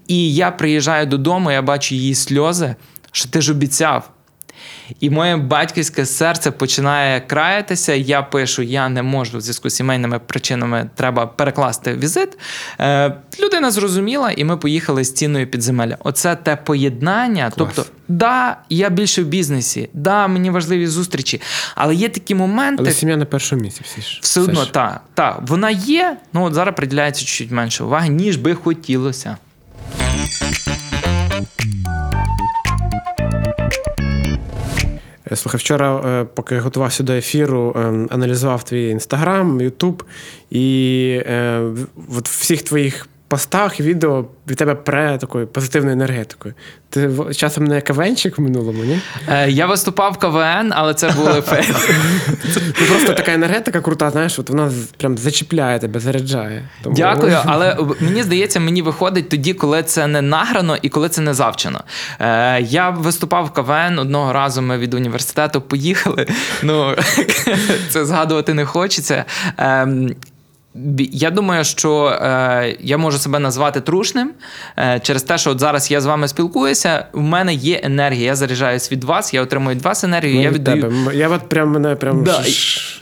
І 0.08 0.36
я 0.36 0.52
приїжджаю 0.52 1.06
додому, 1.06 1.52
я 1.52 1.62
бачу 1.62 1.96
її 1.96 2.16
сльози, 2.16 2.76
що 3.12 3.30
ти 3.30 3.42
ж 3.42 3.52
обіцяв. 3.52 4.10
І 5.00 5.10
моє 5.10 5.38
батьківське 5.38 6.06
серце 6.06 6.52
починає 6.52 7.22
краятися. 7.22 7.94
Я 7.94 8.22
пишу: 8.22 8.62
я 8.62 8.90
не 8.90 9.04
можу 9.04 9.38
в 9.38 9.42
зв'язку 9.42 9.70
з 9.70 9.76
сімейними 9.76 10.20
причинами 10.20 10.90
треба 10.96 11.28
перекласти 11.28 11.94
візит. 11.94 12.38
Е, 12.80 13.16
людина 13.44 13.72
зрозуміла, 13.72 14.32
і 14.32 14.44
ми 14.44 14.58
поїхали 14.58 15.04
з 15.04 15.14
ціною 15.14 15.48
підземелля. 15.48 15.98
Оце 16.00 16.36
те 16.36 16.56
поєднання. 16.56 17.52
Тобто, 17.58 17.86
да, 18.08 18.58
я 18.70 18.90
більше 18.90 19.24
в 19.24 19.26
бізнесі, 19.26 19.90
да, 19.94 20.28
мені 20.28 20.50
важливі 20.50 20.88
зустрічі, 20.88 21.42
але 21.76 21.96
є 21.96 22.10
такі 22.10 22.36
моменти. 22.36 22.84
Але 22.84 22.92
сім'я 22.92 23.18
на 23.18 23.26
першому 23.26 23.62
місці 23.62 23.82
всі 23.84 24.02
ж. 24.02 24.20
Все 24.22 24.42
одно, 24.42 24.66
так, 24.66 25.02
так, 25.14 25.40
вона 25.48 25.70
є, 25.70 26.18
ну 26.34 26.44
от 26.44 26.54
зараз 26.54 26.76
приділяється 26.76 27.26
чуть 27.26 27.52
менше 27.52 27.84
уваги, 27.84 28.10
ніж 28.10 28.38
би 28.38 28.56
хотілося. 28.56 29.38
Слухай, 35.36 35.58
вчора, 35.60 35.96
е, 35.96 36.26
поки 36.34 36.60
готувався 36.60 37.04
до 37.04 37.14
ефіру, 37.14 37.76
е, 37.76 37.80
аналізував 38.10 38.64
твій 38.64 38.90
інстаграм, 38.90 39.62
Ютуб, 39.62 40.04
і 40.52 41.20
е, 41.26 41.62
от 42.18 42.30
всіх 42.30 42.62
твоїх 42.62 43.08
постах, 43.34 43.80
відео 43.80 44.26
від 44.48 44.58
тебе 44.58 44.76
пре 44.76 45.18
такою 45.18 45.48
позитивною 45.48 45.94
енергетикою. 45.94 46.54
Ти 46.90 47.10
часом 47.36 47.64
не 47.64 47.82
кавенчик 47.82 48.38
в 48.38 48.42
минулому, 48.42 48.84
ні? 48.84 49.00
Е, 49.30 49.50
я 49.50 49.66
виступав 49.66 50.14
в 50.14 50.18
КВН, 50.18 50.72
але 50.72 50.94
це 50.94 51.10
були 51.12 51.42
фейли. 51.42 51.76
Ну 52.82 52.88
просто 52.88 53.14
така 53.14 53.34
енергетика 53.34 53.82
крута, 53.82 54.10
знаєш, 54.12 54.40
от 54.40 54.50
вона 54.50 54.72
прям 54.98 55.18
зачіпляє 55.18 55.80
тебе, 55.80 56.00
заряджає. 56.00 56.70
Тому- 56.84 56.96
Дякую, 56.96 57.38
але 57.46 57.78
мені 58.00 58.24
здається, 58.24 58.60
мені 58.60 58.82
виходить 58.82 59.30
тоді, 59.30 59.54
коли 59.54 59.84
це 59.84 60.08
не 60.08 60.22
награно 60.22 60.78
і 60.82 60.90
коли 60.90 61.10
це 61.10 61.22
не 61.22 61.34
завчено. 61.34 61.84
Е, 62.20 62.62
я 62.62 62.90
виступав 62.90 63.46
в 63.46 63.52
КВН 63.52 64.00
одного 64.00 64.34
разу. 64.34 64.62
Ми 64.62 64.78
від 64.78 64.94
університету 64.94 65.62
поїхали. 65.62 66.28
Ну 66.64 66.96
це 67.90 68.06
згадувати 68.06 68.54
не 68.54 68.66
хочеться. 68.66 69.26
Бі- 69.60 70.16
Я 71.12 71.30
думаю, 71.32 71.64
що 71.64 72.06
е, 72.06 72.78
я 72.80 72.98
можу 72.98 73.18
себе 73.18 73.40
назвати 73.40 73.82
трушним 73.82 74.32
е, 74.78 75.00
через 75.04 75.24
те, 75.24 75.38
що 75.38 75.52
от 75.52 75.60
зараз 75.60 75.92
я 75.92 76.02
з 76.02 76.06
вами 76.06 76.28
спілкуюся. 76.28 77.06
У 77.14 77.22
мене 77.22 77.54
є 77.54 77.80
енергія. 77.84 78.26
Я 78.26 78.36
заряджаюсь 78.36 78.92
від 78.92 79.04
вас, 79.04 79.34
я 79.34 79.42
отримую 79.42 79.76
від 79.76 79.84
вас 79.84 80.04
енергію. 80.04 80.36
Ну, 80.36 80.42
я 80.42 80.50
від 80.50 80.56
віддаю. 80.56 80.82
тебе. 80.82 81.16
Я 81.16 81.30
от 81.30 81.50
прям 81.50 81.70
мене 81.72 81.96
прям 81.96 82.24
Да, 82.24 82.44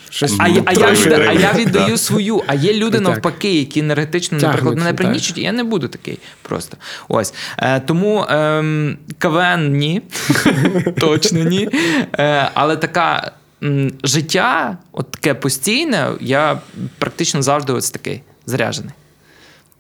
щось 0.10 0.36
А, 0.40 0.48
я- 0.48 0.64
а, 0.66 0.74
я, 0.74 0.96
а 1.30 1.34
я 1.34 1.54
віддаю 1.56 1.98
свою. 1.98 2.44
А 2.48 2.54
є 2.54 2.74
люди 2.74 3.00
навпаки, 3.00 3.54
які 3.60 3.80
енергетично, 3.80 4.38
наприклад, 4.38 4.78
мене 4.78 4.94
пригнічують, 4.94 5.38
і 5.38 5.42
я 5.42 5.52
не 5.52 5.64
буду 5.64 5.88
такий 5.88 6.20
просто. 6.42 6.78
Ось. 7.08 7.34
Е, 7.58 7.80
тому 7.80 8.26
ем, 8.30 8.98
КВН 9.18 9.72
ні. 9.78 10.02
Точно 11.00 11.40
ні. 11.44 11.70
Е, 12.20 12.50
але 12.54 12.76
така. 12.78 13.32
Життя, 14.04 14.78
от 14.92 15.12
таке 15.12 15.34
постійне, 15.34 16.10
я 16.20 16.60
практично 16.98 17.42
завжди 17.42 17.74
ось 17.74 17.92
такий 17.92 18.22
заряджений. 18.46 18.94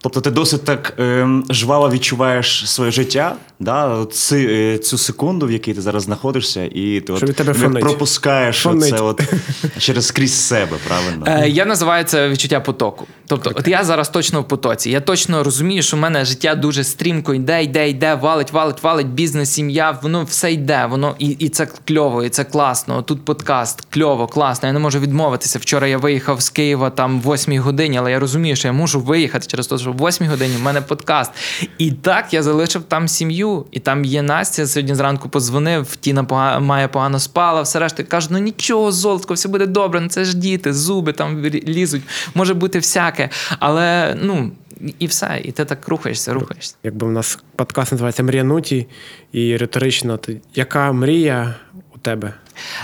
Тобто 0.03 0.21
ти 0.21 0.31
досить 0.31 0.63
так 0.65 0.93
ем, 0.97 1.45
жваво 1.49 1.89
відчуваєш 1.89 2.69
своє 2.69 2.91
життя, 2.91 3.35
да? 3.59 3.87
от 3.87 4.13
ци, 4.13 4.47
е, 4.49 4.77
цю 4.77 4.97
секунду, 4.97 5.47
в 5.47 5.51
якій 5.51 5.73
ти 5.73 5.81
зараз 5.81 6.03
знаходишся, 6.03 6.63
і 6.63 7.01
ти 7.01 7.17
Що 7.17 7.25
від 7.25 7.35
тебе 7.35 7.53
не 7.53 7.59
фонить. 7.59 7.83
пропускаєш 7.83 8.57
Фонить. 8.61 8.89
це 8.89 9.01
от 9.01 9.21
через 9.77 10.07
скрізь 10.07 10.33
себе, 10.33 10.77
правильно? 10.87 11.43
Е, 11.45 11.49
я 11.49 11.65
називаю 11.65 12.03
це 12.03 12.29
відчуття 12.29 12.59
потоку. 12.59 13.07
Тобто, 13.27 13.51
от 13.55 13.67
я 13.67 13.83
зараз 13.83 14.09
точно 14.09 14.41
в 14.41 14.47
потоці. 14.47 14.89
Я 14.89 15.01
точно 15.01 15.43
розумію, 15.43 15.81
що 15.83 15.97
в 15.97 15.99
мене 15.99 16.25
життя 16.25 16.55
дуже 16.55 16.83
стрімко 16.83 17.33
йде, 17.33 17.63
йде, 17.63 17.89
йде, 17.89 18.15
валить, 18.15 18.51
валить, 18.51 18.83
валить, 18.83 19.07
бізнес, 19.07 19.51
сім'я, 19.51 19.99
воно 20.01 20.23
все 20.23 20.53
йде. 20.53 20.85
Воно 20.89 21.15
і, 21.19 21.27
і 21.27 21.49
це 21.49 21.67
кльово, 21.87 22.23
і 22.23 22.29
це 22.29 22.43
класно. 22.43 23.01
Тут 23.01 23.25
подкаст, 23.25 23.81
кльово, 23.89 24.27
класно. 24.27 24.67
Я 24.67 24.73
не 24.73 24.79
можу 24.79 24.99
відмовитися. 24.99 25.59
Вчора 25.59 25.87
я 25.87 25.97
виїхав 25.97 26.41
з 26.41 26.49
Києва 26.49 26.89
там 26.89 27.21
в 27.21 27.33
8 27.33 27.59
годині, 27.59 27.97
але 27.97 28.11
я 28.11 28.19
розумію, 28.19 28.55
що 28.55 28.67
я 28.67 28.71
можу 28.73 28.99
виїхати 28.99 29.47
через 29.47 29.67
те, 29.67 29.77
що 29.77 29.90
в 29.91 30.07
8 30.07 30.27
годині 30.27 30.55
в 30.55 30.61
мене 30.61 30.81
подкаст. 30.81 31.31
І 31.77 31.91
так 31.91 32.33
я 32.33 32.43
залишив 32.43 32.83
там 32.83 33.07
сім'ю. 33.07 33.65
І 33.71 33.79
там 33.79 34.05
є 34.05 34.21
Настя. 34.21 34.67
Сьогодні 34.67 34.95
зранку 34.95 35.29
позвонив. 35.29 35.95
Тіна 35.95 36.23
пога- 36.23 36.59
має 36.59 36.87
погано 36.87 37.19
спала. 37.19 37.61
Все 37.61 37.79
решта 37.79 38.03
кажу, 38.03 38.27
ну 38.31 38.37
нічого, 38.37 38.91
золотко, 38.91 39.33
все 39.33 39.49
буде 39.49 39.65
добре. 39.65 40.01
Ну 40.01 40.09
це 40.09 40.25
ж 40.25 40.37
діти, 40.37 40.73
зуби 40.73 41.13
там 41.13 41.41
лізуть. 41.45 42.01
Може 42.35 42.53
бути 42.53 42.79
всяке. 42.79 43.29
Але 43.59 44.17
ну 44.21 44.51
і 44.99 45.07
все. 45.07 45.41
І 45.43 45.51
ти 45.51 45.65
так 45.65 45.87
рухаєшся, 45.87 46.33
рухаєшся. 46.33 46.75
Якби 46.83 47.07
у 47.07 47.11
нас 47.11 47.39
подкаст 47.55 47.91
називається 47.91 48.23
Мрія 48.23 48.43
Нуті, 48.43 48.87
і 49.31 49.57
риторично, 49.57 50.17
то 50.17 50.31
яка 50.55 50.91
мрія 50.91 51.55
у 51.95 51.97
тебе? 51.97 52.33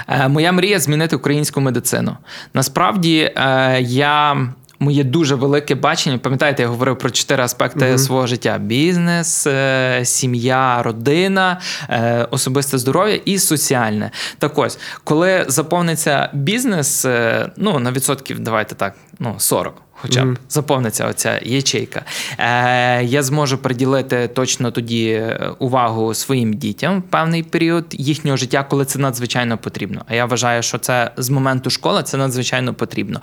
Е, 0.08 0.28
Моя 0.28 0.52
мрія 0.52 0.80
змінити 0.80 1.16
українську 1.16 1.62
медицину. 1.62 2.18
Насправді, 2.54 3.32
е, 3.36 3.78
я. 3.82 4.48
Моє 4.80 5.04
дуже 5.04 5.36
велике 5.36 5.76
бачення. 5.76 6.18
Пам'ятаєте, 6.18 6.64
я 6.64 6.70
говорив 6.70 6.98
про 6.98 7.10
чотири 7.10 7.44
аспекти 7.44 7.98
свого 7.98 8.28
життя: 8.28 8.58
бізнес, 8.58 9.48
е, 9.48 10.02
сім'я, 10.04 10.84
родина, 10.84 11.60
е, 11.90 12.28
особисте 12.32 12.78
здоров'я 12.78 13.16
і 13.26 13.40
соціальне. 13.40 14.12
Так 14.38 14.58
ось, 14.58 14.80
коли 15.04 15.46
заповниться 15.48 16.30
бізнес, 16.34 17.06
е, 17.06 17.50
ну 17.58 17.80
на 17.80 17.92
відсотків, 17.92 18.40
давайте 18.40 18.76
так, 18.76 18.96
ну 19.20 19.36
40. 19.38 19.82
Хоча 20.02 20.26
б 20.26 20.38
заповниться 20.50 21.08
оця 21.08 21.40
ячейка. 21.44 22.02
Е, 22.38 23.04
я 23.04 23.24
зможу 23.24 23.58
приділити 23.58 24.28
точно 24.28 24.72
тоді 24.72 25.24
увагу 25.60 26.14
своїм 26.14 26.54
дітям 26.54 27.00
в 27.00 27.02
певний 27.02 27.44
період 27.44 27.86
їхнього 27.92 28.38
життя, 28.38 28.66
коли 28.70 28.86
це 28.86 29.00
надзвичайно 29.00 29.58
потрібно. 29.58 30.02
А 30.08 30.16
я 30.16 30.26
вважаю, 30.26 30.64
що 30.64 30.78
це 30.78 31.12
з 31.18 31.30
моменту 31.30 31.70
школи 31.70 32.04
це 32.04 32.18
надзвичайно 32.18 32.74
потрібно. 32.74 33.22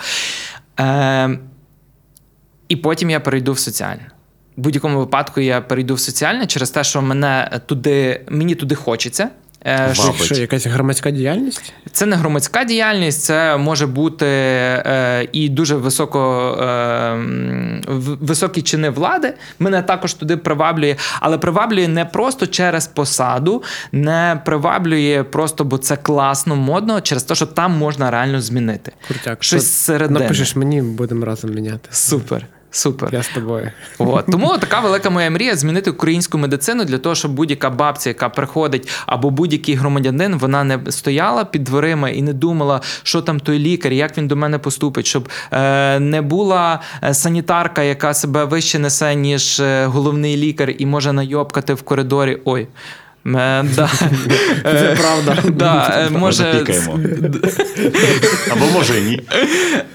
Е, 0.81 1.39
і 2.69 2.77
потім 2.77 3.11
я 3.11 3.21
перейду 3.21 3.53
в 3.53 3.59
соціальне. 3.59 4.11
В 4.57 4.61
будь-якому 4.61 4.99
випадку 4.99 5.41
я 5.41 5.61
перейду 5.61 5.95
в 5.95 6.01
соціальне 6.01 6.47
через 6.47 6.71
те, 6.71 6.85
що 6.85 7.03
мене 7.03 7.61
туди, 7.67 8.27
мені 8.29 8.55
туди 8.55 8.75
хочеться. 8.75 9.29
Е, 9.67 9.91
що- 9.93 10.03
Мабуть. 10.03 10.23
Що, 10.23 10.35
якась 10.35 10.67
громадська 10.67 11.11
діяльність? 11.11 11.73
це 11.93 12.07
не 12.07 12.17
громадська 12.17 12.65
діяльність, 12.65 13.23
це 13.23 13.57
може 13.57 13.87
бути 13.87 14.27
е, 14.27 15.29
і 15.33 15.49
дуже 15.49 15.75
високо, 15.77 16.51
е, 16.63 17.17
високі 18.21 18.63
чини 18.63 18.91
влади. 18.91 19.35
Мене 19.59 19.83
також 19.83 20.15
туди 20.15 20.37
приваблює, 20.37 20.97
але 21.21 21.39
приваблює 21.39 21.89
не 21.89 22.05
просто 22.05 22.47
через 22.47 22.87
посаду, 22.87 23.63
не 23.93 24.41
приваблює 24.45 25.25
просто, 25.31 25.65
бо 25.65 25.79
це 25.79 25.97
класно, 25.97 26.57
модно, 26.57 27.01
через 27.01 27.23
те, 27.23 27.35
що 27.35 27.47
там 27.47 27.73
можна 27.73 28.11
реально 28.11 28.41
змінити. 28.41 28.93
Крутяк. 29.09 29.43
Щось 29.45 29.63
От 29.63 29.69
середини. 29.71 30.21
Напишеш 30.21 30.57
мені, 30.57 30.83
будемо 30.83 31.25
разом 31.25 31.51
міняти. 31.51 31.89
Супер. 31.91 32.47
Супер. 32.77 33.09
Я 33.13 33.23
з 33.23 33.29
тобою. 33.29 33.71
От. 33.99 34.27
Тому 34.27 34.59
така 34.61 34.81
велика 34.81 35.11
моя 35.11 35.31
мрія 35.31 35.57
змінити 35.57 35.91
українську 35.91 36.39
медицину 36.39 36.85
для 36.85 36.99
того, 36.99 37.15
щоб 37.15 37.33
будь-яка 37.33 37.71
бабця, 37.71 38.11
яка 38.11 38.29
приходить, 38.29 38.89
або 39.07 39.31
будь-який 39.31 39.75
громадянин, 39.75 40.35
вона 40.39 40.65
не 40.65 40.79
стояла 40.89 41.45
під 41.45 41.65
дверима 41.65 42.09
і 42.09 42.23
не 42.23 42.33
думала, 42.33 42.81
що 43.03 43.23
там 43.23 43.41
той 43.41 43.59
лікар, 43.59 43.93
як 43.93 44.19
він 44.19 44.29
до 44.29 44.37
мене 44.37 44.59
поступить, 44.59 45.07
щоб 45.07 45.29
е, 45.53 46.01
не 46.01 46.23
була 46.23 46.81
е, 47.03 47.15
санітарка, 47.15 47.83
яка 47.83 48.15
себе 48.15 48.45
вище 48.45 48.79
несе, 48.79 49.15
ніж 49.15 49.61
е, 49.61 49.87
головний 49.87 50.37
лікар, 50.37 50.75
і 50.79 50.87
може 50.87 51.13
найобкати 51.13 51.75
в 51.75 51.83
коридорі. 51.83 52.39
Ой. 52.45 52.69
Е, 53.27 53.63
да. 53.77 53.91
Це 54.63 54.97
правда. 55.01 55.51
Да, 55.51 56.07
е, 56.07 56.11
може. 56.11 56.65
Або 58.53 58.67
може 58.73 59.01
ні. 59.01 59.23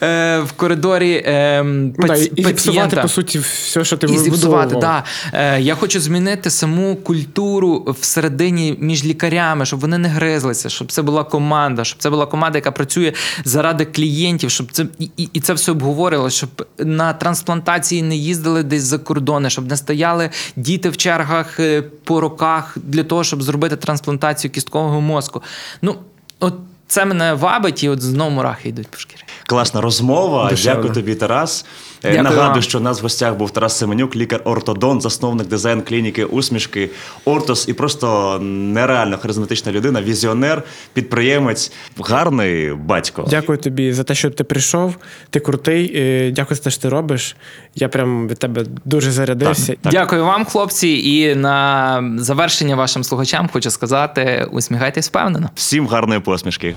е, 0.04 0.40
в 0.40 0.52
коридорі 0.52 1.24
е, 1.26 1.64
Ну, 1.64 2.08
да, 2.08 2.16
і, 2.16 2.44
зіпсувати, 2.44 2.96
по 2.96 3.08
суті, 3.08 3.40
все, 3.40 3.84
що 3.84 3.98
ти 3.98 4.08
І 4.08 4.18
зіпсувати, 4.18 4.76
да. 4.76 5.04
Е, 5.34 5.62
я 5.62 5.76
хочу 5.76 6.00
змінити 6.00 6.50
саму 6.50 6.96
культуру 6.96 7.96
всередині 8.02 8.78
між 8.80 9.06
лікарями, 9.06 9.66
щоб 9.66 9.80
вони 9.80 9.98
не 9.98 10.08
гризлися, 10.08 10.70
щоб 10.70 10.92
це 10.92 11.02
була 11.02 11.24
команда, 11.24 11.84
щоб 11.84 12.00
це 12.00 12.10
була 12.10 12.26
команда, 12.26 12.58
яка 12.58 12.72
працює 12.72 13.14
заради 13.46 13.86
клієнтів, 13.86 14.52
щоб 14.52 14.72
це 14.72 14.86
і, 15.18 15.40
це 15.40 15.54
все 15.54 15.72
обговорювалося, 15.72 16.38
щоб 16.38 16.68
на 16.80 17.14
трансплантації 17.14 18.02
не 18.02 18.16
їздили 18.16 18.64
десь 18.64 18.84
за 18.84 18.98
кордони, 18.98 19.50
щоб 19.50 19.68
не 19.68 19.78
стояли 19.78 20.30
діти 20.56 20.90
в 20.90 20.98
чергах 20.98 21.60
е, 21.60 21.82
по 22.04 22.22
роках 22.22 22.78
для 22.84 23.04
того, 23.04 23.19
щоб 23.24 23.44
зробити 23.44 23.76
трансплантацію 23.76 24.52
кісткового 24.52 25.02
мозку. 25.02 25.44
Ну, 25.82 25.96
от 26.40 26.54
це 26.88 27.06
мене 27.06 27.34
вабить, 27.34 27.84
і 27.84 27.90
от 27.90 28.02
знову 28.02 28.32
мурахи 28.32 28.70
йдуть 28.70 28.88
по 28.88 28.98
шкірі. 28.98 29.24
Класна 29.50 29.82
розмова. 29.82 30.50
Душевно. 30.50 30.76
Дякую 30.76 30.94
тобі, 30.94 31.16
Тарас. 31.16 31.66
Е, 32.04 32.08
Дякую 32.12 32.24
Нагадую, 32.24 32.50
вам. 32.52 32.62
що 32.62 32.78
у 32.78 32.82
нас 32.82 33.00
в 33.00 33.04
гостях 33.04 33.36
був 33.36 33.52
Тарас 33.52 33.78
Семенюк, 33.78 34.16
лікар-ортодонт, 34.16 35.02
засновник 35.02 35.48
дизайн 35.48 35.82
клініки 35.82 36.26
усмішки 36.26 36.90
Ортос 37.26 37.68
і 37.68 37.74
просто 37.74 38.40
нереально 38.42 39.18
харизматична 39.18 39.72
людина, 39.72 40.02
візіонер, 40.02 40.64
підприємець, 40.94 41.72
гарний 42.00 42.74
батько. 42.74 43.26
Дякую 43.30 43.58
тобі 43.58 43.94
за 43.94 44.04
те, 44.04 44.16
що 44.16 44.30
ти 44.30 44.44
прийшов. 44.44 44.96
Ти 45.30 45.40
крутий. 45.40 45.92
е, 45.96 46.32
Дякую 46.32 46.56
за 46.58 46.64
те, 46.64 46.70
що 46.70 46.82
ти 46.82 46.90
робиш. 46.90 47.36
Я 47.76 47.90
прям 47.90 48.28
від 48.28 48.40
тебе 48.40 48.66
дуже 48.86 49.12
зарядився. 49.12 49.76
Так. 49.82 49.92
Дякую 49.92 50.26
вам, 50.26 50.46
хлопці. 50.46 50.88
І 50.88 51.36
на 51.36 52.14
завершення 52.18 52.76
вашим 52.76 53.04
слухачам 53.04 53.50
хочу 53.54 53.72
сказати: 53.72 54.48
усміхайтесь 54.52 55.08
впевнено. 55.08 55.50
Всім 55.56 55.88
гарної 55.88 56.20
посмішки. 56.20 56.76